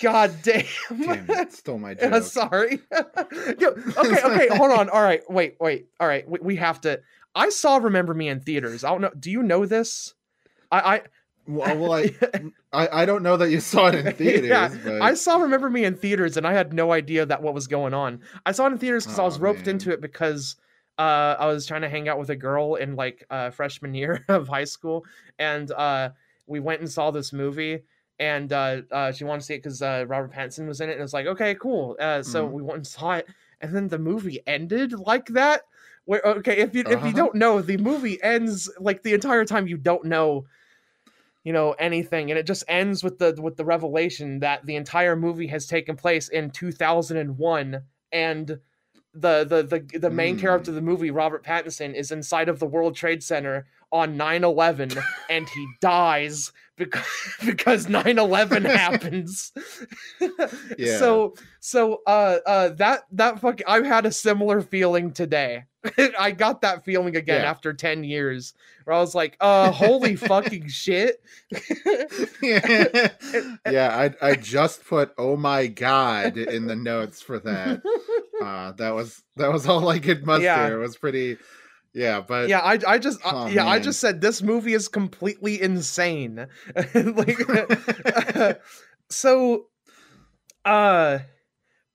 god 0.00 0.34
damn. 0.42 0.64
Damn 0.90 1.30
it, 1.30 1.52
stole 1.52 1.78
my 1.78 1.92
Uh, 2.00 2.10
joke. 2.10 2.22
sorry. 2.24 2.80
Yo, 3.58 3.68
okay, 3.68 4.22
okay, 4.24 4.48
hold 4.56 4.72
on. 4.72 4.88
All 4.90 5.02
right, 5.02 5.22
wait, 5.30 5.56
wait. 5.60 5.88
All 6.00 6.08
right, 6.08 6.28
we, 6.28 6.38
we 6.40 6.56
have 6.56 6.80
to. 6.82 7.00
I 7.34 7.50
saw 7.50 7.76
Remember 7.76 8.14
Me 8.14 8.28
in 8.28 8.40
theaters. 8.40 8.84
I 8.84 8.90
don't 8.90 9.00
know. 9.00 9.12
Do 9.18 9.30
you 9.30 9.42
know 9.42 9.66
this? 9.66 10.14
I 10.70 11.02
well, 11.46 11.78
well, 11.78 11.92
I 11.92 12.10
I, 12.72 12.86
I, 12.86 13.02
I 13.02 13.04
don't 13.06 13.22
know 13.22 13.38
that 13.38 13.50
you 13.50 13.60
saw 13.60 13.86
it 13.86 13.94
in 13.94 14.12
theaters, 14.16 14.48
Yeah, 14.50 14.68
but 14.84 15.00
I 15.00 15.14
saw 15.14 15.38
Remember 15.38 15.70
Me 15.70 15.84
in 15.84 15.94
theaters, 15.96 16.36
and 16.36 16.46
I 16.46 16.52
had 16.52 16.72
no 16.74 16.92
idea 16.92 17.24
that 17.24 17.42
what 17.42 17.54
was 17.54 17.66
going 17.66 17.94
on. 17.94 18.20
I 18.44 18.52
saw 18.52 18.66
it 18.66 18.72
in 18.72 18.78
theaters 18.78 19.04
because 19.06 19.18
I 19.18 19.24
was 19.24 19.38
roped 19.38 19.60
man. 19.66 19.76
into 19.76 19.90
it 19.90 20.02
because 20.02 20.56
uh, 20.98 21.36
I 21.38 21.46
was 21.46 21.64
trying 21.64 21.82
to 21.82 21.88
hang 21.88 22.06
out 22.08 22.18
with 22.18 22.28
a 22.28 22.36
girl 22.36 22.74
in 22.74 22.96
like 22.96 23.24
uh, 23.30 23.48
freshman 23.50 23.94
year 23.94 24.24
of 24.28 24.46
high 24.48 24.64
school, 24.64 25.06
and 25.38 25.70
uh, 25.70 26.10
we 26.46 26.60
went 26.60 26.80
and 26.80 26.90
saw 26.90 27.10
this 27.10 27.32
movie. 27.32 27.80
And 28.20 28.52
uh, 28.52 28.82
uh, 28.90 29.12
she 29.12 29.24
wanted 29.24 29.40
to 29.40 29.46
see 29.46 29.54
it 29.54 29.62
because 29.62 29.80
uh, 29.80 30.04
Robert 30.08 30.32
Pattinson 30.32 30.66
was 30.66 30.80
in 30.80 30.88
it, 30.90 30.94
and 30.94 31.02
it's 31.02 31.12
like, 31.12 31.26
okay, 31.26 31.54
cool. 31.54 31.96
Uh, 32.00 32.22
so 32.22 32.44
Mhm. 32.46 32.52
we 32.52 32.62
went 32.62 32.76
and 32.78 32.86
saw 32.86 33.12
it, 33.12 33.28
and 33.60 33.74
then 33.74 33.88
the 33.88 33.98
movie 33.98 34.40
ended 34.46 34.92
like 34.92 35.26
that. 35.28 35.62
Where 36.04 36.22
okay, 36.24 36.56
if 36.58 36.74
you 36.74 36.80
if 36.82 36.90
Uh-huh. 36.92 37.06
you 37.06 37.14
don't 37.14 37.34
know, 37.36 37.60
the 37.62 37.76
movie 37.76 38.20
ends 38.22 38.70
like 38.80 39.02
the 39.02 39.14
entire 39.14 39.44
time 39.44 39.68
you 39.68 39.76
don't 39.76 40.04
know 40.04 40.46
you 41.44 41.52
know 41.52 41.72
anything 41.72 42.30
and 42.30 42.38
it 42.38 42.46
just 42.46 42.64
ends 42.68 43.02
with 43.04 43.18
the 43.18 43.34
with 43.40 43.56
the 43.56 43.64
revelation 43.64 44.40
that 44.40 44.66
the 44.66 44.76
entire 44.76 45.14
movie 45.16 45.46
has 45.46 45.66
taken 45.66 45.96
place 45.96 46.28
in 46.28 46.50
2001 46.50 47.82
and 48.12 48.48
the 49.14 49.44
the 49.44 49.62
the, 49.62 49.98
the 49.98 50.10
main 50.10 50.36
Mm. 50.36 50.40
character 50.40 50.70
of 50.70 50.74
the 50.74 50.80
movie 50.82 51.10
Robert 51.10 51.44
Pattinson 51.44 51.94
is 51.94 52.10
inside 52.10 52.48
of 52.48 52.58
the 52.58 52.66
World 52.66 52.96
Trade 52.96 53.22
Center 53.22 53.66
on 53.92 54.16
9/11 54.16 54.98
and 55.30 55.48
he 55.48 55.66
dies 55.80 56.52
because 56.84 57.04
because 57.44 57.86
9-11 57.88 58.64
happens 58.64 59.52
Yeah. 60.78 60.98
so 60.98 61.34
so 61.60 62.00
uh 62.06 62.38
uh 62.46 62.68
that 62.70 63.02
that 63.12 63.40
fucking 63.40 63.66
i 63.66 63.84
had 63.86 64.06
a 64.06 64.12
similar 64.12 64.60
feeling 64.60 65.12
today 65.12 65.64
i 66.18 66.30
got 66.30 66.62
that 66.62 66.84
feeling 66.84 67.16
again 67.16 67.42
Yeah. 67.42 67.50
after 67.50 67.72
10 67.72 68.04
years 68.04 68.54
where 68.84 68.96
i 68.96 69.00
was 69.00 69.14
like 69.14 69.36
uh 69.40 69.70
holy 69.72 70.16
fucking 70.16 70.68
shit 70.68 71.20
yeah, 72.42 73.08
yeah. 73.70 74.12
I 74.22 74.30
I 74.30 74.34
just 74.34 74.84
put 74.84 75.12
"Oh 75.18 75.36
my 75.36 75.66
god" 75.66 76.36
in 76.36 76.66
the 76.66 76.76
notes 76.76 77.22
for 77.22 77.38
that. 77.40 77.82
Uh, 78.42 78.72
that 78.72 78.94
was 78.94 79.22
that 79.36 79.52
was 79.52 79.66
all 79.66 79.88
I 79.88 79.98
could 79.98 80.24
muster. 80.26 80.44
Yeah. 80.44 80.72
It 80.72 80.76
was 80.76 80.96
pretty. 80.96 81.38
Yeah, 81.94 82.20
but 82.20 82.48
yeah 82.48 82.60
i 82.60 82.78
i 82.86 82.98
just 82.98 83.18
Oh, 83.24 83.44
uh, 83.44 83.48
yeah 83.48 83.66
i 83.66 83.78
just 83.78 83.98
said 83.98 84.20
this 84.20 84.42
movie 84.42 84.74
is 84.74 84.88
completely 84.88 85.60
insane 85.60 86.46
like 86.94 87.38
so 89.10 89.66
uh 90.64 91.18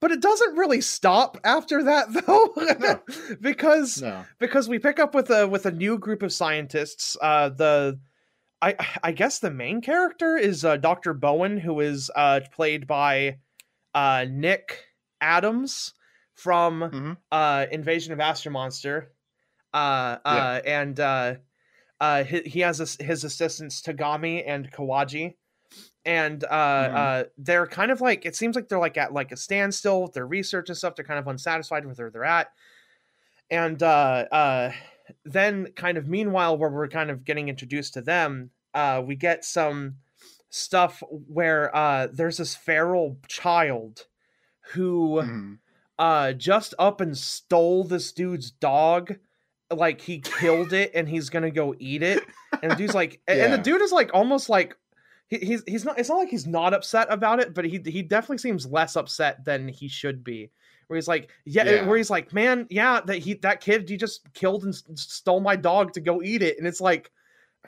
but 0.00 0.10
it 0.10 0.20
doesn't 0.20 0.56
really 0.56 0.80
stop 0.80 1.38
after 1.44 1.84
that 1.84 2.12
though 2.26 2.52
No. 2.78 3.00
because 3.40 4.02
no. 4.02 4.24
because 4.38 4.68
we 4.68 4.78
pick 4.78 4.98
up 4.98 5.14
with 5.14 5.30
a 5.30 5.46
with 5.46 5.64
a 5.64 5.70
new 5.72 5.96
group 5.98 6.22
of 6.22 6.32
scientists 6.32 7.16
uh 7.22 7.48
the 7.48 7.98
i 8.60 8.74
i 9.02 9.12
guess 9.12 9.38
the 9.38 9.50
main 9.50 9.80
character 9.80 10.36
is 10.36 10.64
uh, 10.64 10.76
dr 10.76 11.14
bowen 11.14 11.56
who 11.56 11.80
is 11.80 12.10
uh 12.16 12.40
played 12.52 12.86
by 12.86 13.38
uh 13.94 14.26
nick 14.28 14.84
adams 15.20 15.94
from 16.34 16.80
Mhm. 16.80 17.16
uh 17.30 17.66
invasion 17.70 18.12
of 18.12 18.20
astro 18.20 18.50
monster 18.52 19.12
uh 19.74 20.18
uh 20.24 20.62
and 20.66 21.00
uh 21.00 21.36
uh 22.00 22.24
he, 22.24 22.42
he 22.42 22.60
has 22.60 22.78
his, 22.78 22.96
his 22.96 23.24
assistants 23.24 23.82
tagami 23.82 24.44
and 24.46 24.70
kawaji 24.72 25.36
and 26.04 26.44
uh 26.44 26.48
Mhm. 26.78 26.94
uh 26.94 27.24
they're 27.38 27.66
kind 27.66 27.90
of 27.90 28.00
like 28.00 28.26
it 28.26 28.36
seems 28.36 28.56
like 28.56 28.68
they're 28.68 28.78
like 28.80 28.98
at 28.98 29.12
like 29.12 29.32
a 29.32 29.36
standstill 29.36 30.02
with 30.02 30.12
their 30.14 30.26
research 30.26 30.68
and 30.70 30.78
stuff 30.78 30.96
they're 30.96 31.04
kind 31.04 31.20
of 31.20 31.26
unsatisfied 31.28 31.86
with 31.86 31.98
where 31.98 32.10
they're 32.10 32.24
at 32.24 32.48
and 33.50 33.82
uh 33.82 34.26
uh 34.32 34.72
then 35.24 35.72
kind 35.72 35.98
of 35.98 36.06
meanwhile 36.08 36.56
where 36.56 36.70
we're 36.70 36.88
kind 36.88 37.10
of 37.10 37.24
getting 37.24 37.48
introduced 37.48 37.94
to 37.94 38.00
them 38.02 38.50
uh 38.74 39.02
we 39.04 39.16
get 39.16 39.44
some 39.44 39.96
stuff 40.50 41.02
where 41.10 41.74
uh 41.74 42.06
there's 42.12 42.38
this 42.38 42.54
feral 42.56 43.18
child 43.28 44.06
who 44.72 45.22
Mhm. 45.22 45.58
uh 45.98 46.32
just 46.32 46.74
up 46.78 47.00
and 47.00 47.16
stole 47.18 47.84
this 47.84 48.12
dude's 48.12 48.50
dog 48.50 49.16
like 49.74 50.00
he 50.00 50.20
killed 50.20 50.72
it 50.72 50.90
and 50.94 51.08
he's 51.08 51.28
gonna 51.30 51.50
go 51.50 51.74
eat 51.78 52.02
it 52.02 52.22
and 52.62 52.72
the 52.72 52.76
dude's 52.76 52.94
like 52.94 53.20
and- 53.28 53.40
and 53.40 53.52
the 53.52 53.58
dude 53.58 53.82
is 53.82 53.92
like 53.92 54.10
almost 54.14 54.48
like 54.48 54.76
he, 55.28 55.38
he's 55.38 55.62
he's 55.66 55.84
not 55.84 55.98
it's 55.98 56.08
not 56.08 56.16
like 56.18 56.28
he's 56.28 56.46
not 56.46 56.74
upset 56.74 57.06
about 57.10 57.40
it 57.40 57.54
but 57.54 57.64
he 57.64 57.80
he 57.86 58.02
definitely 58.02 58.38
seems 58.38 58.66
less 58.66 58.96
upset 58.96 59.44
than 59.44 59.68
he 59.68 59.88
should 59.88 60.22
be 60.22 60.50
where 60.88 60.96
he's 60.96 61.08
like 61.08 61.30
yeah, 61.46 61.64
Yeah. 61.64 61.86
where 61.86 61.96
he's 61.96 62.10
like 62.10 62.32
man 62.32 62.66
yeah 62.70 63.00
that 63.06 63.16
he 63.18 63.34
that 63.34 63.60
kid 63.60 63.88
he 63.88 63.96
just 63.96 64.32
killed 64.34 64.64
and 64.64 64.74
stole 64.98 65.40
my 65.40 65.56
dog 65.56 65.92
to 65.94 66.00
go 66.00 66.22
eat 66.22 66.42
it 66.42 66.58
and 66.58 66.66
it's 66.66 66.80
like 66.80 67.10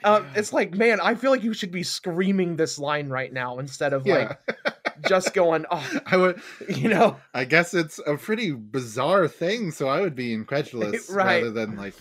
uh, 0.03 0.21
Yeah. 0.23 0.39
it's 0.39 0.53
like 0.53 0.75
man 0.75 0.99
i 1.01 1.15
feel 1.15 1.31
like 1.31 1.43
you 1.43 1.53
should 1.55 1.71
be 1.71 1.81
screaming 1.81 2.55
this 2.55 2.77
line 2.77 3.09
right 3.09 3.33
now 3.33 3.57
instead 3.57 3.93
of 3.93 4.05
yeah. 4.05 4.35
like 4.47 4.57
just 5.07 5.33
going 5.33 5.65
oh 5.69 5.99
I 6.05 6.17
would. 6.17 6.41
you 6.69 6.89
know 6.89 7.17
I 7.33 7.45
guess 7.45 7.73
it's 7.73 7.99
a 8.05 8.15
pretty 8.17 8.51
bizarre 8.51 9.27
thing, 9.27 9.71
so 9.71 9.87
I 9.87 10.01
would 10.01 10.15
be 10.15 10.33
incredulous 10.33 11.09
Right. 11.11 11.43
rather 11.43 11.51
than 11.51 11.75
like, 11.75 11.95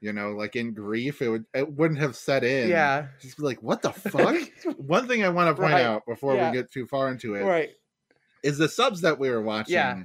you 0.00 0.12
know, 0.12 0.30
like 0.32 0.54
in 0.56 0.74
grief. 0.74 1.20
It 1.22 1.28
would 1.28 1.44
it 1.54 1.72
wouldn't 1.72 2.00
have 2.00 2.16
set 2.16 2.44
in. 2.44 2.68
yeah 2.68 3.08
just 3.20 3.36
be 3.36 3.42
like, 3.42 3.62
what 3.62 3.82
the 3.82 3.92
fuck? 3.92 4.36
One 4.76 5.08
thing 5.08 5.24
I 5.24 5.28
want 5.30 5.54
to 5.54 5.60
point 5.60 5.74
Right. 5.74 5.84
out 5.84 6.06
before 6.06 6.34
Yeah. 6.34 6.50
we 6.50 6.56
get 6.56 6.70
too 6.70 6.86
far 6.86 7.10
into 7.10 7.34
it 7.34 7.40
is 7.40 7.44
right 7.46 7.70
Is 8.42 8.58
the 8.58 8.68
subs 8.68 9.00
that 9.02 9.18
we 9.18 9.30
were 9.30 9.42
watching. 9.42 9.74
Yeah. 9.74 10.02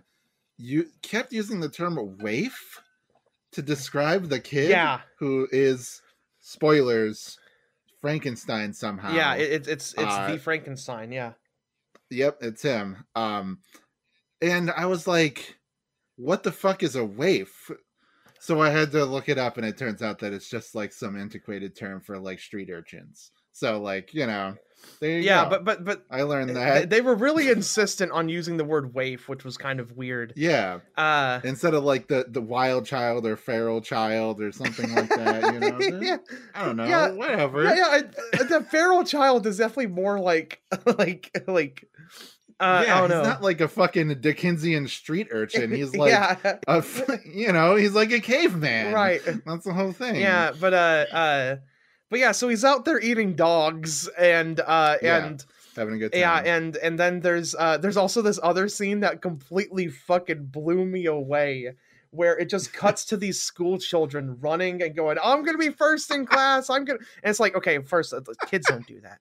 You 0.58 0.88
kept 1.02 1.34
using 1.34 1.60
the 1.60 1.70
term 1.70 1.98
waif 2.20 2.80
to 3.54 3.62
describe 3.62 4.30
the 4.30 4.40
kid 4.40 4.70
Yeah. 4.70 5.02
who 5.20 5.48
is 5.52 6.02
spoilers 6.40 7.38
Frankenstein 8.02 8.74
somehow. 8.74 9.14
Yeah, 9.16 9.36
it, 9.36 9.52
it's 9.52 9.68
it's 9.68 9.94
it's 9.94 10.02
Uh, 10.04 10.32
the 10.32 10.38
Frankenstein. 10.40 11.12
Yeah, 11.12 11.34
Yep, 12.14 12.38
it's 12.42 12.62
him. 12.62 13.06
Um, 13.16 13.60
and 14.42 14.72
I 14.72 14.86
was 14.88 15.08
like, 15.08 15.58
"What 16.18 16.44
the 16.44 16.52
fuck 16.52 16.84
is 16.84 16.96
a 16.96 17.06
waif?" 17.06 17.72
So 18.40 18.62
I 18.62 18.70
had 18.70 18.92
to 18.92 19.06
look 19.06 19.30
it 19.30 19.38
up, 19.38 19.58
and 19.58 19.66
it 19.66 19.78
turns 19.78 20.02
out 20.02 20.20
that 20.20 20.34
it's 20.34 20.50
just 20.50 20.76
like 20.76 20.94
some 20.94 21.18
antiquated 21.18 21.76
term 21.76 22.02
for 22.02 22.20
like 22.20 22.40
street 22.40 22.70
urchins. 22.72 23.32
So 23.54 23.82
like 23.82 24.14
you 24.14 24.28
know, 24.28 24.56
yeah, 25.02 25.44
go. 25.44 25.50
but 25.50 25.64
but 25.66 25.84
but 25.86 26.06
I 26.10 26.22
learned 26.24 26.56
that. 26.56 26.90
they 26.90 27.02
were 27.02 27.16
really 27.16 27.50
insistent 27.50 28.12
on 28.12 28.30
using 28.30 28.58
the 28.58 28.64
word 28.64 28.94
waif, 28.94 29.28
which 29.28 29.44
was 29.44 29.58
kind 29.58 29.80
of 29.80 29.92
weird. 29.98 30.34
yeah, 30.36 30.80
Uh, 30.98 31.40
instead 31.44 31.74
of 31.74 31.84
like 31.84 32.08
the 32.08 32.26
the 32.30 32.42
wild 32.42 32.86
child 32.86 33.26
or 33.26 33.36
feral 33.36 33.82
child 33.82 34.42
or 34.42 34.52
something 34.52 34.94
like 34.96 35.10
that. 35.10 35.54
You 35.54 35.60
know, 35.60 35.80
yeah, 36.02 36.18
I 36.56 36.66
don't 36.66 36.78
know. 36.78 36.86
Yeah, 36.86 37.12
whatever. 37.12 37.64
yeah, 37.64 37.76
yeah. 37.76 38.02
I- 38.40 38.44
The 38.44 38.66
feral 38.70 39.04
child 39.04 39.46
is 39.48 39.58
definitely 39.58 39.88
more 39.88 40.20
like 40.20 40.62
like 40.98 41.44
like. 41.48 41.88
Uh, 42.60 42.84
yeah, 42.86 42.96
I 42.98 43.00
don't 43.02 43.10
he's 43.10 43.18
know. 43.18 43.24
not 43.24 43.42
like 43.42 43.60
a 43.60 43.68
fucking 43.68 44.22
Dickensian 44.22 44.88
street 44.88 45.28
urchin. 45.32 45.72
He's 45.76 45.94
like, 45.96 46.12
yeah, 46.12 46.38
a 46.68 46.84
you 47.26 47.52
know, 47.52 47.76
he's 47.76 47.94
like 47.94 48.12
a 48.12 48.22
caveman. 48.22 48.94
right. 48.94 49.22
That's 49.46 49.66
the 49.66 49.74
whole 49.74 49.92
thing. 49.92 50.16
Yeah, 50.16 50.54
but 50.58 50.74
uh, 50.74 51.06
uh, 51.12 51.56
but 52.14 52.20
yeah. 52.20 52.32
So 52.32 52.48
he's 52.48 52.64
out 52.64 52.86
there 52.86 53.00
eating 53.00 53.36
dogs, 53.36 54.08
and 54.10 54.60
uh, 54.60 54.98
Yeah. 55.02 55.26
and 55.26 55.44
having 55.76 55.96
a 55.96 55.98
good 55.98 56.12
time. 56.12 56.20
yeah 56.22 56.38
and 56.46 56.76
and 56.78 57.00
then 57.00 57.20
there's 57.22 57.56
uh 57.56 57.78
there's 57.80 57.98
also 57.98 58.22
this 58.22 58.40
other 58.44 58.68
scene 58.70 59.00
that 59.00 59.24
completely 59.24 59.88
fucking 59.88 60.46
blew 60.46 60.86
me 60.86 61.08
away 61.08 61.74
where 62.12 62.38
it 62.38 62.48
just 62.48 62.72
cuts 62.74 63.06
to 63.06 63.18
these 63.18 63.42
school 63.42 63.80
children 63.80 64.38
running 64.40 64.84
and 64.84 64.96
going 64.96 65.18
i'm 65.24 65.44
gonna 65.44 65.58
be 65.58 65.72
first 65.72 66.14
in 66.14 66.28
class 66.28 66.70
i'm 66.70 66.86
gonna 66.86 67.00
and 67.24 67.32
it's 67.32 67.40
like 67.40 67.56
okay 67.56 67.80
first 67.80 68.14
uh, 68.14 68.22
kids 68.46 68.68
don't 68.68 68.86
do 68.86 69.02
that 69.02 69.18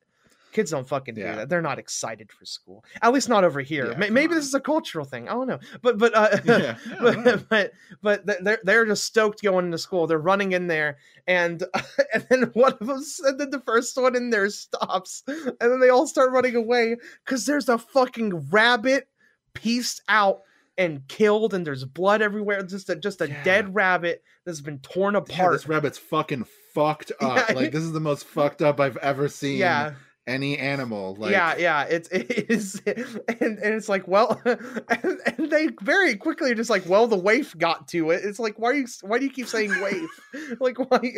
kids 0.53 0.71
don't 0.71 0.87
fucking 0.87 1.15
do 1.15 1.23
that 1.23 1.49
they're 1.49 1.62
not 1.62 1.79
excited 1.79 2.31
for 2.31 2.45
school 2.45 2.85
at 3.01 3.12
least 3.12 3.29
not 3.29 3.43
over 3.43 3.61
here 3.61 3.91
Yeah, 3.93 4.09
maybe 4.11 4.33
on. 4.33 4.37
this 4.37 4.45
is 4.47 4.55
a 4.55 4.61
cultural 4.61 5.05
thing 5.05 5.29
i 5.29 5.33
don't 5.33 5.49
know 5.49 5.59
but 5.81 5.99
but 5.99 6.15
uh 6.15 6.38
yeah, 6.45 6.77
but, 7.01 7.49
but 7.49 7.73
but 8.03 8.45
they're 8.45 8.61
they're 8.62 8.87
just 8.87 9.05
stoked 9.05 9.43
going 9.43 9.67
into 9.67 9.79
school. 9.79 10.07
They're 10.07 10.19
running 10.19 10.53
in 10.53 10.67
there, 10.67 10.99
and 11.27 11.62
and 12.15 12.27
then 12.29 12.43
one 12.55 12.73
of 12.81 12.87
them, 12.87 13.03
and 13.25 13.41
then 13.41 13.51
the 13.51 13.61
first 13.61 13.97
one 14.01 14.15
in 14.17 14.31
there 14.31 14.49
stops, 14.51 15.23
and 15.27 15.55
then 15.61 15.81
they 15.81 15.88
all 15.88 16.07
start 16.07 16.33
running 16.33 16.55
away 16.57 16.97
because 17.25 17.47
there's 17.47 17.69
a 17.69 17.79
fucking 17.79 18.49
rabbit 18.51 19.09
pieced 19.55 20.03
out 20.09 20.41
and 20.79 21.07
killed, 21.09 21.55
and 21.55 21.67
there's 21.67 21.85
blood 21.85 22.23
everywhere. 22.23 22.62
Just 22.62 22.88
a 22.91 22.97
just 22.97 23.21
a 23.21 23.29
Yeah. 23.29 23.43
dead 23.45 23.75
rabbit 23.75 24.23
that's 24.45 24.61
been 24.61 24.79
torn 24.81 25.15
Yeah, 25.15 25.21
apart. 25.21 25.53
this 25.53 25.69
rabbit's 25.69 25.99
fucking 25.99 26.47
fucked 26.75 27.12
up. 27.21 27.49
Yeah. 27.49 27.55
Like 27.55 27.73
this 27.73 27.83
is 27.85 27.93
the 27.93 28.01
most 28.01 28.25
fucked 28.25 28.62
up 28.62 28.81
I've 28.81 28.97
ever 28.99 29.29
seen 29.29 29.59
yeah, 29.59 29.95
any 30.27 30.59
animal. 30.59 31.17
Like 31.17 31.33
yeah, 31.33 31.57
yeah. 31.57 31.83
It's 31.85 32.09
it 32.13 32.51
is, 32.51 32.81
and, 32.87 33.59
and 33.59 33.75
it's 33.75 33.89
like, 33.89 34.07
well, 34.07 34.41
and, 34.47 35.21
and 35.27 35.51
they 35.51 35.69
very 35.83 36.17
quickly 36.17 36.55
just 36.55 36.71
like, 36.71 36.87
well, 36.87 37.07
the 37.07 37.17
waif 37.17 37.57
got 37.59 37.89
to 37.89 38.11
it. 38.11 38.25
It's 38.25 38.39
like, 38.39 38.59
why 38.59 38.71
are 38.71 38.75
you 38.75 38.87
why 39.03 39.19
do 39.19 39.25
you 39.25 39.31
keep 39.31 39.47
saying 39.47 39.71
waif? 39.81 40.11
like, 40.61 40.79
why? 40.79 41.13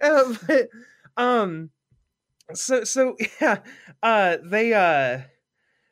uh, 0.00 0.34
but, 0.46 0.68
um, 1.16 1.70
so 2.54 2.84
so 2.84 3.16
yeah, 3.40 3.58
uh, 4.02 4.38
they 4.42 4.72
uh, 4.72 5.22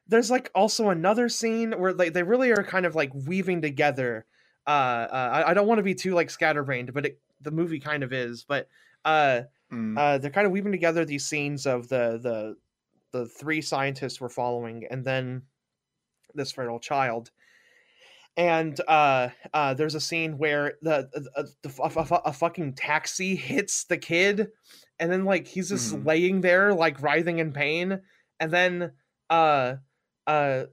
there's 0.06 0.30
like 0.30 0.50
also 0.54 0.90
another 0.90 1.28
scene 1.28 1.72
where 1.72 1.92
like 1.92 2.12
they 2.12 2.22
really 2.22 2.50
are 2.50 2.64
kind 2.64 2.86
of 2.86 2.94
like 2.94 3.12
weaving 3.14 3.62
together. 3.62 4.26
Uh, 4.66 4.70
uh 4.70 5.30
I, 5.46 5.50
I 5.50 5.54
don't 5.54 5.66
want 5.66 5.78
to 5.78 5.84
be 5.84 5.94
too 5.94 6.14
like 6.14 6.30
scatterbrained, 6.30 6.92
but 6.92 7.06
it, 7.06 7.20
the 7.40 7.50
movie 7.50 7.80
kind 7.80 8.02
of 8.02 8.12
is. 8.12 8.44
But 8.44 8.68
uh, 9.04 9.42
Mm, 9.72 9.98
uh, 9.98 10.18
they're 10.18 10.30
kind 10.30 10.46
of 10.46 10.52
weaving 10.52 10.72
together 10.72 11.04
these 11.04 11.26
scenes 11.26 11.66
of 11.66 11.88
the 11.88 12.18
the 12.22 12.56
the 13.12 13.26
three 13.26 13.60
scientists 13.60 14.20
we're 14.20 14.28
following, 14.28 14.84
and 14.90 15.04
then 15.04 15.42
this 16.34 16.52
feral 16.52 16.78
child. 16.80 17.30
And 18.36 18.80
uh, 18.88 19.30
uh, 19.52 19.74
there's 19.74 19.94
a 19.96 20.00
scene 20.00 20.38
where 20.38 20.74
the, 20.82 21.08
the, 21.12 21.50
the, 21.62 21.82
a, 21.82 22.20
a- 22.26 22.32
fucking 22.32 22.74
taxi 22.74 23.34
hits 23.50 23.84
the 23.84 23.98
kid, 23.98 24.48
and 24.98 25.10
then 25.10 25.24
like 25.24 25.46
he's 25.46 25.68
just 25.68 25.92
Mhm. 25.94 26.06
laying 26.06 26.40
there 26.40 26.72
like 26.72 27.02
writhing 27.02 27.38
in 27.38 27.52
pain, 27.52 28.00
and 28.38 28.50
then 28.52 28.92
uh, 29.28 29.76
uh, 30.26 30.64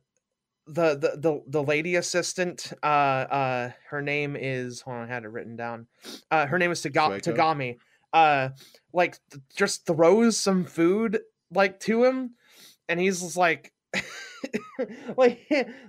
the 0.67 0.95
the 0.95 1.17
the, 1.17 1.41
the 1.47 1.63
lady 1.63 1.95
assistant, 1.95 2.71
uh, 2.83 2.85
uh, 2.85 3.71
her 3.89 4.01
name 4.01 4.35
is 4.39 4.81
hold 4.81 4.97
on, 4.97 5.09
I 5.09 5.13
had 5.13 5.23
it 5.23 5.29
written 5.29 5.55
down. 5.55 5.87
Uh, 6.29 6.45
her 6.45 6.59
name 6.59 6.71
is 6.71 6.81
Taga- 6.81 7.09
Tagami. 7.21 7.77
Uh, 8.17 8.49
like 8.93 9.19
th- 9.31 9.43
just 9.55 9.85
throws 9.85 10.37
some 10.39 10.65
food 10.65 11.19
like 11.51 11.79
to 11.81 12.03
him, 12.03 12.31
and 12.89 12.99
he's 12.99 13.21
just 13.21 13.37
like, 13.37 13.71
like, 15.17 15.39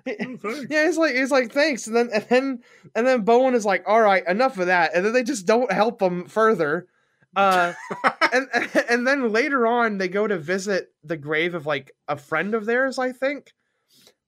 thanks. 0.05 0.45
yeah, 0.71 0.87
he's 0.87 0.99
like, 0.99 1.15
he's 1.15 1.31
like, 1.31 1.53
thanks, 1.53 1.87
and 1.87 1.97
then 1.97 2.11
and 2.13 2.25
then 2.29 2.61
and 2.95 3.07
then 3.07 3.23
Bowen 3.23 3.55
is 3.55 3.65
like, 3.65 3.85
all 3.87 4.01
right, 4.01 4.27
enough 4.27 4.59
of 4.59 4.67
that, 4.67 4.93
and 4.95 5.05
then 5.05 5.13
they 5.13 5.23
just 5.23 5.47
don't 5.47 5.73
help 5.73 6.01
him 6.03 6.27
further. 6.27 6.87
Uh, 7.37 7.75
and 8.33 8.49
and 8.91 9.07
then 9.07 9.31
later 9.33 9.67
on, 9.67 9.99
they 9.99 10.09
go 10.09 10.27
to 10.27 10.39
visit 10.39 10.89
the 11.05 11.17
grave 11.17 11.55
of 11.55 11.67
like 11.67 11.93
a 12.09 12.17
friend 12.17 12.55
of 12.55 12.65
theirs, 12.65 12.99
I 12.99 13.13
think. 13.13 13.53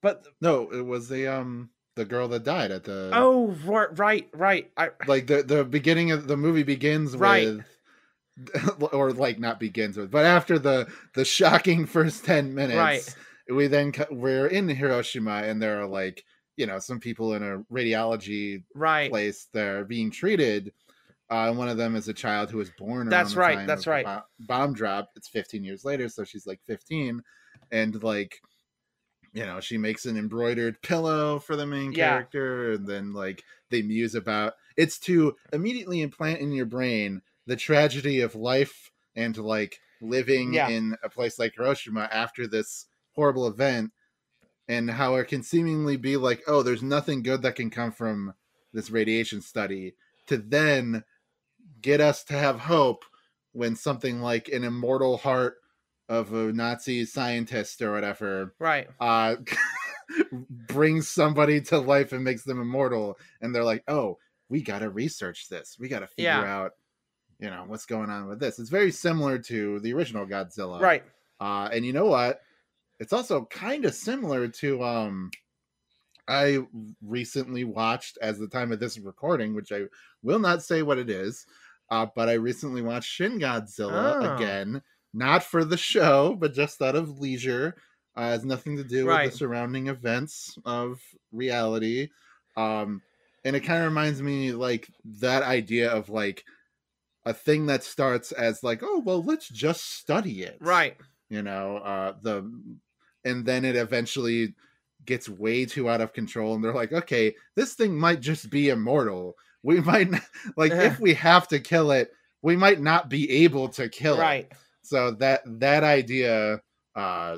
But 0.03 0.27
no, 0.39 0.69
it 0.71 0.85
was 0.85 1.09
the 1.09 1.27
um 1.27 1.71
the 1.95 2.05
girl 2.05 2.27
that 2.29 2.43
died 2.43 2.69
at 2.71 2.83
the 2.83 3.09
oh 3.11 3.47
right 3.65 3.97
right 3.97 4.29
right 4.33 4.71
I, 4.77 4.89
like 5.07 5.25
the 5.27 5.41
the 5.43 5.65
beginning 5.65 6.11
of 6.11 6.27
the 6.27 6.37
movie 6.37 6.63
begins 6.63 7.17
Right. 7.17 7.47
with 7.47 7.65
or 8.93 9.11
like 9.11 9.39
not 9.39 9.59
begins 9.59 9.97
with 9.97 10.09
but 10.09 10.25
after 10.25 10.57
the 10.57 10.87
the 11.15 11.25
shocking 11.25 11.85
first 11.85 12.23
10 12.25 12.53
minutes 12.55 12.75
Right. 12.77 13.15
we 13.55 13.67
then 13.67 13.93
we're 14.09 14.47
in 14.47 14.67
hiroshima 14.69 15.41
and 15.43 15.61
there 15.61 15.81
are 15.81 15.87
like 15.87 16.23
you 16.55 16.65
know 16.65 16.79
some 16.79 16.99
people 16.99 17.33
in 17.33 17.43
a 17.43 17.59
radiology 17.73 18.63
right 18.73 19.09
place 19.11 19.47
they're 19.53 19.83
being 19.85 20.11
treated 20.11 20.71
uh, 21.29 21.53
one 21.53 21.69
of 21.69 21.77
them 21.77 21.95
is 21.95 22.09
a 22.09 22.13
child 22.13 22.51
who 22.51 22.57
was 22.57 22.69
born. 22.71 23.07
That's 23.07 23.37
right, 23.37 23.65
that's 23.65 23.87
right. 23.87 24.03
bo- 24.03 24.23
bomb 24.41 24.73
drop. 24.73 25.11
It's 25.15 25.29
15 25.29 25.63
years 25.63 25.85
later, 25.85 26.09
so 26.09 26.25
she's 26.25 26.45
like 26.45 26.59
15, 26.67 27.23
and 27.71 28.03
like, 28.03 28.41
you 29.31 29.45
know, 29.45 29.61
she 29.61 29.77
makes 29.77 30.05
an 30.05 30.17
embroidered 30.17 30.81
pillow 30.81 31.39
for 31.39 31.55
the 31.55 31.65
main 31.65 31.93
Yeah. 31.93 32.09
character, 32.09 32.73
and 32.73 32.85
then 32.85 33.13
like 33.13 33.43
they 33.69 33.81
muse 33.81 34.13
about. 34.13 34.55
It's 34.75 34.99
to 35.01 35.37
immediately 35.53 36.01
implant 36.01 36.41
in 36.41 36.51
your 36.51 36.65
brain 36.65 37.21
the 37.47 37.55
tragedy 37.55 38.21
of 38.21 38.35
life 38.35 38.91
and 39.15 39.35
like 39.37 39.79
living 40.01 40.53
Yeah. 40.53 40.69
in 40.69 40.95
a 41.03 41.09
place 41.09 41.37
like 41.39 41.53
Hiroshima 41.55 42.09
after 42.11 42.47
this 42.47 42.85
horrible 43.13 43.47
event, 43.47 43.91
and 44.67 44.89
how 44.89 45.15
it 45.15 45.27
can 45.27 45.43
seemingly 45.43 45.97
be 45.97 46.17
like, 46.17 46.41
oh, 46.47 46.63
there's 46.63 46.81
nothing 46.83 47.23
good 47.23 47.41
that 47.41 47.55
can 47.55 47.69
come 47.69 47.91
from 47.91 48.33
this 48.73 48.89
radiation 48.89 49.41
study, 49.41 49.95
to 50.27 50.37
then 50.37 51.03
get 51.81 51.99
us 51.99 52.23
to 52.25 52.33
have 52.33 52.59
hope 52.61 53.03
when 53.51 53.75
something 53.75 54.21
like 54.21 54.47
an 54.47 54.63
immortal 54.63 55.17
heart 55.17 55.55
of 56.07 56.31
a 56.33 56.53
Nazi 56.53 57.05
scientist 57.05 57.81
or 57.81 57.91
whatever 57.93 58.53
right 58.59 58.87
uh 58.99 59.35
brings 60.67 61.07
somebody 61.09 61.61
to 61.61 61.77
life 61.79 62.11
and 62.11 62.23
makes 62.23 62.43
them 62.43 62.61
immortal 62.61 63.17
and 63.41 63.53
they're 63.53 63.63
like 63.63 63.83
oh 63.87 64.17
we 64.49 64.61
gotta 64.61 64.89
research 64.89 65.47
this 65.49 65.77
we 65.79 65.87
gotta 65.87 66.07
figure 66.07 66.23
Yeah. 66.29 66.41
out 66.43 66.71
you 67.41 67.49
know 67.49 67.63
what's 67.67 67.85
going 67.85 68.09
on 68.09 68.27
with 68.27 68.39
this. 68.39 68.59
It's 68.59 68.69
very 68.69 68.91
similar 68.91 69.37
to 69.39 69.79
the 69.79 69.93
original 69.93 70.25
godzilla. 70.25 70.79
Right. 70.79 71.03
Uh 71.39 71.67
and 71.73 71.85
you 71.85 71.91
know 71.91 72.05
what? 72.05 72.41
It's 72.99 73.13
also 73.13 73.45
kind 73.45 73.83
of 73.85 73.93
similar 73.95 74.47
to 74.47 74.83
um 74.83 75.31
i 76.27 76.59
recently 77.01 77.63
watched 77.63 78.19
as 78.21 78.37
the 78.37 78.47
time 78.47 78.71
of 78.71 78.79
this 78.79 78.99
recording 78.99 79.55
which 79.55 79.71
i 79.71 79.81
will 80.21 80.37
not 80.37 80.61
say 80.61 80.83
what 80.83 80.99
it 80.99 81.09
is 81.09 81.47
uh 81.89 82.05
but 82.15 82.29
i 82.29 82.33
recently 82.33 82.83
watched 82.83 83.09
shin 83.09 83.39
godzilla 83.39 84.21
Oh. 84.21 84.35
again 84.35 84.83
not 85.15 85.43
for 85.43 85.65
the 85.65 85.77
show 85.77 86.35
but 86.39 86.53
just 86.53 86.79
out 86.81 86.95
of 86.95 87.19
leisure. 87.19 87.75
Uh, 88.15 88.29
has 88.29 88.45
nothing 88.45 88.77
to 88.77 88.83
do 88.83 89.05
with 89.07 89.15
the 89.31 89.37
surrounding 89.37 89.87
events 89.87 90.57
of 90.63 91.01
reality. 91.31 92.09
Um 92.55 93.01
and 93.43 93.55
it 93.55 93.61
kind 93.61 93.79
of 93.81 93.89
reminds 93.89 94.21
me 94.21 94.51
like 94.51 94.87
that 95.19 95.41
idea 95.41 95.89
of 95.89 96.07
like 96.09 96.45
a 97.25 97.33
thing 97.33 97.65
that 97.67 97.83
starts 97.83 98.31
as 98.31 98.63
like 98.63 98.81
oh 98.83 98.99
well 98.99 99.21
let's 99.23 99.47
just 99.47 99.97
study 99.97 100.43
it 100.43 100.57
right. 100.59 100.97
you 101.29 101.41
know 101.41 101.77
uh 101.77 102.13
the 102.21 102.49
and 103.23 103.45
then 103.45 103.63
it 103.63 103.75
eventually 103.75 104.53
gets 105.05 105.29
way 105.29 105.65
too 105.65 105.89
out 105.89 106.01
of 106.01 106.13
control 106.13 106.55
and 106.55 106.63
they're 106.63 106.73
like 106.73 106.91
okay 106.91 107.33
this 107.55 107.73
thing 107.73 107.97
might 107.97 108.19
just 108.19 108.49
be 108.49 108.69
immortal. 108.69 109.35
We 109.63 109.79
might 109.81 110.09
not, 110.09 110.23
like 110.57 110.71
if 110.71 110.99
we 110.99 111.13
have 111.15 111.47
to 111.49 111.59
kill 111.59 111.91
it 111.91 112.11
we 112.41 112.55
might 112.55 112.81
not 112.81 113.09
be 113.09 113.43
able 113.43 113.69
to 113.69 113.87
kill 113.87 114.15
it. 114.15 114.21
Right. 114.21 114.51
So 114.81 115.11
that 115.11 115.41
that 115.59 115.83
idea 115.83 116.61
uh 116.95 117.37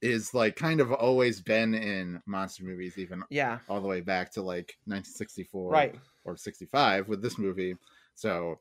is 0.00 0.34
like 0.34 0.54
kind 0.54 0.80
of 0.80 0.92
always 0.92 1.40
been 1.40 1.74
in 1.74 2.20
monster 2.26 2.62
movies 2.62 2.98
even 2.98 3.22
yeah. 3.30 3.58
all 3.68 3.80
the 3.80 3.88
way 3.88 4.02
back 4.02 4.30
to 4.32 4.42
like 4.42 4.76
1964 4.84 5.70
right. 5.70 5.94
or 6.24 6.36
65 6.36 7.08
with 7.08 7.22
this 7.22 7.38
movie 7.38 7.74
so 8.14 8.60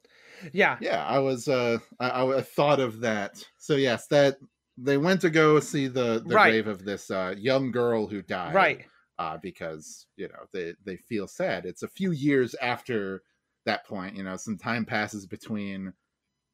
yeah 0.54 0.80
yeah 0.80 1.06
i 1.06 1.20
was 1.20 1.48
uh 1.48 1.78
I, 2.00 2.26
I 2.26 2.42
thought 2.42 2.80
of 2.80 3.00
that 3.02 3.44
so 3.58 3.76
yes 3.76 4.08
that 4.08 4.38
they 4.78 4.98
went 4.98 5.22
to 5.22 5.30
go 5.30 5.60
see 5.60 5.88
the 5.88 6.24
the 6.26 6.38
Right. 6.38 6.38
grave 6.38 6.68
of 6.68 6.84
this 6.86 7.12
uh 7.12 7.36
young 7.38 7.72
girl 7.72 8.08
who 8.08 8.22
died 8.22 8.74
right 8.74 8.86
uh 9.20 9.38
because 9.38 10.08
you 10.16 10.28
know 10.28 10.46
they 10.52 10.74
they 10.84 10.98
feel 10.98 11.28
sad 11.28 11.66
it's 11.66 11.84
a 11.84 11.88
few 11.88 12.12
years 12.12 12.56
after 12.56 13.24
that 13.66 13.86
point 13.86 14.16
you 14.16 14.24
know 14.24 14.38
some 14.38 14.58
time 14.58 14.86
passes 14.86 15.26
between 15.28 15.94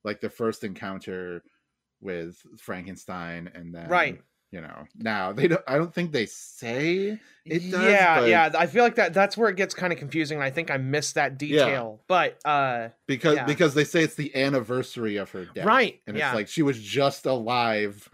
like 0.03 0.21
the 0.21 0.29
first 0.29 0.63
encounter 0.63 1.43
with 2.01 2.37
frankenstein 2.59 3.47
and 3.53 3.73
then 3.75 4.03
Right. 4.03 4.23
You 4.51 4.61
know 4.61 4.85
now 4.95 5.31
they 5.31 5.47
don't 5.47 5.61
i 5.67 5.77
don't 5.77 5.93
think 5.93 6.11
they 6.11 6.25
say 6.25 7.19
It 7.45 7.71
does, 7.71 7.83
yeah 7.83 8.19
but- 8.21 8.29
yeah 8.29 8.49
i 8.57 8.65
feel 8.65 8.83
like 8.83 8.95
that 8.95 9.13
that's 9.13 9.37
where 9.37 9.47
it 9.49 9.55
gets 9.55 9.75
kind 9.75 9.93
of 9.93 9.99
confusing 9.99 10.37
and 10.37 10.43
i 10.43 10.49
think 10.49 10.71
i 10.71 10.77
missed 10.77 11.15
that 11.15 11.37
detail 11.37 12.01
but 12.07 12.39
uh 12.45 12.89
because 13.05 13.35
Yeah. 13.35 13.45
because 13.45 13.73
they 13.75 13.83
say 13.83 14.03
it's 14.03 14.15
the 14.15 14.35
anniversary 14.35 15.17
of 15.17 15.29
her 15.31 15.45
death. 15.45 15.65
Right 15.65 16.01
and 16.07 16.17
yeah. 16.17 16.29
it's 16.29 16.35
like 16.35 16.47
she 16.47 16.63
was 16.63 16.81
just 16.81 17.25
alive 17.27 18.09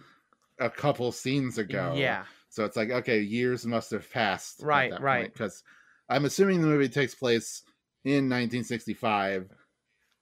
a 0.60 0.70
couple 0.70 1.12
scenes 1.12 1.58
ago. 1.58 1.94
Yeah. 1.98 2.24
So 2.50 2.64
it's 2.66 2.76
like 2.78 2.90
okay 2.90 3.22
years 3.22 3.66
must 3.66 3.92
have 3.92 4.10
passed 4.12 4.62
Right, 4.62 5.00
right. 5.02 5.32
because 5.32 5.64
i'm 6.10 6.26
assuming 6.26 6.62
the 6.62 6.68
movie 6.68 6.90
takes 6.90 7.16
place 7.16 7.64
in 8.04 8.30
1965 8.30 9.50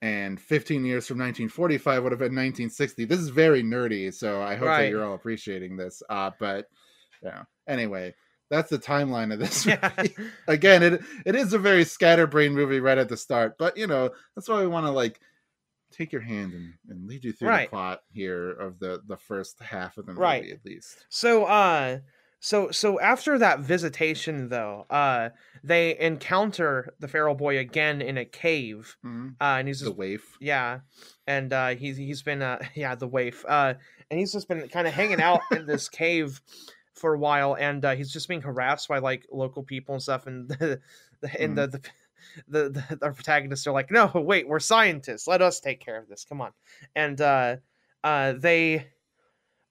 and 0.03 0.37
15 0.39 0.83
years 0.83 1.07
from 1.07 1.17
1945 1.17 2.03
would 2.03 2.11
have 2.11 2.19
been 2.19 2.25
1960 2.35 3.05
this 3.05 3.19
is 3.19 3.29
very 3.29 3.63
nerdy 3.63 4.13
so 4.13 4.41
i 4.41 4.53
hope 4.55 4.67
that 4.67 4.89
you're 4.89 5.05
all 5.05 5.15
appreciating 5.15 5.77
this 5.77 6.03
uh 6.09 6.29
but 6.39 6.65
yeah 7.23 7.43
anyway 7.67 8.13
that's 8.49 8.69
the 8.69 8.77
timeline 8.77 9.31
of 9.31 9.39
this 9.39 9.65
yeah 9.67 9.91
movie. 9.97 10.13
again 10.49 10.83
it 10.83 11.01
it 11.25 11.35
is 11.35 11.53
a 11.53 11.57
very 11.59 11.85
scatterbrained 11.85 12.53
movie 12.53 12.81
right 12.81 12.97
at 12.97 13.07
the 13.07 13.15
start 13.15 13.53
but 13.57 13.77
you 13.77 13.87
know 13.87 14.09
that's 14.35 14.49
why 14.49 14.59
we 14.59 14.67
want 14.67 14.85
to 14.85 14.91
like 14.91 15.21
take 15.91 16.11
your 16.11 16.21
hand 16.21 16.53
and, 16.53 16.73
and 16.89 17.07
lead 17.07 17.23
you 17.23 17.31
through 17.31 17.47
Right. 17.47 17.67
the 17.67 17.69
plot 17.69 18.01
here 18.11 18.49
of 18.51 18.79
the 18.79 19.01
the 19.07 19.15
first 19.17 19.61
half 19.61 19.97
of 19.97 20.05
the 20.05 20.11
movie 20.11 20.21
Right. 20.21 20.49
at 20.51 20.65
least 20.65 21.05
So 21.07 21.45
uh 21.45 21.99
so 22.43 22.71
so 22.71 22.99
after 22.99 23.38
that 23.38 23.62
visitation 23.62 24.49
though, 24.49 24.86
uh 24.89 25.29
they 25.63 25.97
encounter 25.97 26.93
the 26.99 27.08
feral 27.08 27.36
boy 27.36 27.58
again 27.58 28.01
in 28.01 28.17
a 28.17 28.25
cave. 28.25 28.97
Mhm. 29.06 29.36
Uh 29.39 29.56
and 29.60 29.67
he's 29.69 29.79
the 29.79 29.86
just 29.86 29.97
waif 29.97 30.38
yeah. 30.41 30.79
And 31.25 31.53
uh 31.53 31.69
he's 31.69 31.95
he's 31.95 32.21
been 32.21 32.41
uh 32.41 32.60
yeah, 32.75 32.95
the 32.95 33.08
waif. 33.08 33.45
Uh 33.47 33.75
and 34.12 34.19
he's 34.19 34.34
just 34.34 34.49
been 34.49 34.67
kind 34.67 34.88
of 34.88 34.93
hanging 34.93 35.21
out 35.21 35.39
in 35.51 35.65
this 35.71 35.88
cave 35.88 36.41
for 36.95 37.13
a 37.13 37.17
while 37.17 37.56
and 37.58 37.84
uh, 37.86 37.95
he's 37.95 38.12
just 38.12 38.27
being 38.27 38.41
harassed 38.41 38.88
by 38.89 38.99
like 38.99 39.25
local 39.32 39.63
people 39.63 39.95
and 39.95 40.01
stuff 40.03 40.27
and 40.27 40.49
the, 40.49 40.82
the 41.21 41.41
and 41.41 41.58
the, 41.58 41.67
the 41.67 41.82
the 42.47 42.69
the 42.69 42.99
our 43.01 43.13
protagonists 43.13 43.67
are 43.67 43.73
like, 43.73 43.89
"No, 43.91 44.12
wait, 44.15 44.47
we're 44.47 44.60
scientists. 44.60 45.27
Let 45.27 45.41
us 45.41 45.60
take 45.60 45.79
care 45.79 45.97
of 45.97 46.08
this. 46.10 46.25
Come 46.25 46.41
on." 46.41 46.51
And 46.95 47.19
uh 47.21 47.56
uh 48.03 48.34
they 48.34 48.88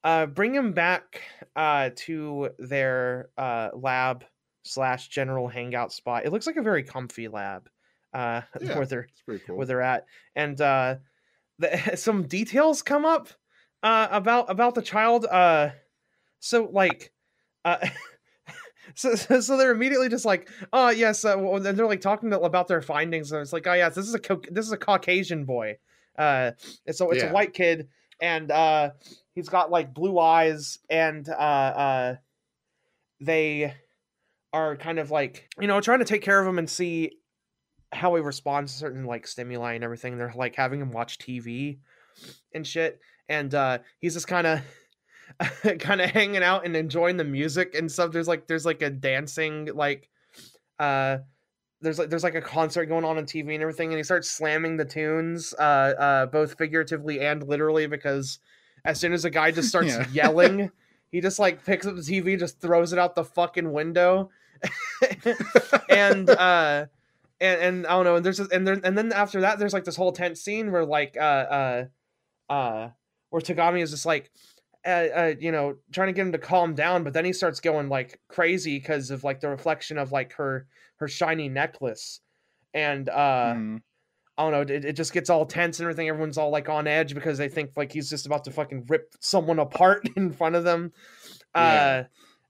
uh, 0.04 0.26
bring 0.26 0.54
him 0.54 0.72
back 0.72 1.22
uh, 1.56 1.90
to 1.96 2.50
their 2.58 3.30
uh, 3.36 3.70
lab 3.74 4.24
slash 4.64 5.08
general 5.08 5.48
hangout 5.48 5.92
spot. 5.92 6.24
It 6.24 6.30
looks 6.30 6.46
like 6.46 6.56
a 6.56 6.62
very 6.62 6.82
comfy 6.82 7.28
lab 7.28 7.68
uh, 8.12 8.42
Yeah. 8.60 8.76
where 8.76 8.86
they're 8.86 9.08
cool 9.26 9.56
where 9.56 9.66
they're 9.66 9.82
at, 9.82 10.06
and 10.34 10.60
uh, 10.60 10.96
the, 11.58 11.92
some 11.96 12.26
details 12.26 12.82
come 12.82 13.04
up 13.04 13.28
uh, 13.82 14.08
about 14.10 14.50
about 14.50 14.74
the 14.74 14.82
child. 14.82 15.26
Uh, 15.26 15.70
so 16.40 16.68
like. 16.72 17.12
Uh, 17.64 17.86
So, 18.94 19.14
so, 19.14 19.56
they're 19.56 19.70
immediately 19.70 20.08
just 20.08 20.24
like, 20.24 20.50
oh 20.72 20.90
yes, 20.90 21.24
uh, 21.24 21.36
well, 21.38 21.60
then 21.60 21.76
they're 21.76 21.86
like 21.86 22.00
talking 22.00 22.30
to- 22.30 22.40
about 22.40 22.68
their 22.68 22.82
findings, 22.82 23.30
and 23.32 23.40
it's 23.40 23.52
like, 23.52 23.66
oh 23.66 23.72
yes, 23.72 23.94
this 23.94 24.06
is 24.08 24.14
a 24.14 24.20
this 24.50 24.66
is 24.66 24.72
a 24.72 24.76
Caucasian 24.76 25.44
boy, 25.44 25.78
uh, 26.18 26.50
and 26.86 26.94
so 26.96 27.10
it's 27.10 27.22
Yeah. 27.22 27.30
a 27.30 27.32
white 27.32 27.54
kid, 27.54 27.88
and 28.20 28.50
uh, 28.50 28.90
he's 29.34 29.48
got 29.48 29.70
like 29.70 29.94
blue 29.94 30.18
eyes, 30.18 30.78
and 30.88 31.28
uh, 31.28 31.32
uh, 31.32 32.16
they 33.20 33.74
are 34.52 34.76
kind 34.76 34.98
of 34.98 35.10
like, 35.10 35.48
you 35.60 35.66
know, 35.66 35.80
trying 35.80 36.00
to 36.00 36.04
take 36.04 36.22
care 36.22 36.40
of 36.40 36.46
him 36.46 36.58
and 36.58 36.68
see 36.68 37.12
how 37.92 38.14
he 38.14 38.22
responds 38.22 38.72
to 38.72 38.78
certain 38.78 39.04
like 39.04 39.26
stimuli 39.26 39.74
and 39.74 39.84
everything. 39.84 40.16
They're 40.16 40.32
like 40.34 40.56
having 40.56 40.80
him 40.80 40.92
watch 40.92 41.18
TV 41.18 41.78
and 42.54 42.66
shit, 42.66 43.00
and 43.28 43.54
uh, 43.54 43.78
he's 44.00 44.14
just 44.14 44.28
kind 44.28 44.46
of 44.46 44.60
kind 45.80 46.00
of 46.00 46.10
hanging 46.10 46.42
out 46.42 46.64
and 46.64 46.76
enjoying 46.76 47.16
the 47.16 47.24
music 47.24 47.74
and 47.74 47.90
stuff. 47.90 48.12
There's 48.12 48.28
like 48.28 48.46
there's 48.46 48.66
like 48.66 48.82
a 48.82 48.90
dancing 48.90 49.70
like 49.74 50.08
uh 50.78 51.18
there's 51.82 51.98
like 51.98 52.10
there's 52.10 52.24
like 52.24 52.34
a 52.34 52.40
concert 52.40 52.86
going 52.86 53.04
on 53.04 53.18
on 53.18 53.24
TV 53.24 53.54
and 53.54 53.62
everything, 53.62 53.88
and 53.88 53.96
he 53.96 54.04
starts 54.04 54.30
slamming 54.30 54.76
the 54.76 54.84
tunes, 54.84 55.52
uh, 55.58 55.62
uh, 55.62 56.26
both 56.26 56.56
figuratively 56.56 57.20
and 57.20 57.46
literally, 57.46 57.86
because 57.86 58.38
as 58.84 58.98
soon 59.00 59.12
as 59.12 59.24
a 59.24 59.30
guy 59.30 59.50
just 59.50 59.68
starts 59.74 59.96
Yeah. 59.96 60.06
yelling, 60.10 60.70
he 61.10 61.20
just 61.20 61.38
like 61.38 61.64
picks 61.64 61.86
up 61.86 61.94
the 61.96 62.02
TV, 62.02 62.38
just 62.38 62.60
throws 62.60 62.92
it 62.92 62.98
out 62.98 63.14
the 63.14 63.24
fucking 63.24 63.72
window, 63.72 64.30
and 65.88 66.28
uh, 66.30 66.86
and 67.40 67.60
and 67.60 67.86
I 67.86 67.90
don't 67.90 68.04
know, 68.04 68.16
and 68.16 68.24
there's 68.24 68.40
and 68.40 68.66
there 68.66 68.80
and 68.82 68.96
then 68.96 69.12
after 69.12 69.40
that, 69.42 69.58
there's 69.58 69.72
like 69.72 69.84
this 69.84 69.96
whole 69.96 70.12
tense 70.12 70.40
scene 70.40 70.70
where 70.72 70.84
like 70.84 71.16
uh 71.16 71.20
uh 71.20 71.84
uh 72.50 72.88
where 73.30 73.42
Tagami 73.42 73.82
is 73.82 73.90
just 73.90 74.06
like. 74.06 74.30
Uh, 74.84 75.06
uh, 75.14 75.34
you 75.38 75.52
know, 75.52 75.76
trying 75.92 76.08
to 76.08 76.12
get 76.12 76.22
him 76.26 76.32
to 76.32 76.38
calm 76.38 76.74
down, 76.74 77.04
but 77.04 77.12
then 77.12 77.24
he 77.24 77.32
starts 77.32 77.60
going 77.60 77.88
like 77.88 78.18
crazy 78.26 78.80
because 78.80 79.12
of 79.12 79.22
like 79.22 79.38
the 79.38 79.48
reflection 79.48 79.96
of 79.96 80.10
like 80.10 80.32
her 80.32 80.66
her 80.96 81.06
shiny 81.06 81.48
necklace, 81.48 82.18
and 82.74 83.08
uh, 83.08 83.54
Mhm. 83.54 83.82
I 84.38 84.50
don't 84.50 84.52
know, 84.52 84.74
it, 84.74 84.84
it 84.84 84.92
just 84.94 85.12
gets 85.12 85.28
all 85.30 85.44
tense 85.44 85.78
and 85.78 85.84
everything. 85.84 86.08
Everyone's 86.08 86.38
all 86.38 86.50
like 86.50 86.68
on 86.68 86.86
edge 86.86 87.14
because 87.14 87.38
they 87.38 87.48
think 87.48 87.70
like 87.76 87.92
he's 87.92 88.08
just 88.08 88.26
about 88.26 88.44
to 88.44 88.50
fucking 88.50 88.86
rip 88.88 89.14
someone 89.20 89.58
apart 89.58 90.08
in 90.16 90.32
front 90.32 90.56
of 90.56 90.64
them. 90.64 90.92
Yeah. 91.54 92.04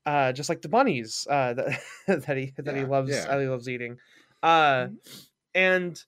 Uh, 0.07 0.09
uh, 0.09 0.33
just 0.33 0.49
like 0.49 0.62
the 0.62 0.68
bunnies 0.68 1.26
uh, 1.30 1.55
that, 1.55 1.80
that 2.26 2.37
he 2.37 2.53
that 2.57 2.76
he 2.76 2.85
loves 2.85 3.11
yeah. 3.11 3.26
that 3.26 3.41
he 3.41 3.47
loves 3.47 3.68
eating. 3.68 3.99
Uh, 4.43 4.89
and 5.55 6.03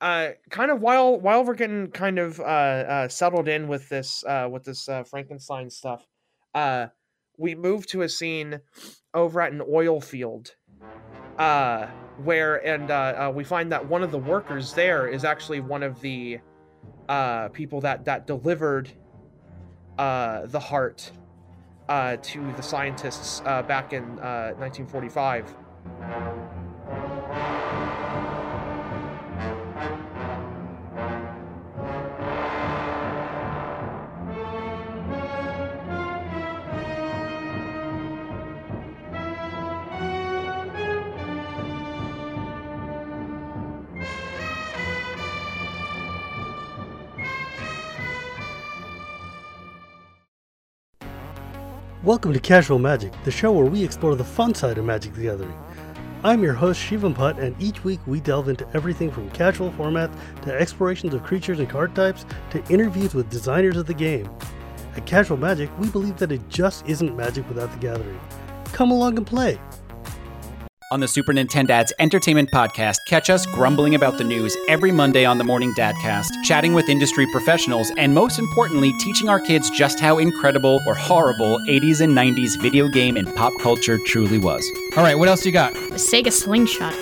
uh, 0.00 0.30
kind 0.50 0.70
of 0.70 0.80
while 0.80 1.18
while 1.20 1.44
we're 1.44 1.54
getting 1.54 1.88
kind 1.90 2.18
of 2.18 2.40
uh, 2.40 2.42
uh, 2.42 3.08
settled 3.08 3.48
in 3.48 3.68
with 3.68 3.88
this 3.88 4.24
uh, 4.26 4.48
with 4.50 4.64
this 4.64 4.88
uh, 4.88 5.04
Frankenstein 5.04 5.68
stuff, 5.68 6.06
uh, 6.54 6.86
we 7.36 7.54
move 7.54 7.86
to 7.88 8.02
a 8.02 8.08
scene 8.08 8.60
over 9.12 9.40
at 9.40 9.52
an 9.52 9.62
oil 9.68 10.00
field 10.00 10.54
uh 11.38 11.86
where 12.24 12.56
and 12.66 12.90
uh, 12.90 12.94
uh 13.28 13.32
we 13.34 13.44
find 13.44 13.72
that 13.72 13.86
one 13.86 14.02
of 14.02 14.10
the 14.10 14.18
workers 14.18 14.74
there 14.74 15.08
is 15.08 15.24
actually 15.24 15.60
one 15.60 15.82
of 15.82 16.00
the 16.00 16.38
uh 17.08 17.48
people 17.48 17.80
that 17.80 18.04
that 18.04 18.26
delivered 18.26 18.90
uh 19.98 20.46
the 20.46 20.60
heart 20.60 21.10
uh 21.88 22.16
to 22.22 22.52
the 22.52 22.62
scientists 22.62 23.42
uh 23.46 23.62
back 23.62 23.92
in 23.92 24.02
uh 24.20 24.52
1945 24.58 25.54
Welcome 52.10 52.32
to 52.32 52.40
Casual 52.40 52.80
Magic, 52.80 53.12
the 53.22 53.30
show 53.30 53.52
where 53.52 53.66
we 53.66 53.84
explore 53.84 54.16
the 54.16 54.24
fun 54.24 54.52
side 54.52 54.78
of 54.78 54.84
Magic 54.84 55.14
the 55.14 55.22
Gathering. 55.22 55.56
I'm 56.24 56.42
your 56.42 56.54
host, 56.54 56.80
Shivam 56.80 57.14
Putt, 57.14 57.38
and 57.38 57.54
each 57.62 57.84
week 57.84 58.00
we 58.04 58.18
delve 58.18 58.48
into 58.48 58.66
everything 58.74 59.12
from 59.12 59.30
casual 59.30 59.70
formats 59.70 60.18
to 60.42 60.52
explorations 60.52 61.14
of 61.14 61.22
creatures 61.22 61.60
and 61.60 61.70
card 61.70 61.94
types 61.94 62.26
to 62.50 62.64
interviews 62.64 63.14
with 63.14 63.30
designers 63.30 63.76
of 63.76 63.86
the 63.86 63.94
game. 63.94 64.28
At 64.96 65.06
Casual 65.06 65.36
Magic, 65.36 65.70
we 65.78 65.88
believe 65.88 66.16
that 66.16 66.32
it 66.32 66.40
just 66.48 66.84
isn't 66.84 67.16
magic 67.16 67.48
without 67.48 67.70
the 67.70 67.78
gathering. 67.78 68.18
Come 68.72 68.90
along 68.90 69.16
and 69.16 69.24
play. 69.24 69.60
On 70.92 70.98
the 70.98 71.06
Super 71.06 71.32
Nintendad's 71.32 71.92
Entertainment 72.00 72.50
Podcast, 72.50 73.04
catch 73.06 73.30
us 73.30 73.46
grumbling 73.46 73.94
about 73.94 74.18
the 74.18 74.24
news 74.24 74.56
every 74.68 74.90
Monday 74.90 75.24
on 75.24 75.38
the 75.38 75.44
Morning 75.44 75.72
Dadcast, 75.74 76.30
chatting 76.42 76.74
with 76.74 76.88
industry 76.88 77.28
professionals, 77.30 77.92
and 77.96 78.12
most 78.12 78.40
importantly, 78.40 78.92
teaching 78.98 79.28
our 79.28 79.38
kids 79.38 79.70
just 79.70 80.00
how 80.00 80.18
incredible 80.18 80.80
or 80.88 80.96
horrible 80.96 81.60
80s 81.68 82.00
and 82.00 82.12
90s 82.12 82.60
video 82.60 82.88
game 82.88 83.16
and 83.16 83.32
pop 83.36 83.52
culture 83.60 83.98
truly 84.04 84.38
was. 84.38 84.68
All 84.96 85.04
right, 85.04 85.16
what 85.16 85.28
else 85.28 85.46
you 85.46 85.52
got? 85.52 85.74
The 85.74 85.94
Sega 85.94 86.32
Slingshot. 86.32 86.92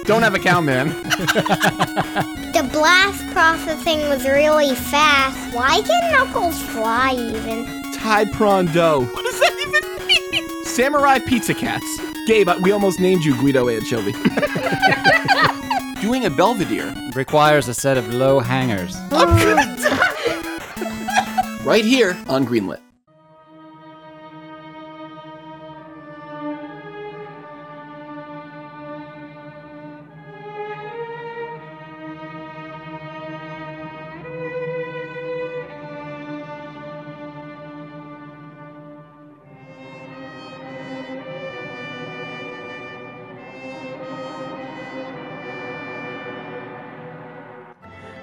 Don't 0.04 0.22
have 0.22 0.34
a 0.34 0.40
cow, 0.40 0.60
man. 0.60 0.88
The 2.48 2.64
blast 2.72 3.24
processing 3.28 4.00
was 4.08 4.24
really 4.24 4.74
fast. 4.74 5.54
Why 5.54 5.80
can 5.82 6.10
Knuckles 6.10 6.60
fly 6.60 7.12
even? 7.12 7.92
Tide 7.92 8.32
prawn 8.32 8.66
dough. 8.66 9.04
What 9.04 9.24
does 9.24 9.38
that 9.38 9.54
even 9.60 10.06
mean? 10.08 10.64
Samurai 10.64 11.20
pizza 11.20 11.54
cats. 11.54 12.00
Gabe, 12.28 12.50
we 12.60 12.72
almost 12.72 13.00
named 13.00 13.24
you 13.24 13.34
Guido 13.36 13.70
Anchovy. 13.70 14.12
Doing 16.02 16.26
a 16.26 16.30
Belvedere. 16.30 16.94
Requires 17.14 17.68
a 17.68 17.74
set 17.74 17.96
of 17.96 18.12
low 18.12 18.38
hangers. 18.38 18.94
I'm 19.10 19.34
gonna 19.38 19.76
die. 19.78 21.64
right 21.64 21.86
here 21.86 22.18
on 22.28 22.44
Greenlit. 22.46 22.80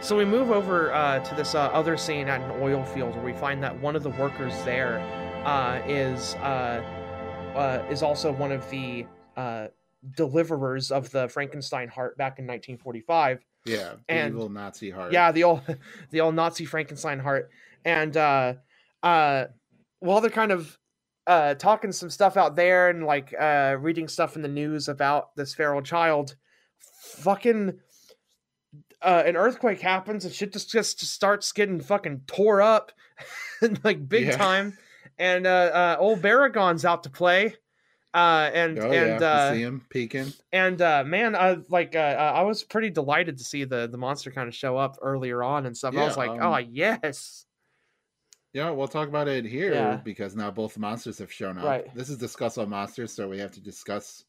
So 0.06 0.16
we 0.16 0.24
move 0.24 0.52
over 0.52 0.94
uh, 0.94 1.18
to 1.22 1.34
this 1.34 1.56
uh, 1.56 1.62
other 1.62 1.98
scene 1.98 2.28
at 2.28 2.40
an 2.40 2.62
oil 2.62 2.84
field 2.86 3.16
where 3.16 3.26
we 3.26 3.34
find 3.34 3.64
that 3.64 3.76
one 3.82 3.96
of 3.96 4.04
the 4.04 4.12
workers 4.12 4.54
there 4.64 5.00
uh, 5.44 5.82
is 5.88 6.36
uh, 6.36 6.84
uh, 7.56 7.84
is 7.90 8.04
also 8.04 8.32
one 8.32 8.52
of 8.52 8.70
the 8.70 9.08
uh, 9.36 9.70
deliverers 10.16 10.92
of 10.92 11.10
the 11.10 11.28
Frankenstein 11.30 11.88
heart 11.88 12.20
back 12.20 12.38
in 12.38 12.46
1945. 12.46 13.44
Yeah, 13.66 13.94
the 14.08 14.14
And- 14.14 14.36
evil 14.36 14.48
Nazi 14.48 14.92
heart. 14.92 15.12
Yeah, 15.12 15.32
the 15.32 15.44
old 15.44 15.62
the 16.12 16.22
old 16.22 16.36
Nazi 16.36 16.66
Frankenstein 16.66 17.18
heart. 17.18 17.50
And 17.84 18.16
uh, 18.16 18.54
uh, 19.02 19.46
while 20.02 20.22
they're 20.22 20.30
kind 20.30 20.52
of 20.52 20.78
uh, 21.26 21.56
talking 21.56 21.92
some 21.92 22.12
stuff 22.12 22.38
out 22.38 22.56
there 22.56 22.90
and 22.90 23.08
like 23.08 23.34
uh, 23.34 23.78
reading 23.80 24.08
stuff 24.08 24.36
in 24.36 24.44
the 24.44 24.50
news 24.50 24.88
about 24.88 25.36
this 25.36 25.56
feral 25.56 25.82
child, 25.82 26.36
fucking 26.78 27.80
uh, 29.06 29.24
an 29.26 29.38
earthquake 29.38 29.80
happens 29.80 30.26
and 30.26 30.34
shit 30.34 30.52
just 30.52 30.70
just 30.72 31.00
starts 31.00 31.52
getting 31.52 31.80
fucking 31.80 32.22
tore 32.28 32.62
up, 32.62 32.92
like 33.84 34.10
big 34.10 34.26
Yeah. 34.28 34.38
time. 34.38 34.78
And 35.18 35.48
uh, 35.48 35.50
uh, 35.50 35.98
old 36.00 36.22
Baragon's 36.22 36.84
out 36.84 37.04
to 37.04 37.10
play. 37.10 37.56
Uh, 38.14 38.50
and 38.54 38.80
Oh 38.80 38.92
and 38.92 39.22
yeah, 39.22 39.28
uh, 39.28 39.52
see 39.54 39.62
him 39.62 39.86
peeking. 39.90 40.34
and 40.54 40.82
uh 40.82 41.04
man 41.06 41.36
i 41.36 41.58
like 41.68 41.98
uh, 41.98 42.00
uh, 42.00 42.32
i 42.38 42.42
was 42.44 42.64
pretty 42.64 42.90
delighted 42.90 43.38
to 43.38 43.44
see 43.44 43.66
the 43.66 43.88
the 43.92 43.98
monster 43.98 44.32
kind 44.32 44.48
of 44.48 44.56
show 44.56 44.78
up 44.78 44.96
earlier 45.02 45.44
on 45.44 45.66
and 45.66 45.76
stuff 45.76 45.94
i 45.98 46.02
was 46.06 46.16
like 46.16 46.30
um, 46.30 46.40
oh 46.42 46.56
yes 46.58 47.46
Yeah, 48.54 48.70
we'll 48.70 48.88
talk 48.88 49.10
about 49.10 49.28
it 49.28 49.44
here 49.44 49.74
Yeah. 49.74 49.96
because 49.98 50.34
now 50.34 50.50
both 50.50 50.78
monsters 50.78 51.18
have 51.18 51.30
shown 51.30 51.58
up. 51.58 51.66
Right. 51.66 51.94
This 51.94 52.10
is 52.10 52.18
discuss 52.18 52.58
all 52.58 52.66
monsters, 52.68 53.12
so 53.12 53.28
we 53.28 53.38
have 53.40 53.52
to 53.52 53.60
discuss 53.62 54.24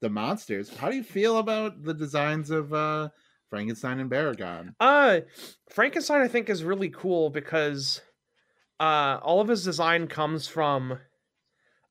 the 0.00 0.10
monsters. 0.10 0.68
How 0.76 0.90
do 0.90 0.96
you 0.96 1.04
feel 1.04 1.38
about 1.38 1.84
the 1.84 1.94
designs 1.94 2.50
of 2.50 2.72
uh 2.74 3.08
Frankenstein 3.50 4.00
and 4.00 4.10
Baragon? 4.10 4.74
uh 4.80 5.20
frankenstein 5.68 6.20
i 6.20 6.28
think 6.28 6.48
is 6.48 6.62
really 6.62 6.88
cool 6.90 7.30
because 7.30 8.00
uh 8.80 9.18
all 9.22 9.40
of 9.40 9.48
his 9.48 9.64
design 9.64 10.06
comes 10.06 10.46
from 10.46 10.98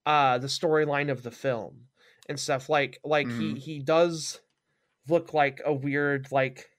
uh 0.06 0.38
the 0.38 0.48
storyline 0.48 1.12
of 1.12 1.24
the 1.24 1.32
film 1.32 1.88
and 2.30 2.40
stuff 2.40 2.70
like 2.70 3.00
like 3.04 3.32
he 3.32 3.56
Mhm. 3.56 3.58
he 3.60 3.80
does 3.80 4.42
look 5.08 5.34
like 5.34 5.62
a 5.66 5.74
weird 5.74 6.32
like 6.32 6.70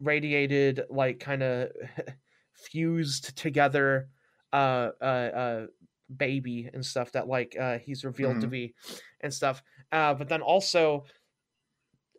radiated 0.00 0.82
like 0.90 1.20
kind 1.20 1.42
of 1.42 1.70
fused 2.52 3.36
together 3.36 4.10
uh 4.52 4.90
uh 5.00 5.04
uh 5.04 5.66
baby 6.14 6.68
and 6.72 6.84
stuff 6.84 7.12
that 7.12 7.26
like 7.28 7.56
uh 7.58 7.78
he's 7.78 8.04
revealed 8.04 8.40
to 8.40 8.46
Mhm. 8.46 8.50
be 8.50 8.74
and 9.20 9.32
stuff 9.32 9.62
uh 9.92 10.14
but 10.14 10.28
then 10.28 10.42
also 10.42 11.04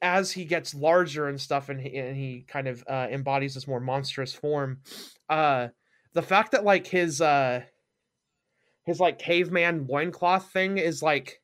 as 0.01 0.31
he 0.31 0.45
gets 0.45 0.73
larger 0.73 1.27
and 1.27 1.39
stuff 1.39 1.69
and 1.69 1.79
he, 1.79 1.95
and 1.97 2.15
he 2.15 2.45
kind 2.47 2.67
of 2.67 2.83
uh 2.89 3.07
embodies 3.09 3.53
this 3.55 3.67
more 3.67 3.79
monstrous 3.79 4.33
form 4.33 4.79
uh 5.29 5.67
the 6.13 6.21
fact 6.21 6.51
that 6.51 6.63
like 6.63 6.87
his 6.87 7.21
uh 7.21 7.61
his 8.85 8.99
like 8.99 9.19
caveman 9.19 9.87
loincloth 9.87 10.51
thing 10.51 10.77
is 10.77 11.01
like 11.01 11.41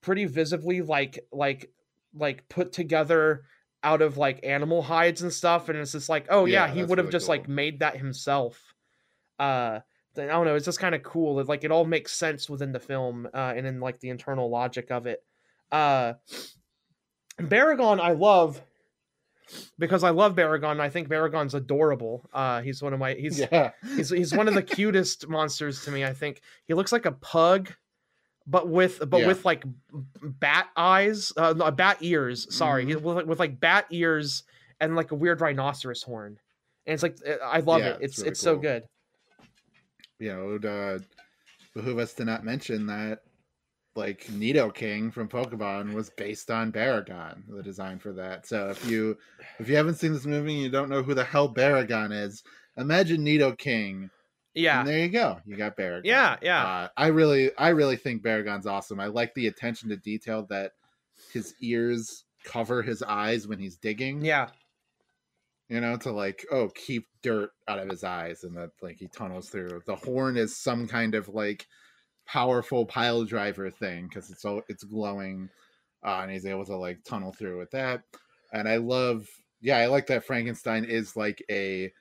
pretty 0.00 0.24
visibly 0.24 0.80
like 0.80 1.18
like 1.32 1.70
like 2.14 2.48
put 2.48 2.72
together 2.72 3.42
out 3.82 4.02
of 4.02 4.16
like 4.16 4.40
animal 4.42 4.82
hides 4.82 5.22
and 5.22 5.32
stuff 5.32 5.68
and 5.68 5.78
it's 5.78 5.92
just 5.92 6.08
like 6.08 6.26
oh 6.30 6.44
yeah, 6.44 6.66
Yeah, 6.66 6.74
he 6.74 6.82
would 6.82 6.98
have 6.98 7.06
really 7.06 7.12
just 7.12 7.28
like 7.28 7.48
made 7.48 7.80
that 7.80 7.96
himself. 7.96 8.74
Uh 9.38 9.80
i 10.18 10.26
don't 10.26 10.44
know 10.44 10.56
it's 10.56 10.64
just 10.66 10.80
kind 10.80 10.94
of 10.94 11.04
cool 11.04 11.38
it, 11.38 11.46
like 11.48 11.62
it 11.62 11.70
all 11.70 11.84
makes 11.84 12.12
sense 12.12 12.50
within 12.50 12.72
the 12.72 12.80
film 12.80 13.28
uh 13.32 13.54
and 13.56 13.64
in 13.64 13.78
like 13.80 14.00
the 14.00 14.08
internal 14.10 14.50
logic 14.50 14.90
of 14.90 15.06
it. 15.06 15.22
Uh 15.70 16.14
baragon 17.48 18.00
i 18.00 18.12
love 18.12 18.60
because 19.78 20.04
i 20.04 20.10
love 20.10 20.34
baragon 20.36 20.78
i 20.80 20.88
think 20.88 21.08
baragon's 21.08 21.54
adorable 21.54 22.28
uh 22.32 22.60
he's 22.62 22.82
one 22.82 22.92
of 22.92 22.98
my 23.00 23.14
he's 23.14 23.40
yeah. 23.40 23.70
he's 23.96 24.10
he's 24.10 24.32
one 24.34 24.46
of 24.48 24.54
the 24.54 24.62
cutest 24.62 25.28
monsters 25.36 25.84
to 25.84 25.90
me. 25.90 26.04
I 26.04 26.12
think 26.12 26.40
he 26.66 26.74
looks 26.74 26.92
like 26.92 27.06
a 27.06 27.12
pug, 27.12 27.72
but 28.46 28.68
with 28.68 29.02
but 29.10 29.20
Yeah. 29.22 29.26
with 29.26 29.44
like 29.44 29.64
bat 30.22 30.68
eyes, 30.76 31.32
uh, 31.36 31.52
no, 31.56 31.70
bat 31.70 31.98
ears. 32.00 32.46
Sorry, 32.54 32.84
Mhm. 32.86 33.00
with, 33.02 33.16
like- 33.16 33.26
with 33.26 33.38
like 33.40 33.58
bat 33.58 33.86
ears 33.90 34.44
and 34.80 34.94
like 34.96 35.10
a 35.10 35.14
weird 35.16 35.40
rhinoceros 35.40 36.02
horn. 36.02 36.38
And 36.86 36.94
it's 36.94 37.02
like 37.02 37.16
uh, 37.26 37.44
I 37.44 37.60
love 37.60 37.80
Yeah, 37.80 37.88
it. 37.90 37.98
it's 38.02 38.02
It's 38.02 38.18
really 38.20 38.30
it's 38.30 38.40
so 38.40 38.56
good. 38.56 38.82
Yeah, 40.20 40.38
it 40.40 40.46
would 40.46 40.64
uh, 40.66 40.98
behoove 41.74 41.98
us 41.98 42.12
to 42.14 42.24
not 42.24 42.44
mention 42.44 42.86
that 42.86 43.22
like 43.96 44.24
Nidoking 44.26 45.12
from 45.12 45.28
Pokemon 45.28 45.94
was 45.94 46.10
based 46.10 46.50
on 46.50 46.72
Baragon, 46.72 47.42
the 47.48 47.62
design 47.62 47.98
for 47.98 48.12
that. 48.12 48.46
So 48.46 48.68
if 48.70 48.88
you 48.88 49.16
if 49.58 49.68
you 49.68 49.76
haven't 49.76 49.96
seen 49.96 50.12
this 50.12 50.26
movie 50.26 50.54
and 50.54 50.62
you 50.62 50.70
don't 50.70 50.88
know 50.88 51.02
who 51.02 51.14
the 51.14 51.24
hell 51.24 51.52
Baragon 51.52 52.12
is, 52.12 52.42
imagine 52.76 53.24
Nidoking. 53.24 54.10
Yeah, 54.54 54.80
And 54.80 54.88
there 54.88 54.98
you 54.98 55.08
go. 55.08 55.38
You 55.46 55.56
got 55.56 55.76
Baragon. 55.76 56.02
yeah, 56.04 56.36
yeah, 56.42 56.64
Uh, 56.64 56.88
I 56.96 57.06
really 57.08 57.50
I 57.56 57.68
really 57.68 57.96
think 57.96 58.22
Baragon's 58.22 58.66
awesome. 58.66 58.98
I 59.00 59.06
like 59.06 59.32
the 59.34 59.46
attention 59.46 59.88
to 59.90 59.96
detail 59.96 60.46
that 60.50 60.72
his 61.32 61.54
ears 61.60 62.24
cover 62.44 62.82
his 62.82 63.02
eyes 63.02 63.46
when 63.46 63.58
he's 63.58 63.76
digging. 63.76 64.24
yeah. 64.24 64.48
you 65.68 65.80
know, 65.80 65.96
to 65.98 66.10
like, 66.10 66.44
oh, 66.50 66.68
keep 66.74 67.06
dirt 67.22 67.50
out 67.68 67.78
of 67.78 67.88
his 67.88 68.02
eyes, 68.02 68.42
and 68.42 68.56
that 68.56 68.70
like 68.82 68.96
he 68.98 69.06
tunnels 69.08 69.48
through. 69.50 69.82
The 69.86 69.94
horn 69.94 70.36
is 70.36 70.56
some 70.56 70.88
kind 70.88 71.14
of 71.14 71.28
like 71.28 71.66
powerful 72.30 72.86
pile 72.86 73.24
driver 73.24 73.70
thing 73.70 74.06
because 74.06 74.30
it's 74.30 74.44
it's 74.68 74.84
glowing, 74.84 75.48
uh, 76.04 76.20
and 76.22 76.30
he's 76.30 76.46
able 76.46 76.64
to 76.64 76.76
like 76.76 77.02
tunnel 77.04 77.32
through 77.32 77.58
with 77.58 77.70
that. 77.72 78.02
And 78.52 78.68
I 78.68 78.76
love, 78.76 79.26
yeah, 79.60 79.78
I 79.78 79.86
like 79.86 80.06
that 80.08 80.24
Frankenstein 80.24 80.84
is 80.84 81.16
like 81.16 81.44
a 81.50 81.92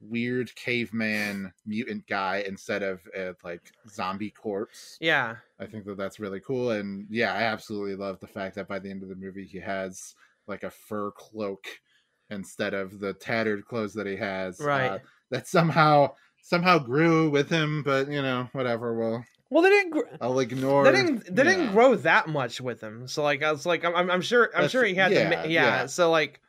weird 0.00 0.54
caveman 0.56 1.52
mutant 1.66 2.06
guy 2.08 2.44
instead 2.46 2.82
of 2.82 3.00
a 3.16 3.34
like 3.42 3.72
zombie 3.88 4.30
corpse. 4.30 4.98
Yeah, 5.00 5.36
I 5.58 5.66
think 5.66 5.84
that 5.86 5.96
that's 5.96 6.20
really 6.20 6.40
cool, 6.40 6.70
and 6.70 7.06
yeah, 7.10 7.34
I 7.34 7.42
absolutely 7.42 7.96
love 7.96 8.20
the 8.20 8.28
fact 8.28 8.54
that 8.54 8.68
by 8.68 8.78
the 8.78 8.90
end 8.90 9.02
of 9.02 9.08
the 9.08 9.16
movie 9.16 9.46
he 9.46 9.58
has 9.58 10.14
like 10.46 10.62
a 10.62 10.70
fur 10.70 11.10
cloak 11.12 11.66
instead 12.30 12.72
of 12.72 13.00
the 13.00 13.12
tattered 13.14 13.64
clothes 13.66 13.94
that 13.94 14.06
he 14.06 14.16
has. 14.16 14.60
Right. 14.60 14.92
Uh, 14.92 14.98
that 15.30 15.48
somehow 15.48 16.14
somehow 16.42 16.78
grew 16.78 17.30
with 17.30 17.48
him, 17.48 17.82
but 17.82 18.10
you 18.10 18.22
know, 18.22 18.48
whatever. 18.52 18.96
Well, 18.96 19.24
Well, 19.52 19.62
they 19.62 19.68
didn't. 19.68 19.90
Gr- 19.90 20.00
I'll 20.20 20.38
ignore. 20.38 20.84
they 20.84 20.92
didn't. 20.92 21.26
They 21.34 21.44
didn't 21.44 21.72
grow 21.72 21.94
that 21.96 22.26
much 22.26 22.58
with 22.60 22.80
him. 22.80 23.06
So 23.06 23.22
like, 23.22 23.42
I 23.42 23.52
was 23.52 23.66
like, 23.66 23.84
I'm, 23.84 24.10
I'm- 24.10 24.22
sure. 24.22 24.50
I'm 24.54 24.62
That's 24.62 24.72
sure 24.72 24.82
he 24.82 24.94
had 24.94 25.08
to. 25.08 25.14
yeah, 25.14 25.28
ma- 25.28 25.42
Yeah, 25.42 25.46
yeah. 25.46 25.86
So 25.86 26.10
like, 26.10 26.40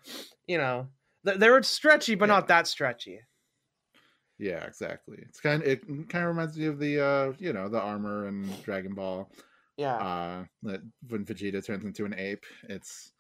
you 0.47 0.58
know, 0.58 0.88
th- 1.26 1.38
they 1.38 1.49
were 1.49 1.62
stretchy, 1.64 2.16
but 2.16 2.28
not 2.28 2.47
that 2.47 2.66
stretchy. 2.66 3.20
Yeah, 4.39 4.64
exactly. 4.64 5.18
It's 5.22 5.41
kind. 5.41 5.62
It 5.64 5.86
kind 6.10 6.24
of 6.24 6.30
reminds 6.30 6.58
me 6.58 6.66
of 6.68 6.80
the 6.80 6.99
uh, 7.06 7.34
you 7.39 7.51
know, 7.51 7.68
the 7.68 7.82
armor 7.82 8.28
and 8.28 8.64
Dragon 8.64 8.93
Ball. 8.93 9.30
Yeah. 9.76 9.95
Uh, 9.95 10.45
that 10.64 10.82
when 11.10 11.26
Vegeta 11.26 11.66
turns 11.66 11.84
into 11.84 12.06
an 12.06 12.16
ape, 12.18 12.45
it's 12.70 13.12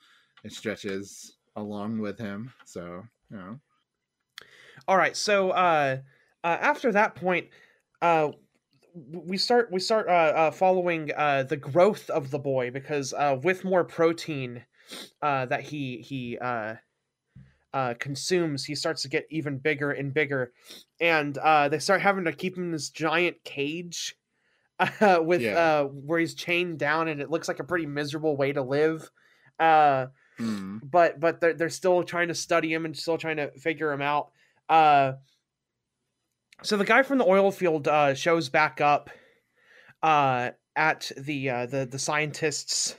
it 0.45 0.53
stretches 0.53 1.35
along 1.55 1.99
with 1.99 2.17
him. 2.17 2.53
So 2.65 3.03
you 3.29 3.37
know. 3.37 3.59
All 4.87 4.97
right. 4.97 5.15
So 5.17 5.51
uh, 5.51 5.97
uh, 6.43 6.57
after 6.61 6.91
that 6.93 7.15
point, 7.15 7.47
uh, 8.01 8.29
we 8.93 9.37
start 9.37 9.71
we 9.71 9.79
start 9.79 10.07
uh, 10.07 10.11
uh, 10.11 10.51
following 10.51 11.11
uh, 11.15 11.43
the 11.43 11.57
growth 11.57 12.09
of 12.09 12.29
the 12.31 12.39
boy 12.39 12.71
because 12.71 13.13
uh, 13.13 13.39
with 13.43 13.63
more 13.63 13.83
protein 13.83 14.65
uh, 15.21 15.45
that 15.47 15.61
he 15.61 15.99
he 16.01 16.37
uh, 16.39 16.75
uh, 17.73 17.95
consumes, 17.99 18.65
he 18.65 18.75
starts 18.75 19.01
to 19.01 19.09
get 19.09 19.25
even 19.31 19.57
bigger 19.57 19.91
and 19.91 20.13
bigger, 20.13 20.53
and 20.99 21.37
uh, 21.39 21.69
they 21.69 21.79
start 21.79 22.01
having 22.01 22.25
to 22.25 22.33
keep 22.33 22.55
him 22.57 22.65
in 22.65 22.71
this 22.71 22.89
giant 22.89 23.43
cage. 23.43 24.15
Uh, 24.79 25.19
with 25.23 25.41
Yeah. 25.41 25.55
uh, 25.55 25.85
where 25.85 26.19
he's 26.19 26.35
chained 26.35 26.79
down, 26.79 27.07
and 27.07 27.21
it 27.21 27.29
looks 27.29 27.47
like 27.47 27.59
a 27.59 27.63
pretty 27.63 27.85
miserable 27.85 28.37
way 28.37 28.53
to 28.53 28.61
live. 28.63 29.09
Uh, 29.59 30.07
hmm. 30.37 30.77
but 30.81 31.19
but 31.19 31.39
they're, 31.41 31.53
they're 31.53 31.69
still 31.69 32.03
trying 32.03 32.27
to 32.29 32.35
study 32.35 32.73
him 32.73 32.85
and 32.85 32.97
still 32.97 33.17
trying 33.17 33.37
to 33.37 33.51
figure 33.59 33.91
him 33.91 34.01
out 34.01 34.31
uh 34.69 35.13
so 36.63 36.77
the 36.77 36.85
guy 36.85 37.03
from 37.03 37.17
the 37.17 37.25
oil 37.25 37.51
field 37.51 37.87
uh 37.87 38.13
shows 38.13 38.49
back 38.49 38.81
up 38.81 39.09
uh 40.01 40.51
at 40.75 41.11
the 41.17 41.49
uh 41.49 41.65
the 41.65 41.85
the 41.85 41.99
scientists 41.99 42.95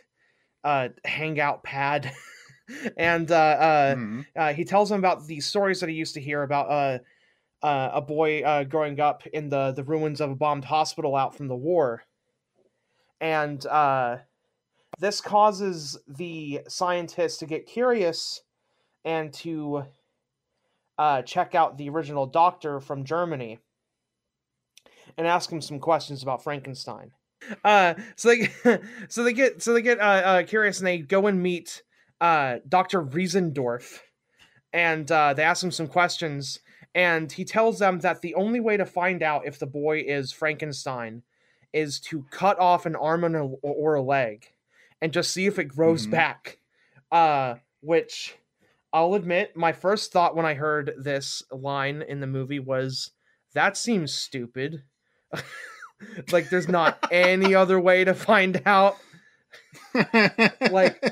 uh 0.62 0.88
hangout 1.04 1.62
pad 1.64 2.12
and 2.96 3.30
uh 3.30 3.34
uh, 3.34 3.94
Mhm. 3.96 4.26
uh 4.36 4.52
he 4.54 4.64
tells 4.64 4.90
him 4.90 4.98
about 4.98 5.26
the 5.26 5.40
stories 5.40 5.80
that 5.80 5.88
he 5.88 5.94
used 5.94 6.14
to 6.14 6.20
hear 6.20 6.42
about 6.42 6.70
uh 6.70 6.98
uh, 7.62 7.92
a 7.94 8.02
boy 8.02 8.42
uh, 8.42 8.62
growing 8.64 9.00
up 9.00 9.26
in 9.28 9.48
the, 9.48 9.72
the 9.72 9.82
ruins 9.82 10.20
of 10.20 10.30
a 10.30 10.34
bombed 10.34 10.66
hospital 10.66 11.16
out 11.16 11.34
from 11.34 11.48
the 11.48 11.56
war. 11.56 12.04
And 13.22 13.64
uh, 13.64 14.18
this 14.98 15.22
causes 15.22 15.98
the 16.06 16.60
scientists 16.68 17.38
to 17.38 17.46
get 17.46 17.66
curious 17.66 18.42
and 19.04 19.32
to 19.34 19.84
uh, 20.98 21.22
check 21.22 21.54
out 21.54 21.76
the 21.78 21.88
original 21.88 22.26
doctor 22.26 22.80
from 22.80 23.04
Germany 23.04 23.58
and 25.16 25.26
ask 25.26 25.50
him 25.50 25.60
some 25.60 25.78
questions 25.78 26.22
about 26.22 26.42
Frankenstein. 26.42 27.12
Uh, 27.64 27.94
so 28.16 28.28
they 28.34 28.48
so 29.08 29.22
they 29.24 29.32
get 29.32 29.62
so 29.62 29.72
they 29.74 29.82
get 29.82 29.98
uh, 30.00 30.02
uh, 30.02 30.42
curious 30.44 30.78
and 30.78 30.86
they 30.86 30.98
go 30.98 31.26
and 31.26 31.42
meet 31.42 31.82
uh, 32.20 32.58
Dr. 32.68 33.02
Riesendorf 33.02 33.98
and 34.72 35.10
uh, 35.10 35.34
they 35.34 35.42
ask 35.42 35.62
him 35.62 35.70
some 35.70 35.88
questions 35.88 36.60
and 36.94 37.30
he 37.30 37.44
tells 37.44 37.78
them 37.78 37.98
that 38.00 38.22
the 38.22 38.34
only 38.36 38.60
way 38.60 38.76
to 38.76 38.86
find 38.86 39.22
out 39.22 39.46
if 39.46 39.58
the 39.58 39.66
boy 39.66 40.02
is 40.06 40.32
Frankenstein 40.32 41.22
is 41.72 41.98
to 41.98 42.24
cut 42.30 42.58
off 42.60 42.86
an 42.86 42.94
arm 42.96 43.24
and 43.24 43.34
a, 43.36 43.40
or 43.40 43.94
a 43.94 44.02
leg 44.02 44.52
and 45.02 45.12
just 45.12 45.32
see 45.32 45.46
if 45.46 45.58
it 45.58 45.64
grows 45.64 46.06
Mhm. 46.06 46.10
back. 46.12 46.58
Uh, 47.12 47.56
which 47.80 48.36
I'll 48.94 49.14
admit, 49.14 49.56
my 49.56 49.72
first 49.72 50.12
thought 50.12 50.36
when 50.36 50.46
I 50.46 50.54
heard 50.54 50.92
this 50.96 51.42
line 51.50 52.00
in 52.00 52.20
the 52.20 52.26
movie 52.28 52.60
was, 52.60 53.10
"That 53.52 53.76
seems 53.76 54.14
stupid." 54.14 54.84
like, 56.32 56.48
there's 56.48 56.68
not 56.68 56.98
any 57.10 57.54
other 57.62 57.80
way 57.80 58.04
to 58.04 58.14
find 58.14 58.62
out. 58.64 58.96
Like, 60.70 61.02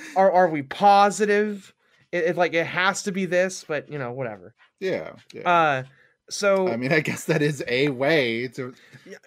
Are 0.16 0.30
are 0.30 0.48
we 0.48 0.62
positive? 0.62 1.72
It, 2.12 2.24
it 2.24 2.36
like 2.36 2.54
it 2.54 2.66
has 2.66 3.04
to 3.04 3.12
be 3.12 3.26
this, 3.26 3.64
but 3.66 3.90
you 3.90 3.98
know, 3.98 4.12
whatever. 4.12 4.54
yeah, 4.80 5.12
yeah. 5.32 5.48
Uh, 5.48 5.82
so 6.30 6.68
I 6.68 6.76
mean, 6.76 6.92
I 6.92 7.00
guess 7.00 7.24
that 7.24 7.42
is 7.42 7.62
a 7.68 7.88
way 7.88 8.48
to 8.48 8.72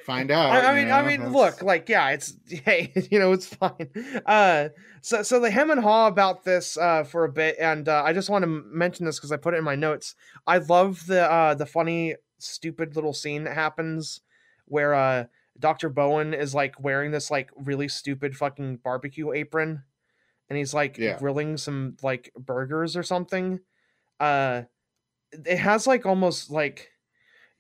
find 0.06 0.32
out. 0.32 0.52
I, 0.52 0.80
you 0.80 0.86
mean, 0.86 0.94
I 0.94 1.02
mean, 1.06 1.20
That's- 1.20 1.36
look, 1.36 1.62
like, 1.62 1.90
yeah, 1.90 2.10
it's 2.12 2.34
hey, 2.50 2.92
you 3.12 3.20
know, 3.20 3.32
it's 3.34 3.48
fine. 3.48 3.90
Uh, 4.26 4.70
so 5.02 5.22
so 5.22 5.40
they 5.40 5.52
hem 5.52 5.70
and 5.70 5.82
haw 5.82 6.08
about 6.08 6.44
this 6.46 6.78
uh 6.78 7.04
for 7.04 7.26
a 7.26 7.32
bit, 7.32 7.58
and 7.60 7.88
uh, 7.88 8.04
I 8.06 8.14
just 8.14 8.30
want 8.30 8.44
to 8.44 8.48
mention 8.48 9.06
this 9.06 9.18
because 9.20 9.32
I 9.32 9.38
put 9.38 9.54
it 9.54 9.58
in 9.58 9.64
my 9.64 9.76
notes. 9.76 10.16
I 10.48 10.58
love 10.58 11.06
the 11.08 11.30
uh 11.30 11.54
the 11.56 11.66
funny, 11.66 12.16
stupid 12.40 12.96
little 12.96 13.14
scene 13.14 13.44
that 13.44 13.56
happens 13.56 14.22
where 14.66 14.94
uh 14.96 15.26
Dr. 15.60 15.90
Bowen 15.90 16.34
is 16.34 16.56
like 16.56 16.80
wearing 16.82 17.12
this 17.12 17.30
like 17.30 17.52
really 17.56 17.88
stupid 17.88 18.36
fucking 18.36 18.78
barbecue 18.78 19.32
apron, 19.34 19.84
and 20.50 20.58
he's 20.58 20.74
like 20.74 20.98
Yeah. 20.98 21.20
grilling 21.20 21.58
some 21.58 21.98
like 22.02 22.32
burgers 22.38 22.96
or 22.98 23.04
something. 23.04 23.60
Uh, 24.20 24.64
it 25.46 25.58
has 25.58 25.86
like 25.86 26.06
almost 26.06 26.50
like 26.50 26.90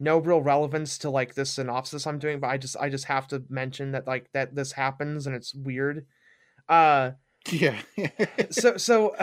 no 0.03 0.19
real 0.19 0.41
relevance 0.41 0.97
to 0.99 1.09
like 1.09 1.33
this 1.35 1.51
synopsis 1.51 2.05
I'm 2.05 2.19
doing, 2.19 2.39
but 2.39 2.47
I 2.49 2.57
just 2.57 2.75
I 2.77 2.89
just 2.89 3.05
have 3.05 3.27
to 3.29 3.43
mention 3.49 3.91
that 3.93 4.05
like 4.07 4.31
that 4.33 4.53
this 4.55 4.73
happens 4.73 5.25
and 5.27 5.35
it's 5.35 5.53
weird. 5.55 6.05
Uh 6.67 7.11
yeah. 7.51 7.77
so 8.51 8.77
so 8.77 9.15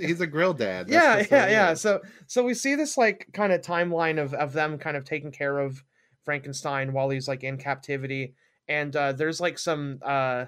He's 0.00 0.20
a- 0.20 0.26
grill 0.26 0.54
dad. 0.54 0.88
Yeah, 0.88 1.24
yeah, 1.30 1.46
he 1.46 1.52
yeah. 1.52 1.74
So 1.74 2.00
so 2.26 2.44
we 2.44 2.54
see 2.54 2.74
this 2.74 2.96
like 2.96 3.28
kind 3.32 3.52
of 3.52 3.60
timeline 3.60 4.22
of 4.22 4.34
of 4.34 4.52
them 4.52 4.78
kind 4.78 4.96
of 4.96 5.04
taking 5.04 5.32
care 5.32 5.58
of 5.58 5.82
Frankenstein 6.24 6.92
while 6.92 7.08
he's 7.10 7.28
like 7.28 7.42
in 7.42 7.56
captivity 7.56 8.34
and 8.68 8.94
uh 8.94 9.12
there's 9.12 9.40
like 9.40 9.58
some 9.58 9.98
uh 10.02 10.44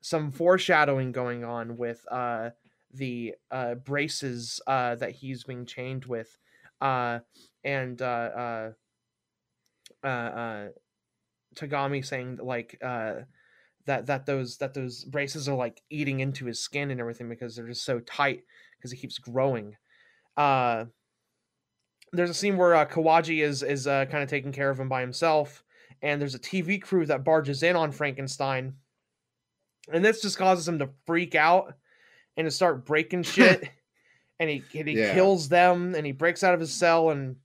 some 0.00 0.32
foreshadowing 0.32 1.12
going 1.12 1.44
on 1.44 1.76
with 1.76 2.04
uh 2.10 2.50
the 2.94 3.34
uh 3.50 3.74
braces 3.74 4.60
uh 4.66 4.94
that 4.96 5.10
he's 5.12 5.44
being 5.44 5.66
chained 5.66 6.06
with 6.06 6.38
uh 6.80 7.18
and 7.62 8.00
uh 8.02 8.04
uh 8.04 8.72
uh, 10.04 10.06
uh 10.06 10.68
Tagami 11.54 12.04
saying 12.04 12.36
that, 12.36 12.44
like 12.44 12.78
uh 12.82 13.14
that 13.86 14.06
that 14.06 14.26
those 14.26 14.58
that 14.58 14.74
those 14.74 15.04
braces 15.04 15.48
are 15.48 15.56
like 15.56 15.82
eating 15.90 16.20
into 16.20 16.46
his 16.46 16.60
skin 16.60 16.90
and 16.90 17.00
everything 17.00 17.28
because 17.28 17.56
they're 17.56 17.66
just 17.66 17.84
so 17.84 18.00
tight 18.00 18.44
because 18.78 18.90
he 18.90 18.96
keeps 18.98 19.18
growing. 19.18 19.76
Uh 20.36 20.86
there's 22.14 22.30
a 22.30 22.34
scene 22.34 22.58
where 22.58 22.74
uh, 22.74 22.84
Kawaji 22.86 23.42
is 23.42 23.62
is 23.62 23.86
uh, 23.86 24.04
kind 24.06 24.22
of 24.22 24.28
taking 24.28 24.52
care 24.52 24.70
of 24.70 24.78
him 24.78 24.88
by 24.88 25.00
himself 25.00 25.64
and 26.02 26.20
there's 26.20 26.34
a 26.34 26.38
TV 26.38 26.80
crew 26.80 27.06
that 27.06 27.24
barges 27.24 27.62
in 27.62 27.76
on 27.76 27.92
Frankenstein. 27.92 28.74
And 29.92 30.04
this 30.04 30.20
just 30.20 30.36
causes 30.38 30.66
him 30.66 30.80
to 30.80 30.90
freak 31.06 31.34
out 31.34 31.74
and 32.36 32.46
to 32.46 32.50
start 32.50 32.84
breaking 32.84 33.22
shit. 33.24 33.68
and 34.40 34.50
he 34.50 34.64
and 34.78 34.88
he 34.88 34.96
Yeah. 34.96 35.14
kills 35.14 35.48
them 35.48 35.94
and 35.94 36.04
he 36.04 36.12
breaks 36.12 36.42
out 36.42 36.54
of 36.54 36.60
his 36.60 36.72
cell 36.72 37.10
and 37.10 37.36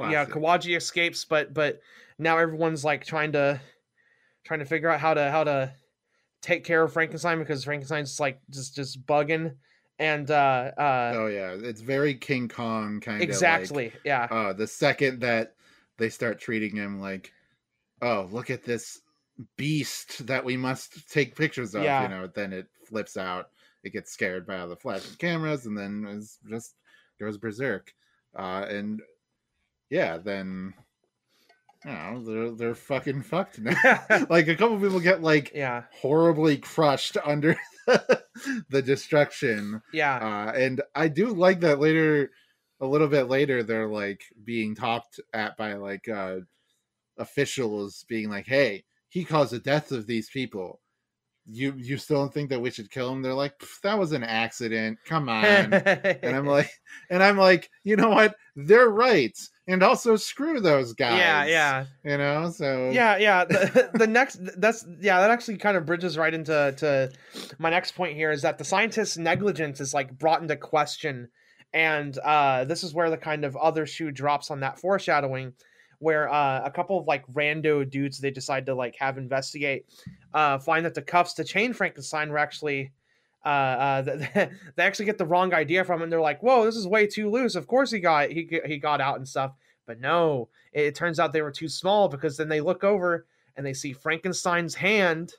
Yeah, 0.00 0.24
Kawaji 0.24 0.76
escapes, 0.76 1.24
but 1.24 1.52
but 1.52 1.80
now 2.18 2.38
everyone's 2.38 2.84
like 2.84 3.04
trying 3.04 3.32
to 3.32 3.60
trying 4.44 4.60
to 4.60 4.66
figure 4.66 4.88
out 4.88 5.00
how 5.00 5.14
to 5.14 5.30
how 5.30 5.44
to 5.44 5.72
take 6.42 6.64
care 6.64 6.82
of 6.82 6.92
Frankenstein 6.92 7.38
because 7.38 7.64
Frankenstein's 7.64 8.20
like 8.20 8.40
just 8.50 8.74
just 8.74 9.04
bugging. 9.06 9.56
And 9.98 10.30
uh 10.30 10.72
uh 10.78 11.12
oh 11.16 11.26
yeah, 11.26 11.56
it's 11.58 11.80
very 11.80 12.14
King 12.14 12.48
Kong 12.48 13.00
kind 13.00 13.22
of 13.22 13.28
exactly. 13.28 13.92
Yeah. 14.04 14.28
uh 14.30 14.52
the 14.52 14.66
second 14.66 15.20
that 15.20 15.54
they 15.98 16.10
start 16.10 16.38
treating 16.38 16.76
him 16.76 17.00
like 17.00 17.32
oh 18.02 18.28
look 18.30 18.50
at 18.50 18.62
this 18.62 19.00
beast 19.56 20.26
that 20.26 20.44
we 20.44 20.56
must 20.56 21.10
take 21.10 21.34
pictures 21.34 21.74
of 21.74 21.82
Yeah. 21.82 22.02
you 22.02 22.08
know 22.08 22.26
then 22.26 22.52
it 22.52 22.66
flips 22.88 23.16
out. 23.16 23.50
It 23.84 23.92
gets 23.92 24.12
scared 24.12 24.46
by 24.46 24.58
all 24.58 24.68
the 24.68 24.76
flashing 24.76 25.16
cameras 25.16 25.66
and 25.66 25.76
then 25.76 26.06
is 26.08 26.38
just 26.48 26.74
goes 27.18 27.38
berserk. 27.38 27.92
Uh 28.38 28.66
and 28.68 29.00
yeah 29.90 30.18
then 30.18 30.74
you 31.86 31.92
know 31.92 32.22
they're 32.24 32.50
they're 32.50 32.74
fucking 32.74 33.22
fucked 33.22 33.60
now. 33.60 33.76
Like 34.28 34.48
a 34.48 34.56
couple 34.56 34.78
people 34.80 35.00
get 35.00 35.22
like 35.22 35.52
yeah. 35.54 35.84
horribly 36.00 36.58
crushed 36.58 37.16
under 37.24 37.56
the 37.86 38.82
destruction. 38.82 39.82
Yeah. 39.92 40.16
Uh, 40.16 40.52
and 40.52 40.82
I 40.94 41.08
do 41.08 41.28
like 41.28 41.60
that 41.60 41.78
later, 41.78 42.30
a 42.80 42.86
little 42.86 43.08
bit 43.08 43.28
later, 43.28 43.62
they're 43.62 43.88
like 43.88 44.24
being 44.42 44.74
talked 44.74 45.20
at 45.32 45.56
by 45.56 45.74
like 45.74 46.08
uh, 46.08 46.38
officials, 47.16 48.04
being 48.08 48.28
like, 48.28 48.46
"Hey, 48.46 48.84
he 49.08 49.24
caused 49.24 49.52
the 49.52 49.60
death 49.60 49.92
of 49.92 50.06
these 50.06 50.28
people. 50.28 50.80
You 51.48 51.74
you 51.76 51.96
still 51.96 52.18
don't 52.18 52.34
think 52.34 52.50
that 52.50 52.60
we 52.60 52.70
should 52.70 52.90
kill 52.90 53.12
him?" 53.12 53.22
They're 53.22 53.34
like, 53.34 53.54
"That 53.82 53.98
was 53.98 54.12
an 54.12 54.24
accident. 54.24 54.98
Come 55.06 55.28
on." 55.28 55.44
and 55.44 56.36
I'm 56.36 56.46
like, 56.46 56.70
and 57.10 57.22
I'm 57.22 57.36
like, 57.38 57.70
you 57.84 57.96
know 57.96 58.10
what? 58.10 58.34
They're 58.56 58.88
right. 58.88 59.36
And 59.68 59.82
also 59.82 60.14
screw 60.16 60.60
those 60.60 60.92
guys. 60.92 61.18
yeah 61.18 61.44
yeah 61.44 61.84
You 62.04 62.18
know, 62.18 62.50
so 62.50 62.90
yeah 62.90 63.16
yeah 63.16 63.44
the, 63.44 63.90
the 63.94 64.06
next 64.06 64.38
that's 64.60 64.86
yeah 65.00 65.20
that 65.20 65.30
actually 65.30 65.58
kind 65.58 65.76
of 65.76 65.84
bridges 65.86 66.16
right 66.16 66.32
into 66.32 66.72
to 66.76 67.10
my 67.58 67.70
next 67.70 67.92
point 67.96 68.16
here 68.16 68.30
is 68.30 68.42
that 68.42 68.58
the 68.58 68.64
scientist's 68.64 69.18
negligence 69.18 69.80
is 69.80 69.92
like 69.92 70.16
brought 70.16 70.40
into 70.40 70.56
question 70.56 71.28
and 71.74 72.16
uh 72.18 72.64
this 72.64 72.84
is 72.84 72.94
where 72.94 73.10
the 73.10 73.16
kind 73.16 73.44
of 73.44 73.56
other 73.56 73.86
shoe 73.86 74.12
drops 74.12 74.52
on 74.52 74.60
that 74.60 74.78
foreshadowing 74.78 75.52
where 75.98 76.28
uh, 76.28 76.62
a 76.64 76.70
couple 76.70 76.98
of 76.98 77.06
like 77.06 77.26
rando 77.32 77.88
dudes 77.88 78.18
they 78.18 78.30
decide 78.30 78.66
to 78.66 78.74
like 78.74 78.96
have 78.96 79.18
investigate 79.18 79.86
uh 80.34 80.58
find 80.58 80.84
that 80.84 80.94
the 80.94 81.02
cuffs 81.02 81.34
to 81.34 81.44
chain 81.44 81.72
frankenstein 81.72 82.30
were 82.30 82.38
actually 82.38 82.92
uh, 83.44 83.48
uh 83.48 84.02
th- 84.34 84.50
they 84.74 84.82
actually 84.82 85.06
get 85.06 85.18
the 85.18 85.24
wrong 85.24 85.54
idea 85.54 85.84
from 85.84 86.02
and 86.02 86.10
they're 86.10 86.20
like 86.20 86.42
whoa 86.42 86.64
this 86.64 86.76
is 86.76 86.86
way 86.86 87.06
too 87.06 87.30
loose. 87.30 87.54
Of 87.54 87.66
course 87.66 87.90
he 87.90 88.00
got 88.00 88.30
he, 88.30 88.60
he 88.66 88.78
got 88.78 89.00
out 89.00 89.16
and 89.16 89.26
stuff. 89.26 89.52
But 89.86 90.00
no 90.00 90.48
it, 90.72 90.86
it 90.86 90.94
turns 90.94 91.20
out 91.20 91.32
they 91.32 91.42
were 91.42 91.52
too 91.52 91.68
small 91.68 92.08
because 92.08 92.36
then 92.36 92.48
they 92.48 92.60
look 92.60 92.82
over 92.82 93.26
and 93.56 93.64
they 93.64 93.72
see 93.72 93.92
frankenstein's 93.92 94.74
hand 94.74 95.32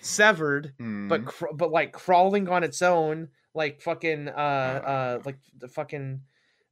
severed 0.00 0.72
hmm, 0.78 1.08
but 1.08 1.24
cr- 1.24 1.52
but 1.54 1.70
like 1.70 1.92
crawling 1.92 2.48
on 2.48 2.62
its 2.62 2.80
own 2.80 3.28
like 3.52 3.82
fucking 3.82 4.28
uh 4.28 4.30
uh 4.30 5.20
like 5.24 5.38
the 5.58 5.68
fucking 5.68 6.20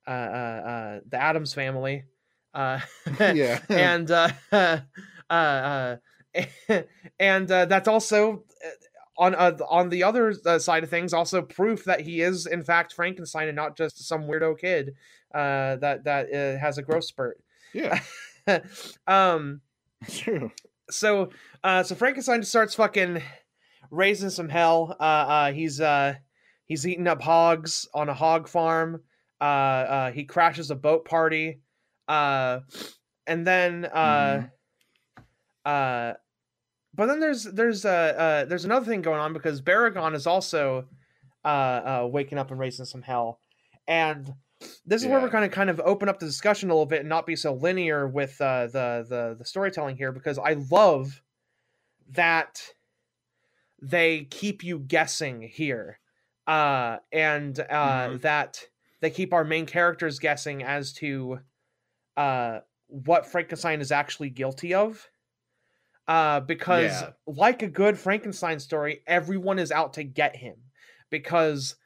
uh 0.06 0.10
uh, 0.10 0.12
uh 0.14 1.00
the 1.08 1.20
Addams 1.20 1.52
family 1.52 2.04
uh 2.59 2.80
yeah. 3.20 3.61
and 3.68 4.11
uh 4.11 4.28
uh, 4.52 4.80
uh 5.30 5.96
and 7.18 7.50
uh, 7.50 7.64
that's 7.64 7.88
also 7.88 8.42
on 9.16 9.34
uh, 9.34 9.56
on 9.68 9.88
the 9.88 10.02
other 10.02 10.32
side 10.59 10.82
of 10.82 10.90
things 10.90 11.12
also 11.12 11.40
proof 11.40 11.84
that 11.84 12.00
he 12.00 12.20
is 12.20 12.46
in 12.46 12.62
fact 12.62 12.92
frankenstein 12.92 13.48
and 13.48 13.56
not 13.56 13.76
just 13.76 14.06
some 14.06 14.24
weirdo 14.24 14.59
kid 14.59 14.94
uh 15.34 15.76
that 15.76 16.04
that 16.04 16.26
uh, 16.32 16.59
has 16.59 16.78
a 16.78 16.82
growth 16.82 17.04
spurt 17.04 17.40
yeah. 17.72 18.00
um 19.06 19.61
True. 20.11 20.50
so 20.90 21.30
uh 21.64 21.82
so 21.82 21.94
frankenstein 21.94 22.42
starts 22.42 22.74
fucking 22.74 23.22
raising 23.90 24.30
some 24.30 24.48
hell 24.48 24.96
uh 25.00 25.02
uh 25.02 25.52
he's 25.52 25.80
uh 25.80 26.14
he's 26.66 26.86
eating 26.86 27.06
up 27.06 27.22
hogs 27.22 27.88
on 27.94 28.09
a 28.09 28.14
hog 28.14 28.48
farm 28.48 29.02
uh 29.40 29.44
uh 29.44 30.12
he 30.12 30.24
crashes 30.24 30.70
a 30.70 30.76
boat 30.76 31.04
party 31.04 31.61
uh 32.09 32.61
and 33.26 33.46
then 33.46 33.84
uh 33.86 34.46
uh 35.64 36.14
but 36.94 37.06
then 37.06 37.20
there's 37.20 37.44
there's 37.44 37.84
uh, 37.84 37.88
uh 37.90 38.44
there's 38.46 38.64
another 38.64 38.86
thing 38.86 39.02
going 39.02 39.20
on 39.20 39.32
because 39.32 39.61
Baragon 39.61 40.14
is 40.14 40.26
also 40.26 40.86
uh 41.44 41.48
uh 41.48 42.09
waking 42.11 42.38
up 42.38 42.50
and 42.50 42.59
raising 42.59 42.86
some 42.86 43.02
hell 43.02 43.40
and 43.86 44.32
this 44.84 45.02
is 45.02 45.09
where 45.09 45.20
we're 45.20 45.26
Yeah. 45.26 45.32
going 45.32 45.48
to 45.48 45.54
kind 45.54 45.70
of 45.70 45.80
open 45.84 46.09
up 46.09 46.18
the 46.18 46.26
discussion 46.26 46.68
a 46.68 46.72
little 46.72 46.86
bit 46.86 47.00
and 47.00 47.09
not 47.09 47.26
be 47.26 47.36
so 47.36 47.54
linear 47.54 48.09
with 48.09 48.40
uh, 48.40 48.66
the 48.66 49.06
the 49.09 49.36
the 49.38 49.44
storytelling 49.44 49.96
here 49.96 50.11
because 50.11 50.36
I 50.38 50.54
love 50.70 51.22
that 52.11 52.61
they 53.80 54.24
keep 54.24 54.64
you 54.64 54.80
guessing 54.80 55.42
here, 55.42 56.00
uh, 56.48 56.96
and 57.12 57.61
uh, 57.61 58.09
Mhm. 58.09 58.20
that 58.22 58.64
they 59.00 59.11
keep 59.11 59.32
our 59.32 59.44
main 59.44 59.64
characters 59.66 60.18
guessing 60.18 60.64
as 60.64 60.92
to 60.94 61.38
uh, 62.18 62.60
what 62.88 63.26
Frankenstein 63.26 63.80
is 63.80 63.92
actually 63.92 64.28
guilty 64.30 64.74
of. 64.74 65.08
Uh, 66.06 66.40
because 66.40 67.02
Yeah. 67.02 67.10
like 67.26 67.62
a 67.62 67.68
good 67.68 67.98
Frankenstein 67.98 68.58
story, 68.58 69.02
everyone 69.06 69.58
is 69.58 69.70
out 69.70 69.94
to 69.94 70.04
get 70.04 70.36
him 70.36 70.56
because 71.10 71.76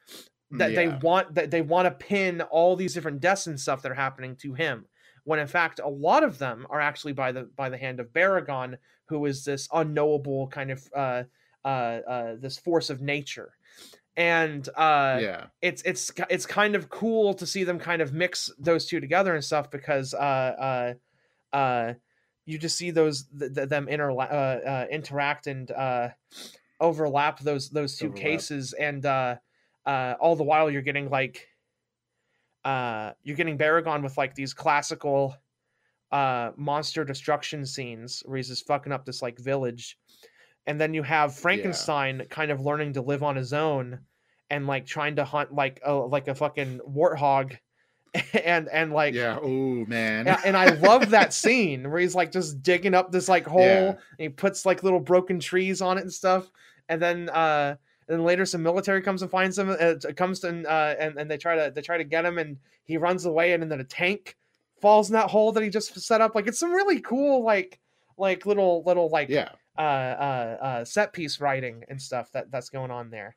that 0.51 0.75
they 0.75 0.87
want 0.87 1.35
that 1.35 1.51
they 1.51 1.61
want 1.61 1.85
to 1.85 2.05
pin 2.05 2.41
all 2.41 2.75
these 2.75 2.93
different 2.93 3.19
deaths 3.19 3.47
and 3.47 3.59
stuff 3.59 3.81
that 3.81 3.91
are 3.91 3.95
happening 3.95 4.35
to 4.35 4.53
him 4.53 4.85
when 5.23 5.39
in 5.39 5.47
fact 5.47 5.79
a 5.83 5.87
lot 5.87 6.23
of 6.23 6.37
them 6.37 6.67
are 6.69 6.79
actually 6.79 7.13
by 7.13 7.31
the 7.31 7.43
by 7.55 7.69
the 7.69 7.77
hand 7.77 7.99
of 7.99 8.13
Baragon 8.13 8.77
who 9.05 9.25
is 9.25 9.43
this 9.43 9.67
unknowable 9.73 10.47
kind 10.49 10.71
of 10.71 10.87
uh 10.95 11.23
uh, 11.65 11.67
uh 11.67 12.35
this 12.39 12.57
force 12.57 12.89
of 12.89 13.01
nature 13.01 13.53
and 14.15 14.69
uh 14.75 15.17
yeah. 15.21 15.45
it's 15.61 15.81
it's 15.83 16.11
it's 16.29 16.45
kind 16.45 16.75
of 16.75 16.89
cool 16.89 17.33
to 17.33 17.45
see 17.45 17.63
them 17.63 17.79
kind 17.79 18.01
of 18.01 18.13
mix 18.13 18.51
those 18.59 18.85
two 18.85 18.99
together 18.99 19.33
and 19.33 19.43
stuff 19.43 19.71
because 19.71 20.13
uh 20.13 20.93
uh 21.51 21.55
uh 21.55 21.93
you 22.45 22.57
just 22.57 22.77
see 22.77 22.91
those 22.91 23.25
th- 23.39 23.53
th- 23.55 23.69
them 23.69 23.87
interla- 23.87 24.31
uh, 24.31 24.67
uh 24.69 24.85
interact 24.91 25.47
and 25.47 25.71
uh 25.71 26.09
overlap 26.79 27.39
those 27.39 27.69
those 27.69 27.97
two 27.97 28.07
Overlap. 28.07 28.23
cases 28.23 28.73
and 28.73 29.05
uh 29.05 29.35
uh 29.85 30.13
all 30.19 30.35
the 30.35 30.43
while 30.43 30.69
you're 30.69 30.81
getting 30.81 31.09
like 31.09 31.47
uh 32.65 33.11
you're 33.23 33.37
getting 33.37 33.57
Baragon 33.57 34.03
with 34.03 34.17
like 34.17 34.35
these 34.35 34.53
classical 34.53 35.35
uh 36.11 36.51
monster 36.55 37.03
destruction 37.03 37.65
scenes 37.65 38.21
where 38.25 38.37
he's 38.37 38.49
just 38.49 38.67
fucking 38.67 38.91
up 38.91 39.05
this 39.05 39.23
like 39.23 39.39
village 39.39 39.97
and 40.65 40.79
then 40.79 40.93
you 40.93 41.03
have 41.03 41.35
Frankenstein 41.35 42.23
kind 42.29 42.51
of 42.51 42.61
learning 42.61 42.93
to 42.93 43.01
live 43.01 43.23
on 43.23 43.35
his 43.35 43.53
own 43.53 43.99
and 44.49 44.67
like 44.67 44.85
trying 44.85 45.15
to 45.17 45.25
hunt 45.25 45.53
like 45.53 45.81
a 45.83 45.93
like 45.93 46.27
a 46.27 46.35
fucking 46.35 46.79
warthog 46.89 47.57
and 48.43 48.69
and 48.69 48.93
like 48.93 49.13
yeah. 49.13 49.39
Oh 49.41 49.85
man. 49.85 50.27
yeah, 50.27 50.39
and 50.45 50.55
I 50.55 50.69
love 50.75 51.09
that 51.09 51.33
scene 51.33 51.89
where 51.89 51.99
he's 51.99 52.13
like 52.15 52.31
just 52.31 52.61
digging 52.61 52.93
up 52.93 53.11
this 53.11 53.27
like 53.27 53.45
hole 53.47 53.61
Yeah. 53.61 53.89
and 53.89 53.97
he 54.19 54.29
puts 54.29 54.65
like 54.65 54.83
little 54.83 54.99
broken 54.99 55.39
trees 55.39 55.81
on 55.81 55.97
it 55.97 56.01
and 56.01 56.13
stuff. 56.13 56.51
And 56.89 57.01
then 57.01 57.29
uh 57.29 57.75
and 58.07 58.19
then 58.19 58.23
later 58.25 58.45
some 58.45 58.61
military 58.61 59.01
comes 59.01 59.21
and 59.21 59.31
finds 59.31 59.57
him 59.57 59.69
uh, 59.69 59.95
comes 60.15 60.43
and 60.43 60.67
uh 60.67 60.95
and, 60.99 61.17
and 61.17 61.31
they 61.31 61.37
try 61.37 61.55
to 61.55 61.71
they 61.73 61.81
try 61.81 61.97
to 61.97 62.03
get 62.03 62.25
him 62.25 62.37
and 62.37 62.57
he 62.83 62.97
runs 62.97 63.25
away 63.25 63.53
and 63.53 63.71
then 63.71 63.79
a 63.79 63.83
tank 63.85 64.35
falls 64.81 65.09
in 65.09 65.13
that 65.13 65.29
hole 65.29 65.51
that 65.53 65.63
he 65.63 65.69
just 65.69 65.99
set 65.99 66.21
up. 66.21 66.35
Like 66.35 66.45
it's 66.47 66.59
some 66.59 66.71
really 66.71 66.99
cool 67.01 67.43
like 67.43 67.79
like 68.17 68.45
little 68.45 68.83
little 68.85 69.09
like 69.09 69.29
yeah. 69.29 69.49
Uh 69.77 69.81
uh 69.81 70.57
uh 70.61 70.85
set 70.85 71.13
piece 71.13 71.39
writing 71.39 71.83
and 71.87 72.01
stuff 72.01 72.31
that 72.33 72.51
that's 72.51 72.69
going 72.69 72.91
on 72.91 73.09
there. 73.09 73.35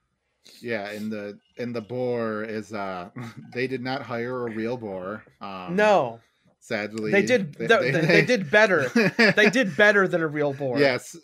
Yeah, 0.60 0.88
and 0.90 1.10
the 1.10 1.38
and 1.58 1.74
the 1.74 1.80
boar 1.80 2.42
is 2.42 2.72
uh 2.72 3.10
they 3.52 3.66
did 3.66 3.82
not 3.82 4.02
hire 4.02 4.46
a 4.46 4.50
real 4.50 4.76
boar. 4.76 5.24
Um 5.40 5.76
no, 5.76 6.20
sadly 6.60 7.10
they 7.12 7.22
did 7.22 7.54
they, 7.54 7.66
they, 7.66 7.90
they 7.90 8.24
did 8.24 8.50
better. 8.50 8.88
They 9.36 9.50
did 9.50 9.76
better 9.76 10.06
than 10.08 10.22
a 10.22 10.26
real 10.28 10.52
boar. 10.52 10.78
Yes. 10.78 11.16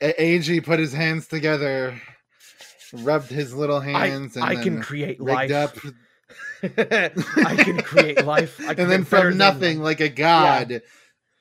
A- 0.00 0.20
Ag 0.20 0.64
put 0.64 0.78
his 0.78 0.92
hands 0.92 1.26
together, 1.26 2.00
rubbed 2.92 3.30
his 3.30 3.54
little 3.54 3.80
hands, 3.80 4.36
and 4.36 4.44
I 4.44 4.56
can 4.62 4.82
create 4.82 5.20
life. 5.20 5.50
up, 5.50 5.76
I 6.62 7.56
can 7.56 7.78
create 7.78 8.24
life. 8.24 8.60
I 8.60 8.74
can 8.74 8.84
and 8.84 8.92
then 8.92 9.04
from 9.04 9.38
nothing, 9.38 9.80
like 9.80 10.00
a 10.00 10.08
god, 10.10 10.82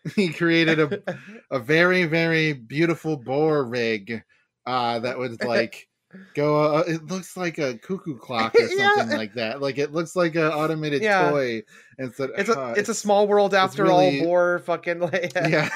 he 0.16 0.30
created 0.30 0.80
a 0.80 1.01
a 1.51 1.60
very 1.60 2.06
very 2.06 2.53
beautiful 2.53 3.18
boar 3.18 3.64
rig 3.66 4.24
uh 4.66 4.99
that 4.99 5.18
would 5.18 5.43
like 5.43 5.88
go 6.34 6.78
uh, 6.78 6.84
it 6.88 7.06
looks 7.08 7.36
like 7.36 7.58
a 7.58 7.78
cuckoo 7.80 8.18
clock 8.18 8.56
or 8.56 8.62
Yeah. 8.70 8.95
something 8.95 9.18
like 9.18 9.34
that 9.34 9.62
like 9.62 9.78
it 9.78 9.91
looks 9.91 10.16
like 10.16 10.36
an 10.36 10.43
automated 10.43 11.01
Yeah. 11.01 11.30
toy 11.30 11.64
and 11.97 12.14
so 12.14 12.30
it's 12.38 12.49
a 12.49 12.60
uh, 12.60 12.74
it's 12.78 12.89
a 12.89 12.93
small 12.95 13.28
world 13.28 13.53
after 13.53 13.84
really- 13.84 14.22
all. 14.22 14.26
War 14.28 14.60
fucking 14.60 14.99
like, 14.99 15.34
yeah 15.36 15.70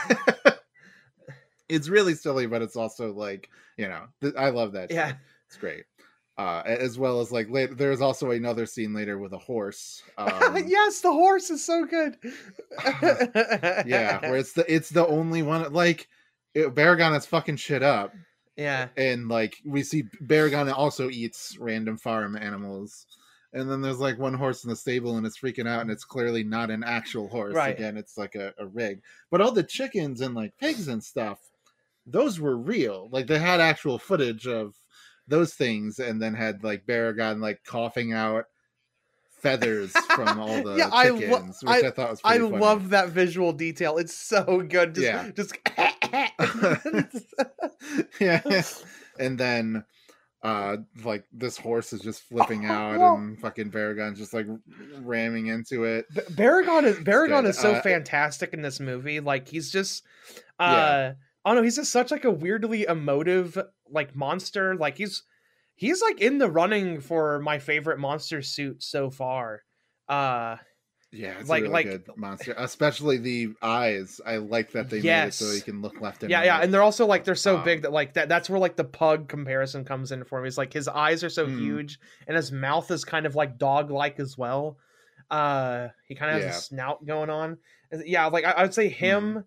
it's 1.67 1.89
really 1.89 2.13
silly 2.15 2.47
but 2.47 2.61
it's 2.61 2.75
also 2.75 3.13
like 3.13 3.49
you 3.77 3.87
know 3.87 4.05
i 4.37 4.49
love 4.49 4.73
that 4.73 4.91
yeah. 4.91 5.09
shit. 5.09 5.17
it's 5.47 5.57
great 5.57 5.85
uh 6.39 6.63
as 6.65 6.97
well 6.97 7.19
as 7.19 7.31
like 7.31 7.49
later 7.49 7.73
there's 7.75 8.01
also 8.01 8.31
another 8.31 8.65
scene 8.65 8.93
later 8.93 9.17
with 9.17 9.33
a 9.33 9.37
horse 9.37 10.01
um, 10.17 10.55
yes, 10.67 11.01
the 11.01 11.11
horse 11.11 11.49
is 11.49 11.63
so 11.65 11.85
good. 11.85 12.15
yeah 13.85 14.19
where 14.21 14.37
it's 14.37 14.53
the 14.53 14.65
it's 14.73 14.89
the 14.89 15.05
only 15.07 15.41
one 15.41 15.71
like 15.73 16.07
it, 16.53 16.73
Baragon 16.73 17.15
is 17.17 17.25
fucking 17.27 17.57
shit 17.57 17.83
up, 17.83 18.13
Yeah. 18.55 18.87
and 18.97 19.27
like 19.27 19.57
we 19.65 19.83
see 19.83 20.03
Baragon 20.23 20.71
also 20.75 21.09
eats 21.09 21.55
random 21.59 21.97
farm 21.97 22.35
animals. 22.35 23.05
And 23.51 23.69
then 23.69 23.81
there's 23.81 23.99
like 23.99 24.19
one 24.19 24.35
horse 24.35 24.63
in 24.63 24.69
the 24.69 24.75
stable 24.75 25.17
and 25.17 25.25
it's 25.25 25.39
freaking 25.39 25.67
out 25.67 25.81
and 25.81 25.89
it's 25.91 26.03
clearly 26.03 26.43
not 26.43 26.69
an 26.69 26.83
actual 26.83 27.27
horse. 27.27 27.55
Right. 27.55 27.75
Again, 27.75 27.97
it's 27.97 28.15
like 28.15 28.35
a, 28.35 28.53
a 28.59 28.67
rig. 28.67 29.01
But 29.31 29.41
all 29.41 29.51
the 29.51 29.63
chickens 29.63 30.21
and 30.21 30.35
like 30.35 30.55
pigs 30.59 30.87
and 30.87 31.03
stuff, 31.03 31.39
those 32.05 32.39
were 32.39 32.55
real. 32.55 33.09
Like 33.11 33.25
they 33.25 33.39
had 33.39 33.59
actual 33.59 33.97
footage 33.97 34.45
of 34.47 34.75
those 35.29 35.53
things 35.53 35.99
and 35.99 36.21
then 36.21 36.33
had 36.33 36.63
like 36.63 36.85
Baragon 36.85 37.39
like 37.41 37.63
coughing 37.63 38.11
out 38.13 38.45
feathers 39.41 39.91
from 40.15 40.39
all 40.39 40.61
the 40.63 40.75
Yeah, 40.75 40.89
I 40.91 41.09
lo- 41.09 41.19
chickens, 41.19 41.59
which 41.63 41.83
I, 41.85 41.91
thought 41.91 42.09
was 42.09 42.21
I 42.25 42.37
funny. 42.39 42.57
love 42.57 42.89
that 42.89 43.09
visual 43.09 43.53
detail. 43.53 43.97
It's 43.97 44.13
so 44.13 44.61
good. 44.67 44.95
Just, 44.95 45.05
Yeah. 45.05 45.31
just 45.33 45.55
yeah. 48.19 48.41
And 49.19 49.37
then 49.37 49.83
uh 50.41 50.77
like 51.03 51.25
this 51.33 51.57
horse 51.57 51.91
is 51.91 51.99
just 51.99 52.21
flipping 52.23 52.65
out 52.65 52.97
Well- 52.97 53.15
and 53.15 53.37
fucking 53.39 53.71
Baragon's 53.71 54.17
just 54.17 54.33
like 54.33 54.47
ramming 55.01 55.47
into 55.47 55.83
it. 55.83 56.05
Baragon 56.31 56.83
is 56.85 56.95
Baragon 56.97 57.45
is 57.45 57.57
so 57.57 57.73
Uh, 57.73 57.81
fantastic 57.81 58.53
in 58.53 58.61
this 58.61 58.79
movie. 58.79 59.19
Like 59.19 59.49
he's 59.49 59.69
just 59.71 60.03
uh 60.59 60.63
Yeah. 60.73 61.13
Don't 61.53 61.57
know, 61.57 61.63
he's 61.63 61.75
just 61.77 61.91
such 61.91 62.11
like 62.11 62.25
a 62.25 62.31
weirdly 62.31 62.83
emotive 62.83 63.57
like 63.89 64.15
monster. 64.15 64.75
Like 64.75 64.97
he's 64.97 65.23
he's 65.75 66.01
like 66.01 66.19
in 66.21 66.37
the 66.37 66.49
running 66.49 66.99
for 67.01 67.39
my 67.39 67.59
favorite 67.59 67.99
monster 67.99 68.41
suit 68.41 68.83
so 68.83 69.09
far. 69.09 69.63
Uh 70.07 70.57
Yeah, 71.11 71.39
it's 71.39 71.49
Like- 71.49 71.61
a 71.61 71.63
really 71.63 71.73
like- 71.73 71.85
good 71.87 72.09
monster. 72.17 72.53
Especially 72.57 73.17
the 73.17 73.53
eyes. 73.63 74.21
I 74.25 74.37
like 74.37 74.73
that 74.73 74.89
they 74.91 75.01
made 75.01 75.27
it 75.29 75.33
so 75.33 75.45
Yes. 75.45 75.55
he 75.55 75.61
can 75.61 75.81
look 75.81 75.99
left 76.01 76.21
and 76.21 76.29
yeah, 76.29 76.37
right. 76.39 76.45
yeah, 76.45 76.59
and 76.61 76.71
they're 76.73 76.83
also 76.83 77.05
like 77.07 77.23
they're 77.23 77.33
so 77.35 77.57
Um, 77.57 77.63
big 77.63 77.81
that 77.81 77.91
like 77.91 78.13
that 78.13 78.29
that's 78.29 78.47
where 78.49 78.59
like 78.59 78.75
the 78.75 78.83
pug 78.83 79.27
comparison 79.27 79.85
comes 79.85 80.11
in 80.11 80.23
for 80.25 80.41
me. 80.41 80.47
It's 80.47 80.57
like 80.57 80.71
his 80.73 80.87
eyes 80.87 81.23
are 81.23 81.29
so 81.29 81.47
Mm. 81.47 81.59
huge 81.59 81.99
and 82.27 82.37
his 82.37 82.51
mouth 82.51 82.91
is 82.91 83.03
kind 83.05 83.25
of 83.25 83.35
like 83.35 83.57
dog 83.57 83.89
like 83.89 84.19
as 84.19 84.37
well. 84.37 84.77
Uh 85.31 85.87
he 86.05 86.13
kind 86.15 86.35
of 86.35 86.43
has 86.43 86.51
Yeah. 86.51 86.57
a 86.57 86.61
snout 86.61 87.05
going 87.05 87.29
on. 87.29 87.57
Yeah, 88.05 88.27
like 88.27 88.45
I, 88.45 88.51
I 88.51 88.61
would 88.63 88.73
say 88.73 88.89
him 88.89 89.33
Mm. 89.39 89.43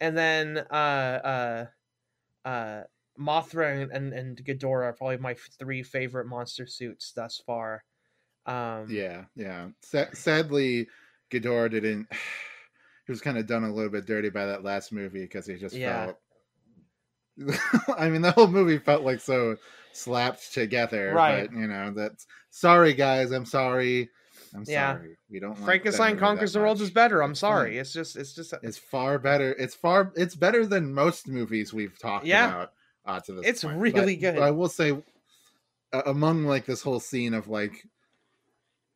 And 0.00 0.16
then 0.16 0.58
uh 0.70 1.66
uh 2.44 2.48
uh 2.48 2.82
Mothra 3.18 3.80
and, 3.80 3.92
and, 3.92 4.12
and 4.12 4.44
Ghidorah 4.44 4.86
are 4.86 4.92
probably 4.92 5.18
my 5.18 5.36
three 5.58 5.82
favorite 5.82 6.26
monster 6.26 6.66
suits 6.66 7.12
thus 7.12 7.40
far. 7.46 7.84
Um 8.46 8.86
Yeah, 8.88 9.24
yeah. 9.36 9.68
Sa- 9.82 10.12
sadly, 10.12 10.88
Ghidorah 11.30 11.70
didn't. 11.70 12.08
He 13.06 13.12
was 13.12 13.20
kind 13.20 13.36
of 13.36 13.46
done 13.46 13.64
a 13.64 13.70
little 13.70 13.90
bit 13.90 14.06
dirty 14.06 14.30
by 14.30 14.46
that 14.46 14.64
last 14.64 14.90
movie 14.90 15.24
because 15.24 15.44
he 15.46 15.56
just 15.56 15.76
Yeah. 15.76 16.06
felt. 16.06 16.18
I 17.98 18.08
mean, 18.08 18.22
the 18.22 18.30
whole 18.30 18.46
movie 18.46 18.78
felt 18.78 19.02
like 19.02 19.20
so 19.20 19.58
slapped 19.92 20.54
together. 20.54 21.12
Right. 21.14 21.50
But, 21.50 21.54
you 21.54 21.66
know, 21.66 21.92
that's. 21.94 22.26
Sorry, 22.48 22.94
guys. 22.94 23.30
I'm 23.30 23.44
sorry. 23.44 24.08
I'm 24.54 24.64
Yeah. 24.66 24.96
sorry. 24.96 25.16
We 25.28 25.40
don't 25.40 25.56
Frankenstein 25.58 26.10
movie 26.12 26.20
conquers 26.20 26.52
the 26.52 26.60
world 26.60 26.80
is 26.80 26.90
better. 26.90 27.22
I'm 27.22 27.34
sorry. 27.34 27.78
It's 27.78 27.92
just 27.92 28.16
it's 28.16 28.34
just 28.34 28.54
It's 28.62 28.78
far 28.78 29.18
better. 29.18 29.52
It's 29.52 29.74
far. 29.74 30.12
It's 30.16 30.36
better 30.36 30.64
than 30.66 30.94
most 30.94 31.26
movies 31.28 31.72
we've 31.74 31.98
talked 31.98 32.24
Yeah. 32.26 32.48
about. 32.48 32.72
Uh, 33.06 33.20
to 33.20 33.32
this 33.34 33.46
It's 33.46 33.64
point. 33.64 33.76
really 33.78 34.14
But- 34.16 34.20
good. 34.20 34.34
but 34.36 34.42
I 34.44 34.50
will 34.52 34.68
say, 34.68 34.92
uh, 35.92 36.02
among 36.06 36.44
like 36.44 36.64
this 36.66 36.82
whole 36.82 37.00
scene 37.00 37.34
of 37.34 37.48
like, 37.48 37.86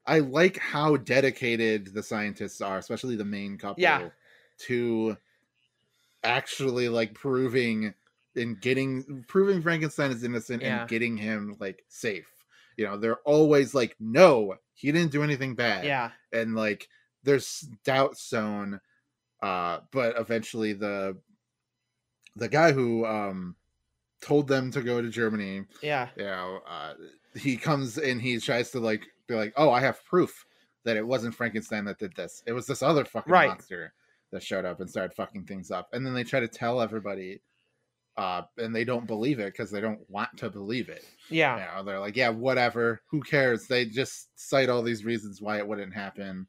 I 0.07 0.21
like 0.21 0.57
how 0.57 0.97
dedicated 0.97 1.89
the 1.93 2.03
scientists 2.03 2.61
are, 2.63 2.79
especially 2.79 3.17
the 3.17 3.27
main 3.27 3.59
couple, 3.59 3.83
Yeah. 3.83 4.09
to 4.61 5.19
actually 6.25 6.89
like 6.89 7.15
proving 7.15 7.95
and 8.35 8.61
getting 8.61 9.25
proving 9.29 9.61
Frankenstein 9.63 10.11
is 10.11 10.23
innocent 10.25 10.63
Yeah. 10.63 10.81
and 10.81 10.89
getting 10.89 11.17
him 11.17 11.57
like 11.61 11.85
safe. 11.89 12.29
You 12.77 12.87
know, 12.87 12.97
they're 12.97 13.17
always 13.25 13.75
like, 13.75 13.97
no, 14.01 14.57
he 14.79 14.93
didn't 14.93 15.11
do 15.13 15.23
anything 15.25 15.55
bad 15.55 15.85
yeah. 15.85 16.11
and 16.33 16.55
like 16.55 16.89
there's 17.25 17.69
doubt 17.85 18.17
sown 18.17 18.81
uh 19.43 19.81
but 19.91 20.15
eventually 20.19 20.73
the 20.73 21.17
the 22.37 22.49
guy 22.49 22.71
who 22.73 23.05
um 23.05 23.57
told 24.23 24.47
them 24.49 24.71
to 24.71 24.81
go 24.83 25.03
to 25.03 25.09
germany 25.11 25.65
Yeah. 25.83 26.09
you 26.17 26.25
know 26.25 26.61
uh 26.69 26.95
he 27.37 27.57
comes 27.57 27.99
and 27.99 28.21
he 28.23 28.39
tries 28.39 28.71
to 28.71 28.81
like 28.81 29.07
be 29.27 29.35
like 29.35 29.53
oh 29.57 29.71
i 29.71 29.81
have 29.81 30.05
proof 30.05 30.45
that 30.85 30.97
it 30.97 31.07
wasn't 31.07 31.35
frankenstein 31.35 31.85
that 31.87 31.99
did 31.99 32.15
this 32.17 32.43
it 32.47 32.53
was 32.53 32.67
this 32.67 32.83
other 32.83 33.05
fucking 33.05 33.33
Right. 33.33 33.49
monster 33.49 33.93
that 34.31 34.43
showed 34.43 34.65
up 34.65 34.81
and 34.81 34.89
started 34.91 35.15
fucking 35.15 35.45
things 35.45 35.71
up 35.71 35.89
and 35.93 36.05
then 36.07 36.15
they 36.15 36.25
try 36.25 36.41
to 36.41 36.49
tell 36.49 36.81
everybody 36.81 37.41
uh 38.19 38.43
and 38.59 38.75
they 38.77 38.85
don't 38.85 39.07
believe 39.07 39.39
it 39.39 39.53
because 39.53 39.71
they 39.71 39.81
don't 39.81 40.01
want 40.11 40.29
to 40.37 40.51
believe 40.51 40.89
it 40.91 41.05
Yeah. 41.31 41.55
you 41.55 41.77
know, 41.77 41.83
they're 41.85 42.01
like, 42.01 42.17
yeah, 42.17 42.29
whatever. 42.31 43.01
Who 43.11 43.21
cares? 43.23 43.67
They 43.67 43.87
just 43.87 44.29
cite 44.35 44.69
all 44.69 44.83
these 44.83 45.05
reasons 45.05 45.41
why 45.41 45.59
it 45.59 45.67
wouldn't 45.69 45.95
happen, 45.95 46.47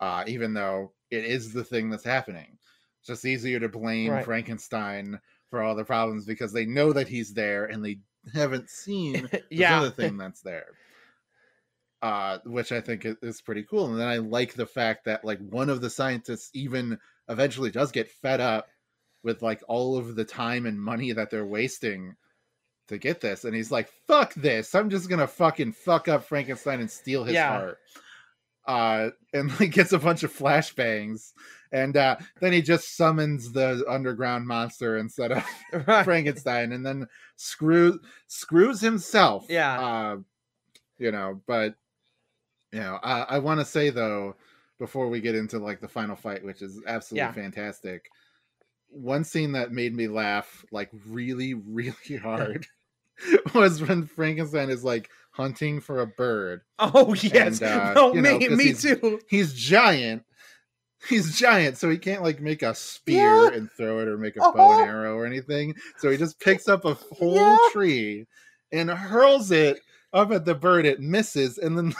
uh, 0.00 0.24
even 0.26 0.54
though 0.54 0.92
it 1.10 1.24
is 1.24 1.52
the 1.52 1.62
thing 1.64 1.90
that's 1.90 2.04
happening. 2.04 2.56
It's 3.00 3.06
just 3.08 3.24
easier 3.24 3.60
to 3.60 3.68
blame 3.68 4.10
Right. 4.12 4.24
Frankenstein 4.24 5.20
for 5.50 5.62
all 5.62 5.74
the 5.74 5.84
problems 5.84 6.24
because 6.26 6.52
they 6.52 6.64
know 6.66 6.92
that 6.92 7.08
he's 7.08 7.34
there 7.34 7.66
and 7.66 7.84
they 7.84 8.00
haven't 8.32 8.70
seen 8.70 9.28
yeah. 9.50 9.78
other 9.80 9.90
thing 9.90 10.16
that's 10.16 10.40
there. 10.42 10.66
Uh, 12.02 12.38
which 12.46 12.72
I 12.72 12.80
think 12.80 13.06
is 13.20 13.42
pretty 13.42 13.62
cool. 13.68 13.90
And 13.90 14.00
then 14.00 14.08
I 14.08 14.16
like 14.16 14.54
the 14.54 14.64
fact 14.64 15.04
that 15.04 15.22
like 15.22 15.38
one 15.50 15.68
of 15.68 15.82
the 15.82 15.90
scientists 15.90 16.48
even 16.54 16.98
eventually 17.28 17.70
does 17.70 17.92
get 17.92 18.08
fed 18.08 18.40
up 18.40 18.68
with 19.22 19.42
like 19.42 19.62
all 19.68 19.96
of 19.96 20.14
the 20.16 20.24
time 20.24 20.66
and 20.66 20.80
money 20.80 21.12
that 21.12 21.30
they're 21.30 21.44
wasting 21.46 22.14
to 22.88 22.98
get 22.98 23.20
this. 23.20 23.44
And 23.44 23.54
he's 23.54 23.70
like, 23.70 23.88
fuck 24.06 24.34
this. 24.34 24.74
I'm 24.74 24.90
just 24.90 25.08
gonna 25.08 25.26
fucking 25.26 25.72
fuck 25.72 26.08
up 26.08 26.24
Frankenstein 26.24 26.80
and 26.80 26.90
steal 26.90 27.24
his 27.24 27.34
Yeah. 27.34 27.48
heart. 27.48 27.78
Uh 28.66 29.10
and 29.32 29.48
like 29.60 29.72
gets 29.72 29.92
a 29.92 29.98
bunch 29.98 30.22
of 30.22 30.32
flashbangs. 30.36 31.32
And 31.72 31.96
uh 31.96 32.16
then 32.40 32.52
he 32.52 32.62
just 32.62 32.96
summons 32.96 33.52
the 33.52 33.84
underground 33.88 34.46
monster 34.46 34.98
instead 34.98 35.32
of 35.32 35.44
Right. 35.86 36.04
Frankenstein 36.04 36.72
and 36.72 36.84
then 36.84 37.06
screws 37.36 37.98
screws 38.26 38.80
himself. 38.80 39.46
Yeah. 39.48 39.80
Uh, 39.80 40.16
you 40.98 41.12
know, 41.12 41.40
but 41.46 41.74
you 42.72 42.80
know, 42.80 42.98
I, 43.02 43.22
I 43.22 43.38
want 43.38 43.60
to 43.60 43.66
say 43.66 43.90
though, 43.90 44.36
before 44.78 45.08
we 45.08 45.20
get 45.20 45.34
into 45.34 45.58
like 45.58 45.80
the 45.80 45.88
final 45.88 46.16
fight, 46.16 46.44
which 46.44 46.60
is 46.62 46.80
absolutely 46.86 47.26
Yeah. 47.26 47.32
fantastic, 47.32 48.10
one 48.90 49.24
scene 49.24 49.52
that 49.52 49.72
made 49.72 49.94
me 49.94 50.08
laugh 50.08 50.64
like 50.72 50.90
really, 51.06 51.54
really 51.66 52.16
hard 52.22 52.66
was 53.54 53.82
when 53.82 54.06
Frankenstein 54.06 54.70
is 54.70 54.84
like 54.84 55.08
hunting 55.32 55.80
for 55.80 56.00
a 56.00 56.06
bird. 56.06 56.62
Oh 56.78 57.14
yes. 57.14 57.60
And, 57.62 57.70
uh, 57.70 57.92
no, 57.94 58.14
you 58.14 58.20
know, 58.22 58.38
me 58.38 58.64
he's- 58.64 58.82
too. 58.82 59.20
He's 59.28 59.52
giant. 59.54 60.22
He's 61.08 61.38
giant, 61.38 61.78
so 61.78 61.88
he 61.88 61.96
can't 61.96 62.22
like 62.22 62.40
make 62.42 62.62
a 62.62 62.74
spear 62.74 63.44
Yeah. 63.44 63.50
and 63.54 63.70
throw 63.72 64.00
it 64.00 64.08
or 64.08 64.18
make 64.18 64.36
a 64.36 64.40
bow 64.40 64.48
Uh-huh. 64.72 64.80
and 64.82 64.90
arrow 64.90 65.16
or 65.16 65.24
anything. 65.24 65.74
So 65.96 66.10
he 66.10 66.18
just 66.18 66.38
picks 66.40 66.68
up 66.68 66.84
a 66.84 66.92
whole 66.94 67.36
Yeah. 67.36 67.56
tree 67.72 68.26
and 68.70 68.90
hurls 68.90 69.50
it 69.50 69.80
up 70.12 70.30
at 70.30 70.44
the 70.44 70.54
bird. 70.54 70.84
It 70.84 71.00
misses, 71.00 71.56
and 71.56 71.76
then 71.78 71.94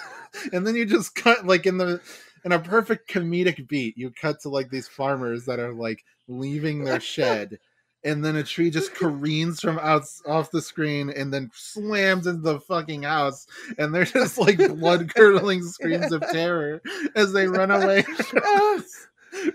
and 0.53 0.67
then 0.67 0.75
you 0.77 0.85
just 0.85 1.15
cut 1.15 1.47
like 1.47 1.65
in 1.65 1.79
the 1.79 2.01
in 2.45 2.53
a 2.53 2.59
perfect 2.59 3.09
comedic 3.11 3.69
beat. 3.69 3.97
You 3.99 4.11
cut 4.11 4.41
to 4.41 4.49
like 4.49 4.71
these 4.71 4.89
farmers 4.89 5.45
that 5.47 5.59
are 5.59 5.73
like 5.75 6.05
leaving 6.29 6.85
their 6.85 7.01
shed. 7.15 7.59
And 8.03 8.25
then 8.25 8.35
a 8.37 8.43
tree 8.43 8.71
just 8.71 8.95
careens 8.95 9.61
from 9.61 9.79
out 9.79 10.05
off 10.27 10.51
the 10.51 10.63
screen 10.63 11.11
and 11.11 11.31
then 11.35 11.51
slams 11.55 12.27
into 12.27 12.41
the 12.41 12.59
fucking 12.61 13.03
house. 13.03 13.47
And 13.77 13.95
they're 13.95 14.05
just 14.07 14.39
like 14.39 14.57
blood 14.57 15.13
curdling 15.15 15.63
screams 15.65 16.11
of 16.11 16.23
terror 16.33 16.81
as 17.15 17.35
they 17.35 17.47
run 17.47 17.71
away. 17.71 18.05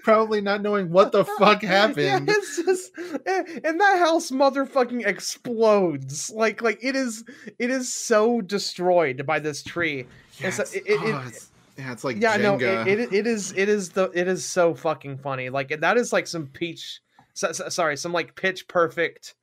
Probably 0.03 0.39
not 0.39 0.61
knowing 0.61 0.89
what 0.89 1.11
the 1.11 1.25
fuck 1.25 1.61
Yeah, 1.61 1.69
happened. 1.87 2.29
it's 2.29 2.55
just 2.63 2.91
eh, 3.25 3.43
and 3.63 3.81
that 3.81 3.99
house 3.99 4.31
motherfucking 4.31 5.05
explodes. 5.05 6.29
Like 6.29 6.61
like 6.61 6.79
it 6.81 6.95
is 6.95 7.25
it 7.59 7.69
is 7.69 7.93
so 7.93 8.39
destroyed 8.41 9.25
by 9.25 9.39
this 9.39 9.63
tree. 9.63 10.05
It's 10.39 10.59
a- 10.59 10.61
Yes. 10.61 10.73
it- 10.75 10.83
it- 10.87 10.99
Oh, 11.01 11.07
it- 11.07 11.27
it's- 11.27 11.51
yeah, 11.77 11.91
it's 11.91 12.03
like 12.03 12.21
yeah, 12.21 12.37
no, 12.37 12.55
it, 12.55 12.87
it 12.99 13.13
it 13.13 13.27
is 13.27 13.53
it 13.55 13.69
is 13.69 13.89
the 13.89 14.09
it 14.13 14.27
is 14.27 14.45
so 14.45 14.73
fucking 14.73 15.17
funny. 15.17 15.49
Like 15.49 15.79
that 15.81 15.97
is 15.97 16.13
like 16.13 16.27
some 16.27 16.47
peach 16.47 17.01
so, 17.33 17.51
so- 17.51 17.69
sorry, 17.69 17.97
some 17.97 18.13
like 18.13 18.35
pitch 18.35 18.67
perfect 18.67 19.35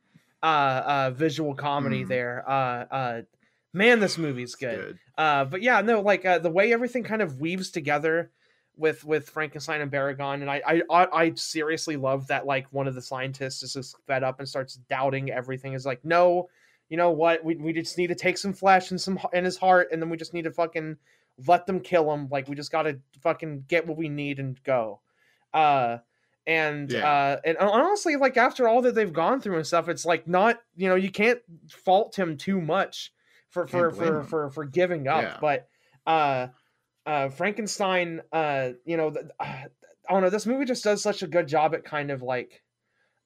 uh 0.42 0.46
uh 0.46 1.10
visual 1.14 1.54
comedy 1.54 2.04
Mm. 2.04 2.08
there. 2.08 2.44
Uh 2.48 2.52
uh 2.90 3.22
man, 3.72 4.00
this 4.00 4.18
movie's 4.18 4.50
It's 4.54 4.56
good. 4.56 4.98
Uh, 5.16 5.44
but 5.44 5.62
yeah, 5.62 5.80
no, 5.82 6.00
like 6.00 6.24
uh, 6.24 6.38
the 6.38 6.50
way 6.50 6.72
everything 6.72 7.04
kind 7.04 7.22
of 7.22 7.40
weaves 7.40 7.70
together 7.70 8.30
with 8.76 9.04
with 9.04 9.28
Frankenstein 9.28 9.80
and 9.82 9.90
Baragon, 9.92 10.40
and 10.40 10.50
I 10.50 10.62
I 10.66 10.82
I 10.90 11.06
I 11.24 11.34
seriously 11.34 11.96
love 11.96 12.26
that 12.28 12.46
like 12.46 12.66
one 12.72 12.88
of 12.88 12.94
the 12.94 13.02
scientists 13.02 13.62
is 13.62 13.74
just 13.74 13.96
fed 14.06 14.22
up 14.22 14.38
and 14.40 14.48
starts 14.48 14.76
doubting 14.88 15.30
everything. 15.30 15.74
Is 15.74 15.84
like, 15.86 16.02
no, 16.04 16.48
you 16.88 16.96
know 16.96 17.10
what? 17.10 17.44
We 17.44 17.56
we 17.56 17.72
just 17.74 17.98
need 17.98 18.06
to 18.08 18.14
take 18.14 18.38
some 18.38 18.54
flesh 18.54 18.90
and 18.90 19.00
some 19.00 19.18
in 19.34 19.44
his 19.44 19.58
heart, 19.58 19.88
and 19.92 20.00
then 20.00 20.08
we 20.08 20.16
just 20.16 20.32
need 20.34 20.44
to 20.44 20.50
fucking 20.50 20.96
let 21.46 21.66
them 21.66 21.80
kill 21.80 22.12
him. 22.12 22.28
Like 22.30 22.48
we 22.48 22.56
just 22.56 22.72
gotta 22.72 22.98
fucking 23.22 23.64
get 23.68 23.86
what 23.86 23.96
we 23.96 24.08
need 24.08 24.38
and 24.38 24.62
go. 24.64 25.00
Uh, 25.52 25.98
and 26.46 26.90
Yeah. 26.90 27.08
uh 27.08 27.40
and 27.44 27.56
honestly 27.58 28.16
like 28.16 28.36
after 28.36 28.66
all 28.66 28.82
that 28.82 28.96
they've 28.96 29.12
gone 29.12 29.40
through 29.40 29.58
and 29.58 29.64
stuff 29.66 29.88
it's 29.88 30.04
like 30.04 30.26
not 30.26 30.58
you 30.74 30.88
know 30.88 30.96
you 30.96 31.08
can't 31.08 31.38
fault 31.68 32.18
him 32.18 32.36
too 32.36 32.60
much 32.60 33.12
for 33.50 33.68
for 33.68 33.92
for, 33.92 34.24
for 34.24 34.50
for 34.50 34.64
giving 34.64 35.06
up 35.06 35.22
Yeah. 35.22 35.38
but 35.40 35.68
uh 36.04 36.48
uh 37.06 37.28
frankenstein 37.28 38.22
uh 38.32 38.70
you 38.84 38.96
know 38.96 39.10
th- 39.12 39.26
i 39.38 39.66
don't 40.10 40.22
know 40.22 40.30
this 40.30 40.44
movie 40.44 40.64
just 40.64 40.82
does 40.82 41.00
such 41.00 41.22
a 41.22 41.28
good 41.28 41.46
job 41.46 41.76
at 41.76 41.84
kind 41.84 42.10
of 42.10 42.22
like 42.22 42.64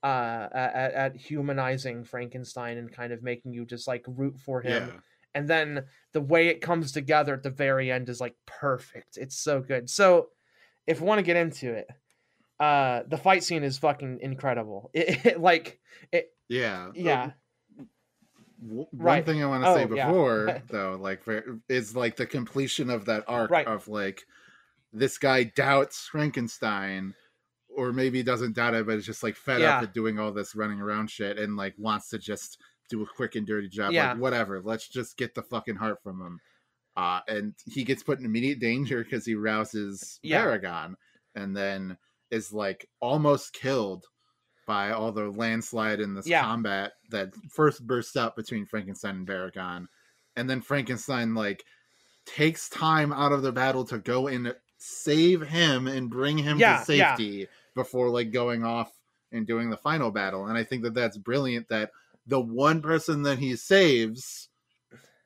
uh 0.02 0.48
at, 0.52 0.92
at 0.92 1.16
humanizing 1.16 2.04
frankenstein 2.04 2.76
and 2.76 2.92
kind 2.92 3.14
of 3.14 3.22
making 3.22 3.54
you 3.54 3.64
just 3.64 3.88
like 3.88 4.04
root 4.08 4.38
for 4.38 4.60
him 4.60 4.88
Yeah. 4.88 5.00
And 5.36 5.46
then 5.48 5.84
the 6.12 6.20
way 6.20 6.48
it 6.48 6.60
comes 6.60 6.90
together 6.92 7.34
at 7.34 7.42
the 7.42 7.50
very 7.50 7.92
end 7.92 8.08
is 8.08 8.20
like 8.20 8.34
perfect 8.46 9.16
it's 9.16 9.36
so 9.38 9.60
good 9.60 9.88
so 9.90 10.28
if 10.86 11.00
we 11.00 11.06
want 11.06 11.18
to 11.18 11.22
get 11.22 11.36
into 11.36 11.72
it 11.72 11.86
uh 12.58 13.02
the 13.08 13.18
fight 13.18 13.44
scene 13.44 13.62
is 13.62 13.76
fucking 13.78 14.18
incredible 14.22 14.90
it, 14.94 15.24
it 15.26 15.40
like 15.40 15.78
it 16.10 16.30
Yeah. 16.48 16.90
yeah 16.94 17.30
W- 18.62 18.86
One 18.90 19.04
Right. 19.04 19.26
thing 19.26 19.42
I 19.42 19.46
want 19.46 19.64
to 19.64 19.74
say 19.74 19.84
Oh, 19.84 19.94
yeah. 19.94 20.06
before, 20.08 20.62
though, 20.70 20.96
like 20.98 21.22
for, 21.22 21.60
is 21.68 21.94
like 21.94 22.16
the 22.16 22.26
completion 22.26 22.88
of 22.90 23.04
that 23.04 23.24
arc 23.28 23.50
Right. 23.50 23.66
of 23.66 23.86
like 23.88 24.22
this 24.92 25.18
guy 25.18 25.44
doubts 25.44 26.08
Frankenstein, 26.08 27.14
or 27.68 27.92
maybe 27.92 28.22
doesn't 28.22 28.54
doubt 28.56 28.72
it, 28.74 28.86
but 28.86 28.96
is 28.96 29.04
just 29.04 29.22
like 29.22 29.36
fed 29.36 29.60
Yeah. 29.60 29.76
up 29.76 29.82
at 29.82 29.92
doing 29.94 30.18
all 30.18 30.32
this 30.32 30.54
running 30.54 30.80
around 30.80 31.10
shit 31.10 31.38
and 31.38 31.56
like 31.56 31.74
wants 31.76 32.08
to 32.10 32.18
just 32.18 32.58
do 32.88 33.02
a 33.02 33.06
quick 33.06 33.34
and 33.34 33.46
dirty 33.46 33.68
job. 33.68 33.92
Yeah. 33.92 34.12
Like 34.12 34.20
whatever, 34.20 34.60
let's 34.62 34.88
just 34.88 35.16
get 35.16 35.34
the 35.34 35.42
fucking 35.42 35.76
heart 35.76 36.02
from 36.02 36.20
him. 36.20 36.40
Uh, 36.96 37.20
and 37.28 37.54
he 37.66 37.84
gets 37.84 38.02
put 38.02 38.18
in 38.18 38.24
immediate 38.24 38.58
danger 38.58 39.04
because 39.04 39.26
he 39.26 39.34
rouses 39.34 40.18
Yeah. 40.22 40.44
Baragon, 40.44 40.94
and 41.34 41.56
then 41.56 41.98
is 42.30 42.52
like 42.52 42.88
almost 43.00 43.52
killed 43.52 44.06
by 44.66 44.90
all 44.90 45.12
the 45.12 45.30
landslide 45.30 46.00
in 46.00 46.14
this 46.14 46.26
Yeah. 46.26 46.42
combat 46.42 46.92
that 47.10 47.34
first 47.52 47.86
bursts 47.86 48.16
out 48.16 48.34
between 48.34 48.66
Frankenstein 48.66 49.16
and 49.16 49.26
Baragon. 49.26 49.86
And 50.34 50.50
then 50.50 50.60
Frankenstein 50.60 51.34
like 51.34 51.64
takes 52.24 52.68
time 52.68 53.12
out 53.12 53.32
of 53.32 53.42
the 53.42 53.52
battle 53.52 53.84
to 53.84 53.98
go 53.98 54.26
and 54.26 54.54
save 54.78 55.42
him 55.42 55.86
and 55.86 56.10
bring 56.10 56.38
him 56.38 56.58
Yeah, 56.58 56.82
to 56.84 56.96
yeah. 56.96 57.14
safety 57.16 57.46
before 57.74 58.10
like 58.10 58.32
going 58.32 58.64
off 58.64 58.90
and 59.32 59.46
doing 59.46 59.70
the 59.70 59.76
final 59.76 60.10
battle. 60.10 60.46
And 60.46 60.56
I 60.58 60.64
think 60.64 60.82
that 60.82 60.94
that's 60.94 61.16
brilliant 61.16 61.68
that 61.68 61.90
the 62.26 62.40
one 62.40 62.82
person 62.82 63.22
that 63.22 63.38
he 63.38 63.56
saves 63.56 64.48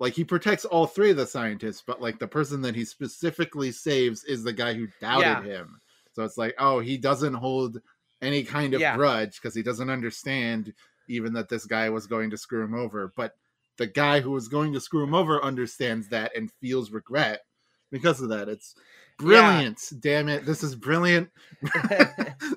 like 0.01 0.14
he 0.14 0.24
protects 0.24 0.64
all 0.64 0.86
three 0.86 1.11
of 1.11 1.18
the 1.18 1.26
scientists, 1.26 1.82
but 1.86 2.01
like 2.01 2.18
the 2.18 2.26
person 2.26 2.62
that 2.62 2.74
he 2.74 2.86
specifically 2.86 3.70
saves 3.70 4.24
is 4.24 4.42
the 4.42 4.53
guy 4.53 4.72
who 4.72 4.88
doubted 4.98 5.26
Yeah. 5.26 5.42
him. 5.42 5.80
So 6.12 6.24
it's 6.24 6.38
like, 6.38 6.55
oh, 6.59 6.80
he 6.80 6.96
doesn't 6.96 7.34
hold 7.34 7.80
any 8.22 8.42
kind 8.42 8.72
of 8.74 8.80
Yeah. 8.80 8.96
grudge 8.96 9.36
because 9.36 9.55
he 9.55 9.62
doesn't 9.62 9.90
understand 9.90 10.72
even 11.07 11.34
that 11.34 11.51
this 11.51 11.66
guy 11.66 11.90
was 11.90 12.07
going 12.07 12.30
to 12.30 12.38
screw 12.38 12.64
him 12.64 12.74
over. 12.74 13.12
But 13.14 13.36
the 13.76 13.86
guy 13.86 14.20
who 14.20 14.30
was 14.30 14.48
going 14.48 14.72
to 14.72 14.80
screw 14.80 15.05
him 15.05 15.14
over 15.14 15.42
understands 15.44 16.09
that 16.09 16.34
and 16.34 16.51
feels 16.61 16.90
regret 16.90 17.42
because 17.90 18.22
of 18.22 18.30
that. 18.30 18.48
It's 18.48 18.74
brilliant. 19.20 19.92
Damn 20.00 20.28
it. 20.28 20.44
This 20.46 20.62
is 20.62 20.74
brilliant 20.74 21.28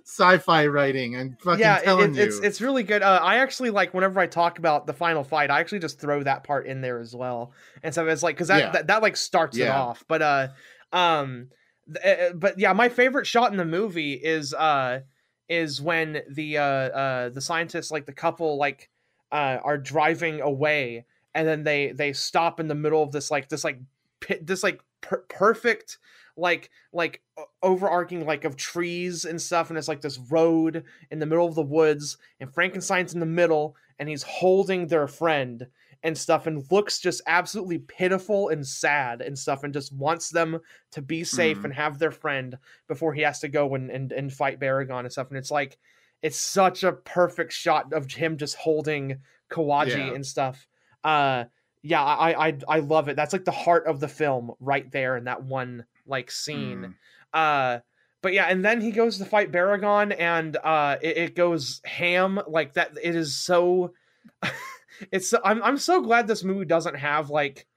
sci-fi 0.06 0.68
writing. 0.68 1.16
I'm 1.16 1.38
fucking 1.42 1.60
yeah 1.60 1.80
telling 1.80 2.16
it- 2.16 2.20
it's 2.28 2.38
you. 2.38 2.44
it's 2.44 2.62
really 2.62 2.84
good 2.84 3.02
uh, 3.02 3.20
i 3.22 3.38
actually 3.38 3.70
like 3.70 3.94
whenever 3.94 4.20
i 4.20 4.28
talk 4.28 4.60
about 4.60 4.86
the 4.88 4.94
final 4.94 5.24
fight 5.24 5.50
i 5.52 5.60
actually 5.60 5.80
just 5.80 6.00
throw 6.00 6.24
that 6.24 6.44
part 6.44 6.66
in 6.68 6.82
there 6.82 7.00
as 7.00 7.16
well 7.16 7.52
and 7.84 7.94
so 7.94 8.08
it's 8.08 8.24
like 8.24 8.36
because 8.36 8.48
that, 8.48 8.60
Yeah. 8.60 8.72
that 8.72 8.88
that 8.88 9.02
like 9.02 9.18
starts 9.18 9.58
it 9.58 9.68
off 9.68 10.04
but 10.08 10.22
uh 10.22 10.48
um 10.92 11.50
th- 11.94 12.32
uh, 12.32 12.34
but 12.34 12.60
yeah 12.60 12.74
my 12.74 12.90
favorite 12.90 13.28
shot 13.28 13.52
in 13.52 13.58
the 13.58 13.66
movie 13.66 14.14
is 14.14 14.54
uh 14.54 15.02
is 15.50 15.82
when 15.82 16.22
the 16.30 16.58
uh 16.58 16.64
uh 16.64 17.30
the 17.30 17.42
scientists 17.42 17.92
like 17.92 18.06
the 18.06 18.14
couple 18.14 18.58
like 18.58 18.90
uh 19.32 19.58
are 19.64 19.78
driving 19.78 20.42
away 20.42 21.06
and 21.36 21.48
then 21.48 21.64
they 21.64 21.92
they 21.92 22.14
stop 22.14 22.60
in 22.60 22.68
the 22.68 22.76
middle 22.76 23.04
of 23.04 23.12
this 23.12 23.30
like 23.32 23.50
this 23.50 23.64
like 23.64 23.80
pit 24.20 24.46
this 24.46 24.64
like 24.64 24.82
per- 25.02 25.26
perfect 25.30 25.98
like 26.36 26.70
like 26.92 27.22
overarching 27.62 28.26
like 28.26 28.44
of 28.44 28.56
trees 28.56 29.26
and 29.26 29.42
stuff 29.42 29.70
and 29.70 29.78
it's 29.78 29.88
like 29.88 30.02
this 30.02 30.20
road 30.32 30.84
in 31.12 31.20
the 31.20 31.26
middle 31.26 31.46
of 31.46 31.56
the 31.56 31.62
woods 31.62 32.18
and 32.40 32.52
frankenstein's 32.54 33.14
in 33.14 33.20
the 33.20 33.26
middle 33.26 33.76
and 34.00 34.10
he's 34.10 34.24
holding 34.24 34.88
their 34.88 35.08
friend 35.08 35.68
and 36.02 36.18
stuff 36.18 36.48
and 36.48 36.70
looks 36.72 37.00
just 37.00 37.22
absolutely 37.28 37.78
pitiful 37.78 38.50
and 38.50 38.66
sad 38.68 39.22
and 39.22 39.38
stuff 39.38 39.64
and 39.64 39.74
just 39.74 39.94
wants 39.94 40.30
them 40.32 40.60
to 40.92 41.02
be 41.02 41.24
safe 41.24 41.60
Mhm. 41.60 41.66
and 41.66 41.74
have 41.76 41.98
their 42.00 42.12
friend 42.12 42.58
before 42.88 43.14
he 43.14 43.22
has 43.22 43.40
to 43.40 43.48
go 43.48 43.76
and, 43.76 43.90
and, 43.90 44.12
and 44.12 44.34
fight 44.34 44.60
Baragon 44.60 45.02
and 45.02 45.12
stuff. 45.12 45.30
And 45.30 45.38
it's 45.38 45.52
like 45.52 45.78
it's 46.22 46.38
such 46.38 46.84
a 46.84 46.92
perfect 46.94 47.54
shot 47.54 47.94
of 47.94 48.12
him 48.12 48.38
just 48.38 48.56
holding 48.58 49.20
Kawaji 49.50 50.08
Yeah. 50.08 50.14
and 50.14 50.26
stuff. 50.26 50.68
Uh 51.06 51.46
yeah, 51.84 52.02
I, 52.04 52.48
I 52.48 52.58
I 52.68 52.80
love 52.80 53.10
it. 53.10 53.16
That's 53.16 53.34
like 53.34 53.46
the 53.46 53.52
heart 53.52 53.86
of 53.88 54.00
the 54.00 54.08
film 54.08 54.54
right 54.60 54.90
there 54.92 55.18
in 55.18 55.26
that 55.26 55.44
one 55.44 55.86
like 56.08 56.32
scene. 56.32 56.96
Mm. 57.34 57.78
Uh 57.78 57.80
but 58.22 58.32
yeah, 58.34 58.46
and 58.46 58.64
then 58.64 58.80
he 58.80 58.92
goes 58.92 59.18
to 59.18 59.26
fight 59.26 59.52
Baragon 59.52 60.16
and 60.18 60.56
uh 60.64 60.96
it, 61.02 61.18
it 61.18 61.36
goes 61.36 61.82
ham 61.84 62.40
like 62.48 62.74
that 62.76 62.98
it 63.04 63.16
is 63.16 63.36
so 63.36 63.94
it's 65.12 65.34
I'm 65.44 65.62
I'm 65.62 65.78
so 65.78 66.02
glad 66.02 66.26
this 66.28 66.44
movie 66.44 66.66
doesn't 66.66 66.96
have 66.96 67.30
like 67.30 67.68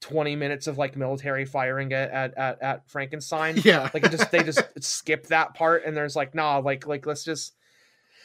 20 0.00 0.36
minutes 0.36 0.68
of 0.68 0.78
like 0.78 0.96
military 0.96 1.44
firing 1.44 1.92
at 1.92 2.10
at 2.10 2.38
at, 2.38 2.62
at 2.62 2.88
Frankenstein. 2.90 3.56
Yeah. 3.64 3.90
Like 3.92 4.04
it 4.04 4.12
just 4.12 4.30
they 4.30 4.44
just 4.44 4.62
skip 4.80 5.26
that 5.26 5.54
part 5.54 5.84
and 5.84 5.96
there's 5.96 6.14
like 6.14 6.34
nah 6.34 6.58
like 6.58 6.86
like 6.86 7.06
let's 7.06 7.24
just 7.24 7.54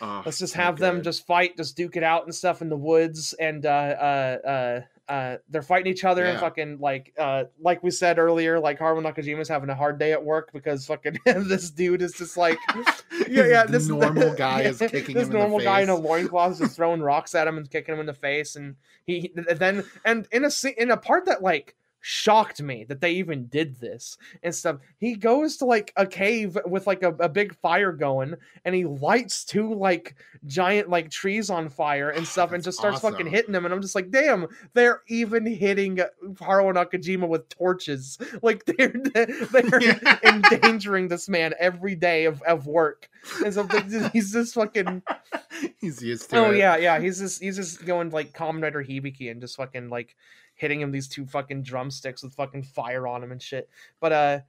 Oh, 0.01 0.21
let's 0.25 0.39
just 0.39 0.55
have 0.55 0.77
them 0.79 0.95
good. 0.95 1.03
just 1.05 1.25
fight 1.25 1.55
just 1.55 1.77
duke 1.77 1.95
it 1.95 2.03
out 2.03 2.25
and 2.25 2.35
stuff 2.35 2.61
in 2.61 2.67
the 2.69 2.75
woods 2.75 3.33
and 3.39 3.65
uh 3.65 3.69
uh 3.69 4.47
uh 4.47 4.81
uh 5.09 5.35
they're 5.49 5.61
fighting 5.61 5.91
each 5.91 6.05
other 6.05 6.23
and 6.23 6.39
fucking 6.39 6.79
like 6.79 7.13
uh 7.19 7.43
like 7.59 7.83
we 7.83 7.91
said 7.91 8.17
earlier 8.17 8.57
like 8.57 8.79
Haruo 8.79 9.01
Nakajima's 9.01 9.49
having 9.49 9.69
a 9.69 9.75
hard 9.75 9.99
day 9.99 10.13
at 10.13 10.23
work 10.23 10.51
because 10.53 10.85
fucking 10.85 11.17
this 11.25 11.69
dude 11.71 12.01
is 12.01 12.13
just 12.13 12.37
like 12.37 12.57
yeah 13.29 13.45
yeah 13.45 13.65
this 13.65 13.87
normal 13.87 14.33
guy 14.33 14.61
is 14.61 14.79
kicking 14.79 15.13
this 15.13 15.27
him 15.27 15.29
in 15.29 15.29
the 15.29 15.37
normal 15.37 15.59
guy 15.59 15.81
in 15.81 15.89
a 15.89 15.95
loincloth 15.95 16.53
is 16.53 16.59
just 16.59 16.75
throwing 16.77 17.01
rocks 17.01 17.35
at 17.35 17.47
him 17.47 17.57
and 17.57 17.69
kicking 17.69 17.93
him 17.93 17.99
in 17.99 18.05
the 18.05 18.13
face 18.13 18.55
and 18.55 18.75
he 19.05 19.19
he- 19.19 19.33
then 19.55 19.83
and 20.05 20.27
in 20.31 20.45
a 20.45 20.51
in 20.77 20.89
a 20.89 20.97
part 20.97 21.25
that 21.25 21.43
like 21.43 21.75
shocked 22.05 22.61
me 22.61 22.83
that 22.83 22.99
they 22.99 23.13
even 23.13 23.45
did 23.45 23.79
this 23.79 24.17
and 24.43 24.53
stuff 24.53 24.75
he 24.97 25.15
goes 25.15 25.55
to 25.55 25.63
like 25.63 25.93
a 25.95 26.05
cave 26.05 26.57
with 26.65 26.85
like 26.85 27.01
a, 27.01 27.13
a 27.13 27.29
big 27.29 27.55
fire 27.55 27.93
going 27.93 28.35
and 28.65 28.75
he 28.75 28.83
lights 28.83 29.45
two 29.45 29.73
like 29.73 30.13
giant 30.45 30.89
like 30.89 31.09
trees 31.09 31.49
on 31.49 31.69
fire 31.69 32.09
and 32.09 32.23
oh, 32.23 32.25
stuff 32.25 32.51
and 32.51 32.61
just 32.61 32.77
starts 32.77 32.99
fucking 32.99 33.25
hitting 33.25 33.53
them 33.53 33.63
and 33.63 33.73
i'm 33.73 33.81
just 33.81 33.95
like 33.95 34.11
damn 34.11 34.45
they're 34.73 35.01
even 35.07 35.45
hitting 35.45 35.95
haruo 36.33 36.73
nakajima 36.73 37.25
with 37.25 37.47
torches 37.47 38.17
like 38.41 38.65
they're 38.65 38.93
they're 39.13 39.81
Yeah. 39.81 40.19
endangering 40.23 41.07
this 41.07 41.29
man 41.29 41.53
every 41.57 41.95
day 41.95 42.25
of, 42.25 42.41
of 42.41 42.67
work 42.67 43.09
and 43.45 43.53
so 43.53 43.65
he's 44.11 44.33
just 44.33 44.55
fucking 44.55 45.01
He's 45.77 46.01
used 46.01 46.29
to 46.29 46.37
Oh 46.37 46.51
it. 46.51 46.57
yeah, 46.57 46.77
yeah. 46.77 46.99
He's 46.99 47.19
just 47.19 47.41
he's 47.41 47.55
just 47.55 47.85
going 47.85 48.09
like 48.09 48.33
Kamen 48.33 48.61
Rider 48.61 48.83
Hibiki 48.83 49.31
and 49.31 49.39
just 49.39 49.55
fucking 49.55 49.89
like 49.89 50.15
hitting 50.55 50.81
him 50.81 50.91
these 50.91 51.07
two 51.07 51.25
fucking 51.25 51.63
drumsticks 51.63 52.23
with 52.23 52.33
fucking 52.33 52.63
fire 52.63 53.07
on 53.07 53.23
him 53.23 53.31
and 53.31 53.41
shit. 53.41 53.69
But 53.99 54.11
uh 54.11 54.39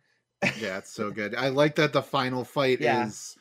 yeah, 0.60 0.78
it's 0.78 0.92
so 0.92 1.10
good. 1.10 1.34
I 1.34 1.48
like 1.48 1.76
that 1.76 1.92
the 1.92 2.02
final 2.02 2.44
fight 2.44 2.80
Yeah. 2.80 3.06
is 3.06 3.36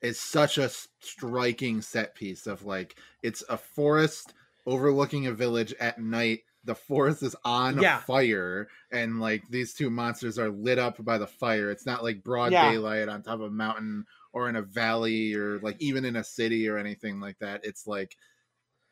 is 0.00 0.18
such 0.20 0.58
a 0.58 0.70
striking 1.00 1.80
set 1.80 2.14
piece 2.14 2.46
of 2.46 2.64
like 2.64 2.96
it's 3.22 3.42
a 3.48 3.56
forest 3.56 4.34
overlooking 4.66 5.26
a 5.26 5.32
village 5.32 5.74
at 5.80 5.98
night. 5.98 6.40
The 6.64 6.74
forest 6.74 7.22
is 7.22 7.36
on 7.44 7.78
Yeah. 7.80 7.98
fire, 7.98 8.68
and 8.90 9.20
like 9.20 9.42
these 9.50 9.74
two 9.74 9.90
monsters 9.90 10.38
are 10.38 10.48
lit 10.50 10.78
up 10.78 11.02
by 11.04 11.18
the 11.18 11.26
fire. 11.26 11.70
It's 11.70 11.84
not 11.84 12.02
like 12.02 12.22
broad 12.24 12.52
Yeah. 12.52 12.70
daylight 12.70 13.08
on 13.08 13.22
top 13.22 13.34
of 13.34 13.42
a 13.42 13.50
mountain 13.50 14.06
or 14.32 14.48
in 14.48 14.56
a 14.56 14.62
valley 14.62 15.34
or 15.34 15.58
like 15.60 15.76
even 15.80 16.04
in 16.06 16.16
a 16.16 16.24
city 16.24 16.66
or 16.68 16.78
anything 16.78 17.20
like 17.20 17.38
that. 17.40 17.64
It's 17.64 17.86
like 17.86 18.16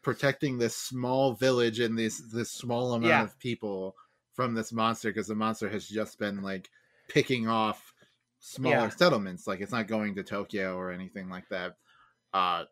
protecting 0.02 0.58
this 0.58 0.76
small 0.76 1.32
village 1.34 1.80
and 1.80 1.98
this 1.98 2.18
this 2.32 2.50
small 2.50 2.94
amount 2.94 3.08
Yeah. 3.08 3.22
of 3.22 3.38
people 3.38 3.94
from 4.34 4.54
this 4.54 4.72
monster 4.72 5.10
because 5.10 5.26
the 5.28 5.34
monster 5.34 5.68
has 5.68 5.86
just 5.86 6.18
been 6.18 6.42
like 6.42 6.68
picking 7.08 7.48
off 7.48 7.92
smaller 8.40 8.74
Yeah. 8.76 8.88
settlements 8.88 9.46
like 9.46 9.60
it's 9.60 9.72
not 9.72 9.86
going 9.86 10.14
to 10.16 10.22
tokyo 10.24 10.76
or 10.76 10.90
anything 10.90 11.28
like 11.28 11.48
that 11.50 11.76
uh 12.34 12.64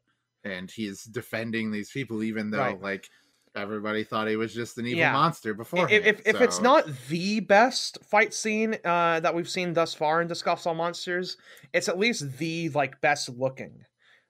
and 0.42 0.70
he's 0.70 1.04
defending 1.04 1.70
these 1.70 1.90
people 1.90 2.22
even 2.24 2.50
though 2.50 2.58
Right. 2.58 2.80
like 2.82 3.08
everybody 3.54 4.02
thought 4.04 4.26
he 4.28 4.36
was 4.36 4.54
just 4.54 4.78
an 4.78 4.86
evil 4.86 5.00
Yeah. 5.00 5.12
monster 5.12 5.54
before 5.54 5.88
if 5.90 6.04
if, 6.06 6.26
if 6.26 6.40
it's 6.40 6.60
not 6.60 6.86
the 7.08 7.40
best 7.40 7.98
fight 8.04 8.32
scene 8.34 8.74
uh 8.84 9.20
that 9.20 9.34
we've 9.34 9.48
seen 9.50 9.72
thus 9.74 9.92
far 9.94 10.22
in 10.22 10.28
Discuss 10.28 10.66
All 10.66 10.74
Monsters, 10.74 11.36
it's 11.72 11.88
at 11.88 11.98
least 11.98 12.36
the 12.38 12.68
like 12.70 13.00
best 13.00 13.28
looking 13.28 13.84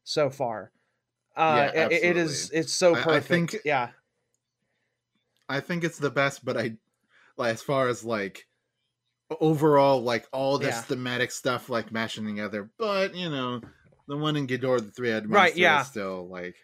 so 0.05 0.28
far. 0.30 0.72
Uh 1.37 1.70
Yeah, 1.74 1.87
it- 1.87 1.93
it 2.05 2.16
is 2.16 2.51
it's 2.51 2.72
so 2.72 2.95
I- 2.95 3.01
I 3.01 3.03
perfect. 3.03 3.28
think- 3.28 3.57
yeah. 3.64 3.91
I 5.49 5.61
think 5.61 5.85
it's 5.85 5.99
the 5.99 6.11
best, 6.11 6.45
but 6.45 6.57
I 6.57 6.76
like 7.37 7.55
as 7.55 7.62
far 7.62 7.89
as 7.89 8.05
like 8.05 8.47
overall 9.41 10.03
like 10.03 10.26
all 10.33 10.59
this 10.59 10.74
Yeah. 10.76 10.83
thematic 10.83 11.31
stuff 11.31 11.68
like 11.68 11.93
mashing 11.93 12.26
together. 12.26 12.70
But 12.78 13.14
you 13.14 13.28
know, 13.31 13.61
the 14.09 14.16
one 14.16 14.37
in 14.37 14.47
Ghidorah 14.47 14.85
the 14.85 14.91
three-headed 14.91 15.28
monster 15.28 15.37
Right, 15.53 15.57
yeah. 15.57 15.81
is 15.83 15.87
still 15.89 16.28
like 16.28 16.57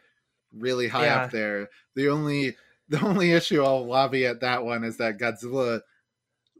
really 0.52 0.88
high 0.88 1.06
Yeah. 1.06 1.24
up 1.24 1.30
there. 1.30 1.68
The 1.94 2.08
only 2.08 2.56
the 2.88 3.00
only 3.00 3.32
issue 3.32 3.62
I'll 3.64 3.86
lobby 3.86 4.26
at 4.26 4.40
that 4.40 4.64
one 4.64 4.84
is 4.84 4.96
that 4.98 5.18
Godzilla 5.18 5.80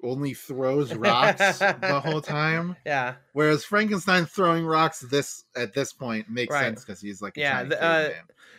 only 0.06 0.34
throws 0.34 0.94
rocks 0.94 1.58
the 1.58 2.00
whole 2.04 2.20
time, 2.20 2.76
Yeah. 2.86 3.14
whereas 3.32 3.64
Frankenstein 3.64 4.26
throwing 4.26 4.64
rocks 4.64 5.00
this 5.00 5.44
at 5.56 5.74
this 5.74 5.92
point 5.92 6.30
makes 6.30 6.52
Right. 6.52 6.62
sense 6.64 6.84
because 6.84 7.00
he's 7.00 7.20
like 7.20 7.36
a 7.36 7.40
Yeah, 7.40 7.62
the, 7.64 7.82
uh. 7.82 8.10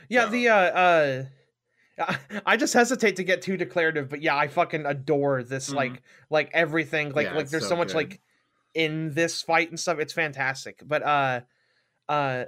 Yeah, 0.10 0.26
So- 0.26 0.30
the 0.32 0.48
uh 0.50 0.56
uh 0.56 1.24
I 2.45 2.58
just 2.58 2.74
hesitate 2.76 3.16
to 3.16 3.24
get 3.24 3.41
too 3.41 3.58
declarative, 3.58 4.08
but 4.10 4.22
yeah, 4.22 4.36
I 4.38 4.48
fucking 4.48 4.86
adore 4.86 5.41
this 5.43 5.72
Mhm. 5.72 5.76
like 5.76 6.02
like 6.30 6.50
everything. 6.54 7.12
Like 7.12 7.28
Yeah, 7.28 7.36
like 7.36 7.50
there's 7.50 7.64
so 7.64 7.70
so 7.70 7.76
much 7.76 7.88
good. 7.89 7.95
like 7.95 8.22
in 8.76 9.14
this 9.16 9.41
fight 9.41 9.70
and 9.70 9.80
stuff. 9.80 9.98
It's 10.00 10.14
fantastic. 10.14 10.82
But 10.86 11.02
uh 11.04 11.41
uh 12.08 12.45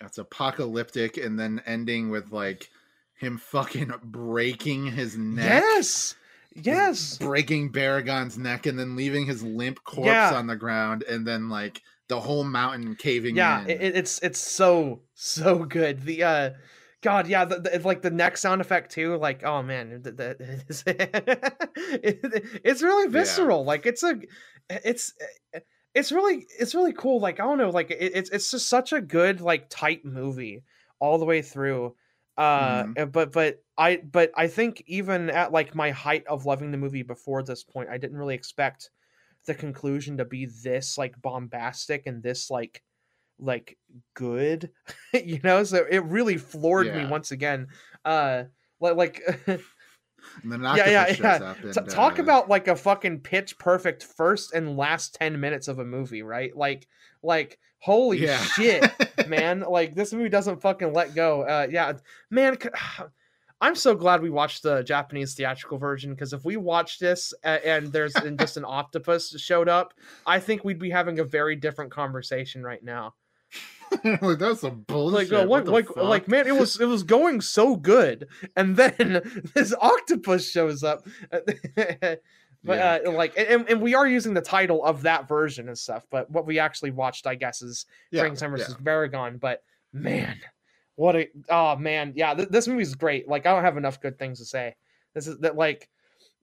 it's 0.00 0.18
apocalyptic 0.18 1.16
and 1.18 1.38
then 1.38 1.62
ending 1.66 2.10
with 2.10 2.32
like 2.32 2.68
him 3.18 3.38
fucking 3.38 3.92
breaking 4.02 4.86
his 4.86 5.16
neck. 5.16 5.62
yes. 5.62 6.16
Yes. 6.54 7.16
breaking 7.18 7.70
Baragon's 7.72 8.36
neck 8.36 8.66
and 8.66 8.78
then 8.78 8.96
leaving 8.96 9.26
his 9.26 9.42
limp 9.42 9.82
corpse 9.84 10.06
Yeah. 10.06 10.34
on 10.34 10.46
the 10.46 10.56
ground 10.56 11.04
and 11.08 11.26
then 11.26 11.48
like 11.48 11.80
the 12.08 12.18
whole 12.20 12.42
mountain 12.44 12.96
caving 12.96 13.36
Yeah, 13.36 13.62
in. 13.62 13.70
it, 13.70 13.80
it- 13.82 13.96
it's 13.96 14.18
it's 14.20 14.38
so 14.40 15.02
so 15.14 15.64
good. 15.64 16.02
The 16.02 16.22
uh 16.24 16.50
God, 17.02 17.28
yeah, 17.28 17.46
the, 17.46 17.60
the, 17.60 17.80
like 17.82 18.02
the 18.02 18.10
neck 18.10 18.36
sound 18.36 18.60
effect 18.60 18.92
too. 18.92 19.16
Like, 19.16 19.42
oh 19.42 19.62
man, 19.62 20.02
the, 20.02 20.12
the, 20.12 20.62
it's, 20.68 20.82
it- 20.86 22.60
it's 22.64 22.82
really 22.82 23.08
visceral. 23.08 23.64
Like, 23.64 23.86
it's 23.86 24.02
a, 24.02 24.16
it's, 24.68 25.14
it's 25.94 26.12
really, 26.12 26.46
it's 26.58 26.74
really 26.74 26.92
cool. 26.92 27.20
Like, 27.20 27.40
I 27.40 27.44
don't 27.44 27.56
know, 27.58 27.70
like 27.70 27.90
it, 27.90 28.12
it's 28.14 28.30
it's 28.30 28.50
just 28.50 28.68
such 28.68 28.92
a 28.92 29.00
good 29.00 29.40
like 29.40 29.68
tight 29.70 30.04
movie 30.04 30.62
all 30.98 31.18
the 31.18 31.24
way 31.24 31.40
through. 31.42 31.94
Uh, 32.40 32.84
Mhm. 32.86 32.98
uh, 32.98 33.04
but 33.04 33.32
but 33.32 33.62
I 33.76 33.98
but 33.98 34.32
I 34.34 34.46
think 34.48 34.82
even 34.86 35.28
at 35.28 35.52
like 35.52 35.74
my 35.74 35.90
height 35.90 36.26
of 36.26 36.46
loving 36.46 36.70
the 36.70 36.78
movie 36.78 37.02
before 37.02 37.42
this 37.42 37.62
point, 37.62 37.90
I 37.90 37.98
didn't 37.98 38.16
really 38.16 38.34
expect 38.34 38.90
the 39.46 39.54
conclusion 39.54 40.16
to 40.18 40.24
be 40.24 40.46
this 40.46 40.96
like 40.96 41.20
bombastic 41.20 42.06
and 42.06 42.22
this 42.22 42.50
like 42.50 42.82
like 43.38 43.78
good 44.14 44.70
you 45.14 45.40
know 45.42 45.64
so 45.64 45.86
it 45.90 46.04
really 46.04 46.36
floored 46.36 46.94
me 46.94 47.04
once 47.06 47.30
again 47.30 47.68
uh 48.04 48.44
li- 48.80 48.92
like 48.92 49.22
yeah, 49.46 49.60
yeah, 50.74 51.06
yeah. 51.20 51.54
and, 51.62 51.74
T- 51.74 51.80
talk 51.88 52.18
uh, 52.18 52.22
about 52.22 52.48
like 52.48 52.68
a 52.68 52.76
fucking 52.76 53.20
pitch 53.20 53.58
perfect 53.58 54.04
first 54.04 54.54
and 54.54 54.76
last 54.76 55.14
10 55.14 55.40
minutes 55.40 55.68
of 55.68 55.78
a 55.78 55.84
movie 55.84 56.22
right 56.22 56.54
like 56.56 56.86
like 57.22 57.58
holy 57.80 58.18
yeah. 58.18 58.42
shit 58.42 58.90
man. 59.28 59.60
Like 59.60 59.94
this 59.94 60.12
movie 60.12 60.28
doesn't 60.28 60.60
fucking 60.60 60.92
let 60.92 61.14
go. 61.14 61.42
Uh 61.42 61.66
yeah 61.70 61.94
man 62.30 62.56
I'm 63.62 63.74
so 63.74 63.94
glad 63.94 64.22
we 64.22 64.30
watched 64.30 64.62
the 64.62 64.82
japanese 64.82 65.34
theatrical 65.34 65.76
version 65.76 66.14
because 66.14 66.32
if 66.32 66.46
we 66.46 66.56
watched 66.56 66.98
this 66.98 67.34
and 67.44 67.92
there's 67.92 68.14
and 68.14 68.38
just 68.38 68.56
an 68.56 68.64
octopus 68.66 69.38
showed 69.38 69.68
up 69.68 69.92
i 70.26 70.38
think 70.40 70.64
we'd 70.64 70.78
be 70.78 70.88
having 70.88 71.18
a 71.18 71.24
very 71.24 71.56
different 71.56 71.90
conversation 71.90 72.62
right 72.62 72.82
now. 72.82 73.14
Like 74.04 74.38
that's 74.38 74.60
some 74.60 74.70
like 74.70 74.86
bullshit. 74.86 75.32
uh, 75.32 75.46
what 75.46 75.66
like 75.66 75.94
like, 75.96 76.04
like 76.06 76.28
man 76.28 76.46
it 76.46 76.54
was 76.54 76.80
it 76.80 76.84
was 76.84 77.02
going 77.02 77.40
so 77.40 77.74
good 77.74 78.28
and 78.54 78.76
then 78.76 79.20
this 79.54 79.74
octopus 79.80 80.48
shows 80.48 80.84
up 80.84 81.06
but 82.64 82.78
Yeah. 82.78 83.10
uh 83.10 83.12
like 83.12 83.34
and, 83.38 83.68
and 83.68 83.80
we 83.80 83.94
are 83.94 84.06
using 84.06 84.34
the 84.34 84.40
title 84.42 84.84
of 84.84 85.02
that 85.02 85.26
version 85.28 85.68
and 85.68 85.78
stuff 85.78 86.06
but 86.10 86.30
what 86.30 86.46
we 86.46 86.58
actually 86.58 86.90
watched 86.90 87.26
i 87.26 87.34
guess 87.34 87.62
is 87.62 87.86
yeah, 88.10 88.20
Frankenstein 88.20 88.50
yeah. 88.50 88.56
versus 88.58 88.74
Baragon. 88.76 89.40
But 89.40 89.62
man, 89.92 90.36
what 90.96 91.16
a 91.16 91.28
oh 91.48 91.76
man, 91.76 92.12
yeah, 92.16 92.34
th- 92.34 92.48
this 92.48 92.68
movie's 92.68 92.94
great. 92.94 93.26
Like 93.28 93.46
I 93.46 93.52
don't 93.54 93.64
have 93.64 93.76
enough 93.76 94.00
good 94.00 94.18
things 94.18 94.38
to 94.38 94.44
say. 94.44 94.74
This 95.14 95.26
is 95.26 95.38
that 95.38 95.56
like 95.56 95.88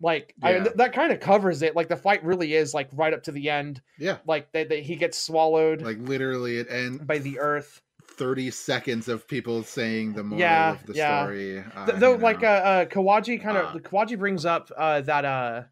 like 0.01 0.33
I, 0.43 0.53
th- 0.59 0.75
that 0.75 0.93
kind 0.93 1.11
of 1.11 1.19
covers 1.19 1.61
it. 1.61 1.75
Like 1.75 1.87
the 1.89 1.95
fight 1.95 2.23
really 2.23 2.53
is 2.53 2.73
like 2.73 2.89
right 2.93 3.13
up 3.13 3.23
to 3.23 3.31
the 3.31 3.49
end. 3.49 3.81
yeah 3.97 4.17
Like 4.25 4.51
that 4.53 4.71
he 4.71 4.95
gets 4.95 5.17
swallowed 5.17 5.81
like 5.81 5.99
literally 5.99 6.57
it 6.57 6.67
ends 6.69 6.99
by 7.03 7.19
the 7.19 7.39
earth. 7.39 7.81
30 8.09 8.49
seconds 8.51 9.07
of 9.07 9.27
people 9.27 9.61
saying 9.63 10.13
the 10.13 10.23
moral 10.23 10.39
Yeah, 10.39 10.71
of 10.71 10.85
the 10.87 10.93
yeah. 10.93 11.23
story 11.23 11.59
uh, 11.59 11.85
Th- 11.85 11.99
Though 11.99 12.15
like 12.15 12.43
uh, 12.43 12.47
uh 12.47 12.85
Kawaji 12.85 13.41
kind 13.41 13.57
of 13.57 13.75
Uh, 13.75 13.79
Kawaji 13.79 14.17
brings 14.17 14.45
up 14.45 14.71
uh 14.75 15.01
that 15.01 15.23
uh 15.25 15.63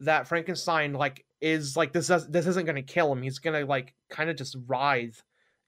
that 0.00 0.26
Frankenstein 0.28 0.92
like 0.92 1.24
is 1.40 1.76
like 1.76 1.92
this 1.92 2.08
does, 2.08 2.28
this 2.28 2.46
isn't 2.46 2.66
gonna 2.66 2.82
kill 2.82 3.12
him. 3.12 3.22
He's 3.22 3.38
gonna 3.38 3.64
like 3.64 3.94
kind 4.10 4.30
of 4.30 4.36
just 4.36 4.56
writhe 4.66 5.22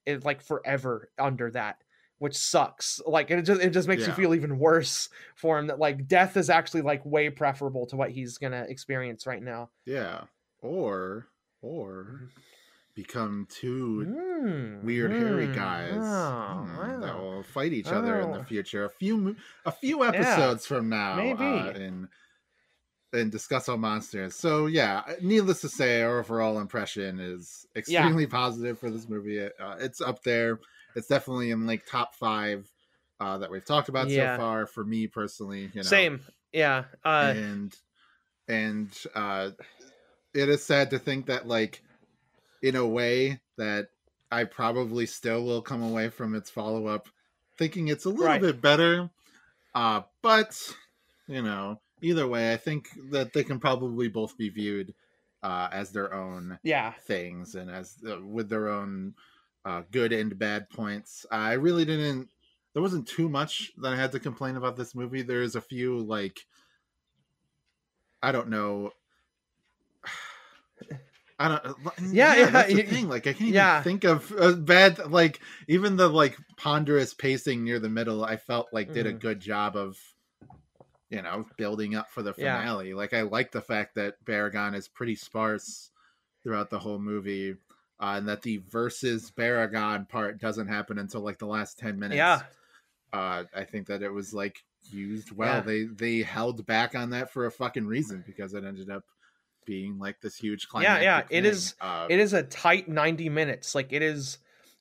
it 0.05 0.23
like 0.25 0.41
forever 0.41 1.09
under 1.19 1.51
that, 1.51 1.83
which 2.19 2.35
sucks. 2.35 2.99
Like 3.05 3.29
it 3.31 3.41
just 3.43 3.61
it 3.61 3.69
just 3.71 3.87
makes 3.87 4.05
you 4.07 4.13
feel 4.13 4.33
even 4.33 4.57
worse 4.59 5.09
for 5.35 5.59
him 5.59 5.67
that 5.67 5.79
like 5.79 6.07
death 6.07 6.35
is 6.37 6.49
actually 6.49 6.81
like 6.81 7.05
way 7.05 7.29
preferable 7.29 7.85
to 7.87 7.95
what 7.95 8.11
he's 8.11 8.37
gonna 8.37 8.65
experience 8.67 9.27
right 9.27 9.43
now. 9.43 9.69
yeah 9.85 10.21
or 10.61 11.27
or 11.61 12.29
become 12.95 13.45
two 13.49 14.05
Mm, 14.07 14.83
weird 14.83 15.11
hairy 15.13 15.47
mm, 15.47 15.55
guys 15.55 15.93
oh, 16.03 16.65
hmm, 16.65 17.01
that 17.01 17.15
will 17.15 17.43
fight 17.43 17.73
each 17.73 17.87
other 17.87 18.21
in 18.21 18.31
the 18.31 18.39
Oh. 18.39 18.43
future 18.43 18.85
a 18.85 18.89
few 18.89 19.35
a 19.65 19.71
few 19.71 20.03
episodes 20.03 20.65
from 20.65 20.89
now 20.89 21.15
maybe. 21.15 21.69
uh, 21.69 21.71
and 21.73 22.07
and 23.13 23.31
discuss 23.31 23.69
all 23.69 23.77
monsters 23.77 24.35
so 24.35 24.65
yeah 24.65 25.01
needless 25.21 25.61
to 25.61 25.69
say 25.69 26.01
our 26.01 26.19
overall 26.19 26.59
impression 26.59 27.19
is 27.19 27.65
extremely 27.75 28.27
positive 28.27 28.77
for 28.77 28.89
this 28.89 29.07
movie 29.07 29.41
uh, 29.41 29.75
it's 29.79 30.01
up 30.01 30.21
there 30.23 30.59
it's 30.95 31.07
definitely 31.07 31.51
in 31.51 31.65
like 31.65 31.85
top 31.85 32.13
five 32.15 32.69
uh, 33.19 33.37
that 33.37 33.49
we've 33.49 33.65
talked 33.65 33.89
about 33.89 34.09
Yeah. 34.11 34.35
so 34.35 34.41
far 34.41 34.65
for 34.67 34.83
me 34.83 35.07
personally 35.07 35.61
you 35.73 35.81
know 35.81 35.83
Same. 35.83 36.19
Yeah. 36.51 36.83
Uh 37.03 37.33
and 37.35 37.75
and 38.47 39.03
uh 39.15 39.51
it 40.33 40.49
is 40.49 40.63
sad 40.63 40.89
to 40.91 40.99
think 40.99 41.25
that 41.27 41.47
like 41.47 41.81
in 42.61 42.75
a 42.75 42.85
way 42.85 43.39
that 43.57 43.87
i 44.31 44.43
probably 44.43 45.05
still 45.05 45.43
will 45.43 45.61
come 45.61 45.81
away 45.83 46.09
from 46.09 46.35
its 46.35 46.49
follow-up 46.49 47.07
thinking 47.57 47.87
it's 47.87 48.05
a 48.05 48.09
little 48.09 48.25
Right. 48.25 48.41
bit 48.41 48.61
better 48.61 49.09
uh 49.75 50.01
but 50.21 50.73
you 51.27 51.41
know 51.41 51.79
either 52.01 52.27
way 52.27 52.53
i 52.53 52.57
think 52.57 52.89
that 53.11 53.33
they 53.33 53.43
can 53.43 53.59
probably 53.59 54.07
both 54.07 54.37
be 54.37 54.49
viewed 54.49 54.93
uh 55.43 55.67
as 55.71 55.91
their 55.91 56.13
own 56.13 56.57
yeah. 56.63 56.93
things 57.05 57.55
and 57.55 57.69
as 57.69 57.95
uh, 58.09 58.19
with 58.21 58.49
their 58.49 58.69
own 58.69 59.13
uh, 59.67 59.83
good 59.91 60.13
and 60.13 60.39
bad 60.39 60.69
points. 60.69 61.25
I 61.29 61.53
really 61.53 61.83
didn't. 61.83 62.29
There 62.73 62.81
wasn't 62.81 63.05
too 63.07 63.27
much 63.27 63.73
that 63.81 63.91
I 63.91 63.97
had 63.97 64.13
to 64.13 64.19
complain 64.19 64.55
about 64.55 64.77
this 64.77 64.95
movie. 64.95 65.23
There's 65.23 65.55
a 65.55 65.61
few 65.61 65.99
like 65.99 66.39
I 68.23 68.31
don't 68.31 68.47
know. 68.49 68.91
I 71.39 71.49
don't. 71.49 71.77
Yeah, 72.13 72.35
yeah, 72.35 72.49
that's 72.49 72.73
the 72.73 72.83
thing. 72.83 73.09
Like 73.09 73.27
I 73.27 73.33
can't 73.33 73.51
yeah. 73.51 73.81
even 73.81 73.83
think 73.83 74.03
of 74.05 74.31
a 74.31 74.53
bad. 74.55 75.11
Like 75.11 75.41
even 75.67 75.97
the 75.97 76.07
like 76.07 76.37
ponderous 76.55 77.13
pacing 77.13 77.65
near 77.65 77.79
the 77.79 77.89
middle, 77.89 78.23
I 78.23 78.37
felt 78.37 78.69
like 78.71 78.93
did 78.93 79.05
a 79.05 79.13
Mhm. 79.13 79.19
good 79.19 79.39
job 79.41 79.75
of, 79.75 79.99
you 81.09 81.21
know, 81.21 81.45
building 81.57 81.95
up 81.95 82.09
for 82.09 82.21
the 82.21 82.33
Yeah. 82.37 82.59
finale. 82.59 82.93
Like 82.93 83.13
I 83.13 83.21
like 83.21 83.51
the 83.51 83.61
fact 83.61 83.95
that 83.95 84.23
Baragon 84.25 84.75
is 84.75 84.87
pretty 84.87 85.15
sparse 85.15 85.91
throughout 86.43 86.69
the 86.69 86.79
whole 86.79 86.99
movie, 86.99 87.51
uh, 87.99 88.15
and 88.17 88.27
that 88.27 88.41
the 88.41 88.57
versus 88.69 89.31
Baragon 89.31 90.07
part 90.07 90.39
doesn't 90.39 90.67
happen 90.67 90.97
until 90.99 91.21
like 91.21 91.37
the 91.39 91.45
last 91.47 91.77
ten 91.79 91.97
minutes. 91.99 92.17
Yeah. 92.17 92.41
uh, 93.13 93.45
I 93.55 93.63
think 93.63 93.87
that 93.87 94.01
it 94.03 94.09
was 94.11 94.33
like 94.33 94.63
used 94.91 95.31
well. 95.31 95.55
Yeah. 95.55 95.61
They 95.61 95.83
they 95.85 96.17
held 96.23 96.65
back 96.65 96.93
on 96.95 97.09
that 97.11 97.31
for 97.31 97.45
a 97.45 97.51
fucking 97.51 97.87
reason 97.87 98.23
because 98.27 98.53
it 98.53 98.63
ended 98.65 98.89
up 98.89 99.03
being 99.65 99.97
like 99.99 100.19
this 100.21 100.35
huge 100.37 100.67
climax. 100.67 101.01
Yeah, 101.03 101.17
yeah, 101.19 101.19
it 101.19 101.27
thing. 101.29 101.45
is- 101.45 101.75
Uh, 101.81 102.07
It 102.09 102.19
is 102.19 102.33
a 102.33 102.43
tight 102.43 102.87
90 102.87 103.29
minutes. 103.29 103.75
Like 103.75 103.91
it 103.93 104.01
is 104.01 104.37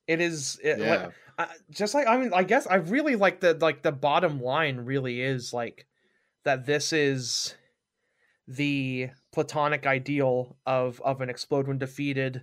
it 0.09 0.21
is 0.21 0.61
it, 0.63 0.79
like, 0.79 0.89
yeah, 0.89 1.11
I, 1.39 1.49
just 1.71 1.95
like 1.95 2.07
I 2.07 2.17
mean, 2.17 2.33
I 2.35 2.43
guess 2.45 2.67
I 2.67 2.77
really 2.77 3.17
like 3.17 3.41
the 3.41 3.55
like 3.55 3.83
the 3.83 3.91
bottom 3.93 4.41
line 4.41 4.79
really 4.79 5.21
is 5.21 5.53
like 5.53 5.87
that 6.47 6.65
this 6.65 6.93
is 6.95 7.55
the 8.49 9.11
platonic 9.33 9.87
ideal 9.87 10.57
of 10.65 11.01
of 11.05 11.21
an 11.21 11.29
explode 11.29 11.67
when 11.69 11.79
defeated 11.79 12.43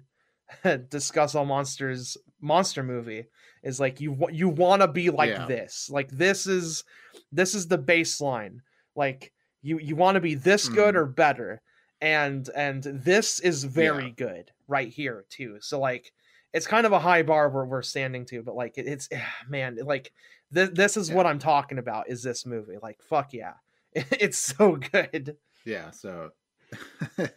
discuss 0.89 1.33
all 1.33 1.45
monsters 1.45 2.17
monster 2.41 2.83
movie 2.83 3.25
is 3.63 3.79
like 3.79 4.01
you 4.01 4.15
you 4.31 4.49
want 4.49 4.81
to 4.81 4.87
be 4.87 5.09
like 5.09 5.29
Yeah. 5.31 5.47
this. 5.47 5.89
Like 5.89 6.09
this 6.09 6.45
is 6.45 6.83
this 7.31 7.55
is 7.55 7.67
the 7.67 7.77
baseline. 7.77 8.57
Like 8.95 9.31
you 9.61 9.79
you 9.79 9.95
want 9.95 10.15
to 10.15 10.21
be 10.21 10.35
this 10.35 10.67
good 10.67 10.93
Mhm. 10.95 10.97
or 10.97 11.05
better. 11.05 11.61
And 12.01 12.47
and 12.53 12.83
this 12.83 13.39
is 13.39 13.63
very 13.63 14.11
good 14.11 14.51
right 14.67 14.89
here 14.89 15.23
too. 15.29 15.57
So 15.61 15.79
like 15.79 16.11
it's 16.51 16.67
kind 16.67 16.85
of 16.85 16.91
a 16.91 16.99
high 16.99 17.23
bar 17.23 17.49
where 17.49 17.65
we're 17.65 17.81
standing 17.81 18.25
to 18.25 18.43
but 18.43 18.55
like 18.55 18.77
it, 18.77 18.85
it's 18.87 19.07
man 19.47 19.77
like 19.83 20.11
th- 20.53 20.71
this 20.71 20.97
is 20.97 21.09
Yeah. 21.09 21.15
what 21.15 21.25
i'm 21.25 21.39
talking 21.39 21.77
about 21.77 22.09
is 22.09 22.21
this 22.21 22.45
movie. 22.45 22.75
Like 22.81 23.01
fuck 23.01 23.31
yeah 23.31 23.53
it's 24.11 24.37
so 24.37 24.75
good 24.77 25.37
yeah. 25.65 25.91
So 25.91 26.31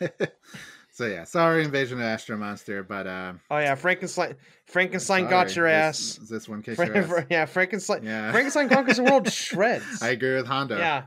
So 0.93 1.05
yeah, 1.07 1.25
sorry, 1.25 1.63
Invasion 1.63 1.99
of 1.99 2.05
Astro 2.05 2.39
Monster, 2.39 2.83
but 2.83 3.07
uh, 3.07 3.35
Oh 3.51 3.59
yeah, 3.59 3.75
Frankenstein. 3.75 4.35
Frankenstein 4.65 5.29
got 5.29 5.55
your 5.55 5.67
this- 5.69 6.19
ass. 6.19 6.29
This 6.31 6.49
one 6.49 6.63
Fra- 6.63 6.87
your 6.87 6.97
ass. 6.97 7.07
Fra- 7.07 7.27
yeah, 7.31 7.45
Frankenstein. 7.45 8.03
Yeah. 8.03 8.33
Frankenstein 8.33 8.71
conquers 8.71 8.97
the 8.97 9.05
world 9.05 9.31
shreds. 9.31 10.01
I 10.03 10.09
agree 10.09 10.35
with 10.37 10.47
Honda. 10.47 10.77
yeah. 10.79 11.03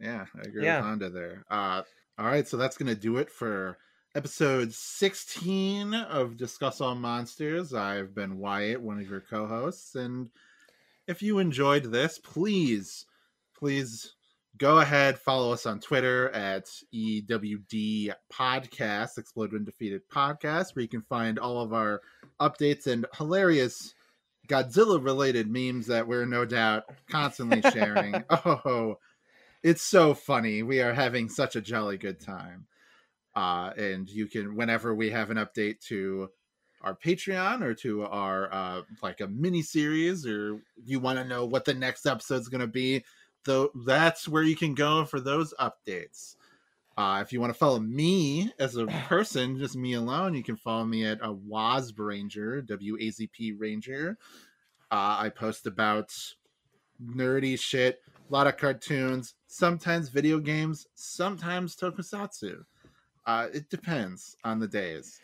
Yeah, 0.00 0.24
I 0.34 0.48
agree 0.48 0.64
Yeah. 0.64 0.76
with 0.78 0.86
Honda 0.86 1.10
there. 1.10 1.44
Uh, 1.50 1.82
all 2.18 2.24
right, 2.26 2.48
so 2.48 2.56
that's 2.56 2.78
gonna 2.78 2.94
do 2.94 3.18
it 3.18 3.30
for 3.30 3.76
episode 4.14 4.72
16 4.72 5.92
of 5.92 6.38
Discuss 6.38 6.80
All 6.80 6.94
Monsters. 6.94 7.74
I've 7.74 8.14
been 8.14 8.38
Wyatt, 8.38 8.80
one 8.80 8.98
of 8.98 9.08
your 9.10 9.20
co-hosts, 9.20 9.94
and 9.94 10.30
if 11.06 11.22
you 11.22 11.38
enjoyed 11.38 11.84
this, 11.92 12.18
please, 12.18 13.04
please 13.54 14.14
go 14.58 14.78
ahead, 14.78 15.18
follow 15.18 15.52
us 15.52 15.66
on 15.66 15.80
Twitter 15.80 16.30
at 16.30 16.66
EWD 16.94 18.12
Podcast, 18.32 19.18
Explode 19.18 19.52
When 19.52 19.64
Defeated 19.64 20.02
Podcast, 20.08 20.74
where 20.74 20.82
you 20.82 20.88
can 20.88 21.02
find 21.02 21.38
all 21.38 21.60
of 21.60 21.72
our 21.72 22.00
updates 22.40 22.86
and 22.86 23.06
hilarious 23.14 23.94
Godzilla 24.48 25.02
related 25.02 25.50
memes 25.50 25.88
that 25.88 26.06
we're 26.06 26.24
no 26.24 26.44
doubt 26.44 26.84
constantly 27.10 27.62
sharing. 27.72 28.24
oh, 28.30 28.98
it's 29.62 29.82
so 29.82 30.14
funny. 30.14 30.62
We 30.62 30.80
are 30.80 30.94
having 30.94 31.28
such 31.28 31.56
a 31.56 31.60
jolly 31.60 31.98
good 31.98 32.20
time. 32.20 32.66
Uh, 33.34 33.72
and 33.76 34.08
you 34.08 34.26
can, 34.26 34.56
whenever 34.56 34.94
we 34.94 35.10
have 35.10 35.30
an 35.30 35.36
update 35.36 35.80
to 35.88 36.30
our 36.80 36.94
Patreon 36.94 37.62
or 37.62 37.74
to 37.74 38.04
our 38.04 38.52
uh, 38.52 38.82
like 39.02 39.20
a 39.20 39.26
mini 39.26 39.62
series, 39.62 40.26
or 40.26 40.60
you 40.84 41.00
want 41.00 41.18
to 41.18 41.24
know 41.24 41.44
what 41.44 41.64
the 41.64 41.74
next 41.74 42.06
episode's 42.06 42.48
going 42.48 42.60
to 42.60 42.66
be, 42.66 43.04
though 43.46 43.70
that's 43.86 44.28
where 44.28 44.42
you 44.42 44.54
can 44.56 44.74
go 44.74 45.04
for 45.06 45.20
those 45.20 45.54
updates. 45.58 46.36
Uh, 46.98 47.20
if 47.22 47.32
you 47.32 47.40
want 47.40 47.52
to 47.52 47.58
follow 47.58 47.78
me 47.78 48.50
as 48.58 48.76
a 48.76 48.86
person, 49.08 49.58
just 49.58 49.76
me 49.76 49.94
alone, 49.94 50.34
you 50.34 50.42
can 50.42 50.56
follow 50.56 50.84
me 50.84 51.04
at 51.04 51.18
a 51.22 51.32
Wazp 51.32 51.94
Ranger, 51.98 52.60
W 52.62 52.96
A 53.00 53.10
Z 53.10 53.28
P 53.28 53.52
Ranger. 53.52 54.18
Uh, 54.90 55.16
I 55.20 55.30
post 55.30 55.66
about 55.66 56.12
nerdy 57.02 57.58
shit, 57.58 58.00
a 58.28 58.32
lot 58.32 58.46
of 58.46 58.56
cartoons, 58.56 59.34
sometimes 59.46 60.08
video 60.08 60.38
games, 60.38 60.86
sometimes 60.94 61.76
tokusatsu. 61.76 62.64
Uh, 63.26 63.48
it 63.52 63.68
depends 63.70 64.36
on 64.44 64.58
the 64.58 64.68
days. 64.68 65.20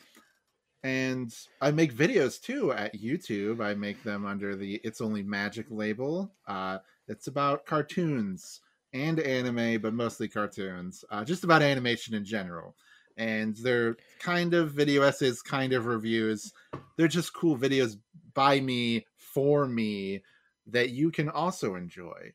And 0.82 1.32
I 1.60 1.70
make 1.70 1.94
videos 1.94 2.40
too 2.40 2.72
at 2.72 3.00
YouTube. 3.00 3.64
I 3.64 3.74
make 3.74 4.02
them 4.02 4.26
under 4.26 4.56
the 4.56 4.80
It's 4.82 5.00
Only 5.00 5.22
Magic 5.22 5.66
label. 5.70 6.32
Uh, 6.46 6.78
it's 7.09 7.26
about 7.26 7.66
cartoons 7.66 8.61
and 8.92 9.18
anime, 9.20 9.80
but 9.80 9.94
mostly 9.94 10.28
cartoons. 10.28 11.05
Uh, 11.11 11.24
just 11.24 11.44
about 11.44 11.62
animation 11.62 12.14
in 12.14 12.24
general. 12.24 12.76
And 13.16 13.57
they're 13.57 13.96
kind 14.20 14.55
of 14.55 14.72
video 14.72 15.03
essays, 15.03 15.42
kind 15.42 15.72
of 15.72 15.86
reviews. 15.86 16.53
They're 16.96 17.09
just 17.09 17.34
cool 17.34 17.57
videos 17.57 17.96
by 18.34 18.61
me, 18.61 19.07
for 19.16 19.66
me, 19.66 20.22
that 20.66 20.90
you 20.90 21.11
can 21.11 21.28
also 21.28 21.74
enjoy. 21.74 22.32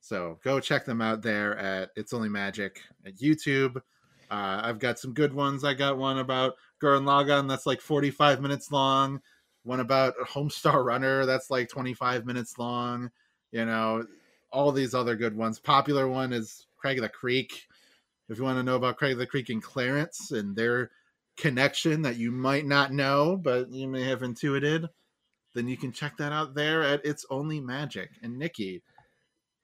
So 0.00 0.38
go 0.42 0.60
check 0.60 0.84
them 0.84 1.00
out 1.00 1.22
there 1.22 1.56
at 1.56 1.90
It's 1.96 2.12
Only 2.12 2.28
Magic 2.28 2.80
at 3.06 3.16
YouTube. 3.16 3.76
Uh, 4.30 4.60
I've 4.64 4.78
got 4.78 4.98
some 4.98 5.12
good 5.12 5.32
ones. 5.32 5.64
I 5.64 5.74
got 5.74 5.98
one 5.98 6.18
about 6.18 6.54
Gurren 6.82 7.04
Lagann 7.04 7.48
that's 7.48 7.66
like 7.66 7.80
45 7.80 8.40
minutes 8.40 8.72
long. 8.72 9.20
One 9.62 9.80
about 9.80 10.14
Homestar 10.28 10.84
Runner 10.84 11.26
that's 11.26 11.50
like 11.50 11.68
25 11.68 12.26
minutes 12.26 12.58
long. 12.58 13.10
You 13.52 13.64
know, 13.66 14.06
all 14.50 14.72
these 14.72 14.94
other 14.94 15.14
good 15.16 15.36
ones. 15.36 15.58
Popular 15.58 16.08
one 16.08 16.32
is 16.32 16.66
Craig 16.76 16.98
of 16.98 17.02
the 17.02 17.08
Creek. 17.08 17.68
If 18.28 18.38
you 18.38 18.44
want 18.44 18.58
to 18.58 18.62
know 18.62 18.76
about 18.76 18.96
Craig 18.96 19.12
of 19.12 19.18
the 19.18 19.26
Creek 19.26 19.50
and 19.50 19.62
Clarence 19.62 20.30
and 20.30 20.56
their 20.56 20.90
connection 21.36 22.02
that 22.02 22.16
you 22.16 22.30
might 22.30 22.66
not 22.66 22.92
know, 22.92 23.36
but 23.36 23.70
you 23.70 23.88
may 23.88 24.04
have 24.04 24.22
intuited, 24.22 24.88
then 25.54 25.68
you 25.68 25.76
can 25.76 25.92
check 25.92 26.16
that 26.16 26.32
out 26.32 26.54
there 26.54 26.82
at 26.82 27.04
It's 27.04 27.26
Only 27.30 27.60
Magic. 27.60 28.10
And 28.22 28.38
Nikki, 28.38 28.82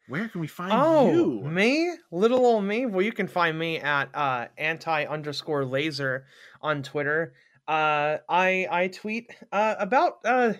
where 0.06 0.28
can 0.28 0.40
we 0.40 0.46
find 0.46 0.72
Oh, 0.74 1.10
you? 1.10 1.42
me, 1.42 1.94
little 2.10 2.44
old 2.44 2.64
me. 2.64 2.86
Well, 2.86 3.02
you 3.02 3.12
can 3.12 3.28
find 3.28 3.58
me 3.58 3.78
at 3.78 4.14
uh, 4.14 4.48
anti 4.56 5.04
underscore 5.04 5.64
laser 5.64 6.26
on 6.60 6.82
Twitter. 6.82 7.34
Uh, 7.66 8.18
I 8.28 8.66
I 8.70 8.88
tweet 8.88 9.34
uh, 9.52 9.74
about 9.78 10.18
uh, 10.24 10.54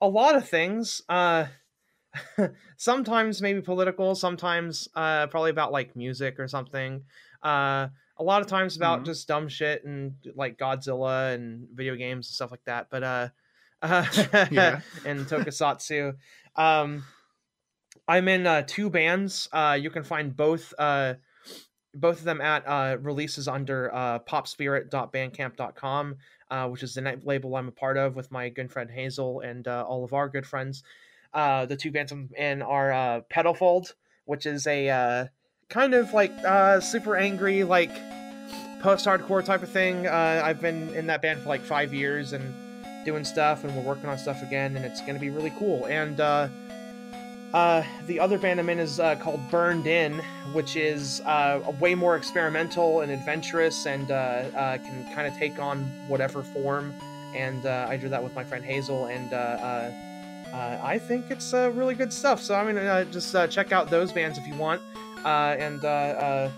a 0.00 0.08
lot 0.08 0.36
of 0.36 0.48
things. 0.48 1.02
Sometimes 2.76 3.40
maybe 3.40 3.60
political. 3.60 4.14
Sometimes 4.14 4.88
uh, 4.94 5.26
probably 5.28 5.50
about 5.50 5.72
like 5.72 5.96
music 5.96 6.38
or 6.38 6.48
something. 6.48 7.04
Uh, 7.42 7.88
a 8.18 8.22
lot 8.22 8.40
of 8.42 8.46
times 8.46 8.76
about 8.76 9.00
Mhm. 9.00 9.06
just 9.06 9.26
dumb 9.28 9.48
shit 9.48 9.84
and 9.84 10.14
like 10.34 10.58
Godzilla 10.58 11.34
and 11.34 11.66
video 11.72 11.96
games 11.96 12.28
and 12.28 12.34
stuff 12.34 12.50
like 12.50 12.64
that. 12.64 12.88
But 12.90 13.02
uh, 13.02 13.28
uh 13.82 14.80
and 15.04 15.26
Tokusatsu. 15.26 16.14
Um, 16.56 17.04
I'm 18.06 18.28
in 18.28 18.46
uh, 18.46 18.62
two 18.66 18.90
bands. 18.90 19.48
Uh, 19.52 19.78
you 19.80 19.90
can 19.90 20.02
find 20.04 20.36
both 20.36 20.74
uh, 20.78 21.14
both 21.94 22.18
of 22.18 22.24
them 22.24 22.40
at 22.40 22.66
uh, 22.66 22.96
releases 23.00 23.48
under 23.48 23.92
uh, 23.94 24.18
popspirit.bandcamp.com, 24.20 26.16
uh, 26.50 26.68
which 26.68 26.82
is 26.82 26.94
the 26.94 27.20
label 27.24 27.54
I'm 27.56 27.68
a 27.68 27.72
part 27.72 27.96
of 27.96 28.16
with 28.16 28.30
my 28.30 28.48
good 28.48 28.70
friend 28.72 28.90
Hazel 28.90 29.40
and 29.40 29.66
uh, 29.68 29.84
all 29.86 30.04
of 30.04 30.12
our 30.12 30.28
good 30.28 30.46
friends. 30.46 30.82
Uh, 31.34 31.66
the 31.66 31.76
two 31.76 31.90
bands 31.90 32.12
I'm 32.12 32.30
in 32.36 32.62
are 32.62 32.92
uh, 32.92 33.20
Pedalfold, 33.30 33.94
which 34.24 34.46
is 34.46 34.66
a 34.66 34.88
uh, 34.88 35.26
kind 35.68 35.94
of 35.94 36.12
like 36.12 36.32
uh, 36.44 36.80
super 36.80 37.16
angry, 37.16 37.64
like 37.64 37.90
post-hardcore 38.82 39.44
type 39.44 39.62
of 39.62 39.70
thing. 39.70 40.06
Uh, 40.06 40.42
I've 40.44 40.60
been 40.60 40.94
in 40.94 41.06
that 41.06 41.22
band 41.22 41.40
for 41.40 41.48
like 41.48 41.62
five 41.62 41.94
years 41.94 42.32
and 42.32 42.54
doing 43.04 43.24
stuff, 43.24 43.64
and 43.64 43.74
we're 43.74 43.82
working 43.82 44.06
on 44.06 44.18
stuff 44.18 44.42
again, 44.42 44.76
and 44.76 44.84
it's 44.84 45.00
going 45.00 45.14
to 45.14 45.20
be 45.20 45.30
really 45.30 45.52
cool. 45.58 45.86
And 45.86 46.20
uh, 46.20 46.48
uh, 47.54 47.82
the 48.06 48.20
other 48.20 48.38
band 48.38 48.60
I'm 48.60 48.68
in 48.68 48.78
is 48.78 49.00
uh, 49.00 49.16
called 49.16 49.40
Burned 49.50 49.86
In, 49.86 50.18
which 50.52 50.76
is 50.76 51.20
uh, 51.24 51.60
way 51.80 51.94
more 51.94 52.16
experimental 52.16 53.00
and 53.00 53.10
adventurous, 53.10 53.86
and 53.86 54.10
uh, 54.10 54.14
uh, 54.14 54.78
can 54.78 55.14
kind 55.14 55.26
of 55.26 55.34
take 55.38 55.58
on 55.58 55.84
whatever 56.08 56.42
form. 56.42 56.94
And 57.34 57.64
uh, 57.64 57.86
I 57.88 57.96
do 57.96 58.08
that 58.10 58.22
with 58.22 58.34
my 58.34 58.44
friend 58.44 58.64
Hazel, 58.64 59.06
and 59.06 59.32
uh, 60.52 60.78
I 60.82 60.98
think 60.98 61.30
it's 61.30 61.54
uh, 61.54 61.70
really 61.74 61.94
good 61.94 62.12
stuff. 62.12 62.40
So 62.40 62.54
I 62.54 62.64
mean, 62.64 62.76
uh, 62.76 63.04
just 63.04 63.34
uh, 63.34 63.46
check 63.46 63.72
out 63.72 63.88
those 63.88 64.12
bands 64.12 64.38
if 64.38 64.46
you 64.46 64.54
want, 64.54 64.82
uh, 65.24 65.56
and 65.58 65.84
uh, 65.84 66.50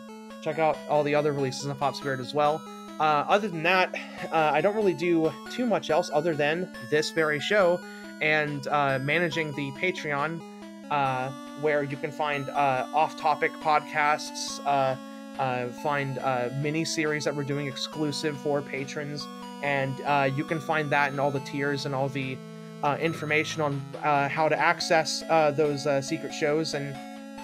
check 0.42 0.58
out 0.58 0.76
all 0.88 1.02
the 1.02 1.14
other 1.14 1.32
releases 1.32 1.66
on 1.66 1.76
Pop 1.76 1.94
Spirit 1.94 2.20
as 2.20 2.34
well. 2.34 2.60
Other 3.00 3.48
than 3.48 3.62
that, 3.64 3.94
I 4.32 4.60
don't 4.60 4.76
really 4.76 4.94
do 4.94 5.32
too 5.50 5.66
much 5.66 5.90
else 5.90 6.10
other 6.12 6.34
than 6.34 6.72
this 6.90 7.10
very 7.10 7.40
show 7.40 7.80
and 8.20 8.64
managing 9.04 9.52
the 9.52 9.70
Patreon, 9.72 10.40
where 11.60 11.82
you 11.82 11.96
can 11.96 12.12
find 12.12 12.48
off-topic 12.50 13.52
podcasts, 13.62 14.60
find 15.82 16.62
mini 16.62 16.84
series 16.84 17.24
that 17.24 17.34
we're 17.34 17.42
doing 17.44 17.66
exclusive 17.66 18.36
for 18.38 18.62
patrons, 18.62 19.26
and 19.62 19.96
you 20.36 20.44
can 20.44 20.60
find 20.60 20.90
that 20.90 21.12
in 21.12 21.18
all 21.18 21.30
the 21.30 21.40
tiers 21.40 21.86
and 21.86 21.94
all 21.94 22.08
the 22.08 22.36
uh, 22.84 22.96
information 23.00 23.62
on 23.62 23.80
uh, 24.02 24.28
how 24.28 24.48
to 24.48 24.56
access 24.58 25.24
uh, 25.30 25.50
those 25.50 25.86
uh, 25.86 26.00
secret 26.02 26.32
shows 26.32 26.74
and 26.74 26.94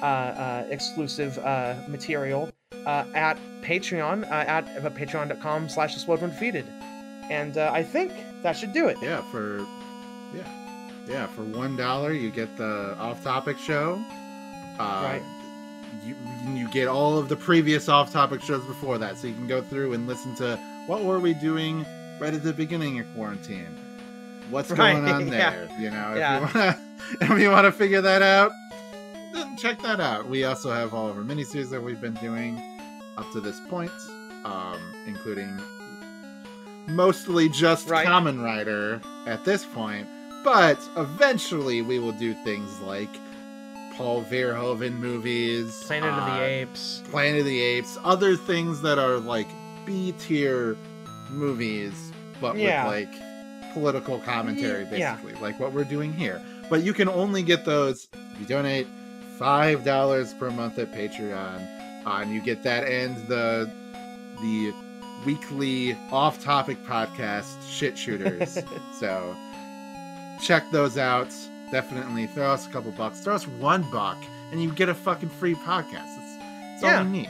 uh, 0.03 0.05
uh, 0.07 0.67
exclusive 0.71 1.39
uh, 1.39 1.75
material 1.89 2.51
uh, 2.87 3.05
at 3.15 3.37
Patreon 3.63 4.25
uh, 4.31 4.35
at 4.57 4.65
patreon.com 4.95 5.69
slash 5.69 5.95
defeated. 6.05 6.67
And 7.31 7.57
uh, 7.57 7.71
I 7.73 7.83
think 7.83 8.13
that 8.43 8.57
should 8.57 8.73
do 8.73 8.89
it. 8.89 8.97
Yeah, 9.03 9.23
for 9.31 9.67
yeah, 10.35 10.49
yeah, 11.09 11.27
for 11.29 11.43
one 11.43 11.77
dollar 11.77 12.13
you 12.13 12.31
get 12.31 12.57
the 12.57 12.97
off-topic 12.99 13.59
show. 13.59 14.03
Uh, 14.79 15.03
Right. 15.05 15.23
You 16.05 16.15
you 16.55 16.69
get 16.71 16.89
all 16.89 17.19
of 17.19 17.29
the 17.29 17.37
previous 17.37 17.89
off-topic 17.89 18.41
shows 18.43 18.65
before 18.65 18.99
that, 18.99 19.19
so 19.19 19.27
you 19.27 19.35
can 19.35 19.47
go 19.47 19.61
through 19.63 19.93
and 19.93 20.07
listen 20.07 20.35
to 20.37 20.57
what 20.87 21.05
were 21.05 21.19
we 21.21 21.35
doing 21.35 21.85
right 22.21 22.33
at 22.33 22.43
the 22.43 22.53
beginning 22.55 22.99
of 23.01 23.07
quarantine. 23.15 23.69
What's 24.51 24.71
Right, 24.71 24.93
going 24.93 25.05
on 25.09 25.29
yeah. 25.29 25.51
there? 25.51 25.69
You 25.79 25.91
know, 25.91 26.15
Yeah. 26.17 26.45
if 27.21 27.21
you 27.21 27.29
wanna 27.29 27.35
if 27.35 27.41
you 27.41 27.51
want 27.51 27.65
to 27.67 27.73
figure 27.73 28.01
that 28.01 28.23
out, 28.23 28.51
then 29.33 29.57
check 29.57 29.81
that 29.83 30.01
out. 30.01 30.29
We 30.29 30.45
also 30.45 30.71
have 30.71 30.93
all 30.95 31.09
of 31.09 31.17
our 31.17 31.23
miniseries 31.25 31.71
that 31.71 31.83
we've 31.83 32.01
been 32.01 32.15
doing 32.15 32.61
up 33.17 33.31
to 33.33 33.41
this 33.41 33.61
point, 33.69 33.91
um, 34.45 34.79
including 35.07 35.59
mostly 36.89 37.49
just 37.49 37.89
Right. 37.89 38.07
Kamen 38.07 38.43
Rider 38.43 39.01
at 39.27 39.45
this 39.45 39.65
point, 39.65 40.07
but 40.45 40.79
eventually 40.97 41.83
we 41.83 41.99
will 41.99 42.13
do 42.13 42.35
things 42.45 42.81
like 42.81 43.09
Paul 43.95 44.25
Verhoeven 44.25 44.93
movies, 44.95 45.83
Planet 45.85 46.09
of 46.11 46.19
uh, 46.19 46.37
the 46.39 46.43
Apes. 46.45 47.03
Planet 47.11 47.41
of 47.41 47.47
the 47.47 47.61
Apes, 47.61 47.99
other 48.03 48.35
things 48.37 48.81
that 48.83 48.99
are 48.99 49.19
like 49.19 49.49
B 49.85 50.15
tier 50.19 50.77
movies, 51.31 51.93
but 52.41 52.57
Yeah. 52.57 52.89
with 52.89 52.95
like 53.11 53.23
political 53.73 54.19
commentary, 54.21 54.85
Ye- 54.91 54.99
yeah. 54.99 55.15
basically, 55.17 55.41
like 55.41 55.59
what 55.61 55.73
we're 55.73 55.85
doing 55.85 56.13
here. 56.13 56.41
But 56.69 56.83
you 56.83 56.93
can 56.93 57.09
only 57.09 57.43
get 57.43 57.65
those 57.65 58.09
if 58.35 58.41
you 58.41 58.47
donate 58.47 58.87
five 59.39 59.85
dollars 59.85 60.33
per 60.35 60.51
month 60.51 60.79
at 60.79 60.93
Patreon, 60.93 62.07
uh, 62.07 62.11
and 62.21 62.33
you 62.33 62.41
get 62.41 62.63
that 62.65 62.85
and 62.87 63.17
the 63.29 63.71
the 64.41 64.73
weekly 65.27 65.95
off-topic 66.11 66.83
podcast, 66.85 67.45
Shit 67.69 67.99
Shooters. 67.99 68.59
so 68.99 69.37
check 70.43 70.65
those 70.71 70.97
out. 70.97 71.29
Definitely 71.71 72.27
throw 72.29 72.51
us 72.51 72.67
a 72.67 72.71
couple 72.71 72.91
bucks. 72.93 73.21
Throw 73.21 73.35
us 73.35 73.47
one 73.47 73.83
buck, 73.91 74.17
and 74.51 74.63
you 74.63 74.73
get 74.73 74.89
a 74.89 74.95
fucking 74.95 75.29
free 75.29 75.55
podcast. 75.55 76.17
It's, 76.19 76.37
it's 76.75 76.83
Yeah. 76.83 76.99
all 76.99 77.05
you 77.05 77.11
need. 77.11 77.29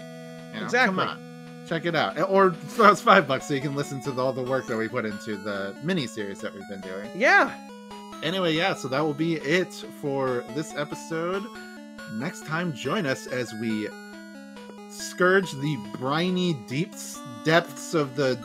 You 0.54 0.60
know, 0.60 0.64
Exactly. 0.66 0.96
Come 0.98 1.08
on. 1.08 1.29
Check 1.70 1.86
it 1.86 1.94
out. 1.94 2.18
Or 2.28 2.50
throw 2.50 2.90
us 2.90 3.00
five 3.00 3.28
bucks 3.28 3.46
so 3.46 3.54
you 3.54 3.60
can 3.60 3.76
listen 3.76 4.02
to 4.02 4.10
the, 4.10 4.20
all 4.20 4.32
the 4.32 4.42
work 4.42 4.66
that 4.66 4.76
we 4.76 4.88
put 4.88 5.04
into 5.04 5.36
the 5.36 5.72
mini 5.84 6.08
series 6.08 6.40
that 6.40 6.52
we've 6.52 6.68
been 6.68 6.80
doing. 6.80 7.08
Yeah. 7.14 7.54
Anyway, 8.24 8.54
yeah, 8.54 8.74
so 8.74 8.88
that 8.88 8.98
will 8.98 9.14
be 9.14 9.36
it 9.36 9.72
for 10.00 10.42
this 10.56 10.74
episode. 10.74 11.46
Next 12.14 12.44
time, 12.44 12.72
join 12.72 13.06
us 13.06 13.28
as 13.28 13.54
we 13.60 13.88
scourge 14.88 15.52
the 15.52 15.76
briny 15.96 16.54
deeps 16.66 17.20
depths 17.44 17.94
of 17.94 18.16
the 18.16 18.36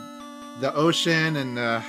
the 0.60 0.72
ocean 0.76 1.34
and 1.34 1.58
uh 1.58 1.82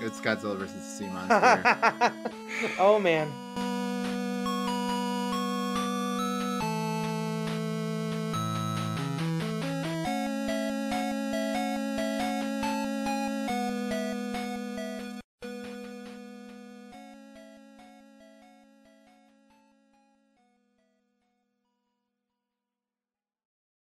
it's 0.00 0.20
Godzilla 0.20 0.56
versus 0.56 0.84
Sea 0.84 1.08
Monster. 1.08 2.12
oh 2.78 3.00
man. 3.00 3.32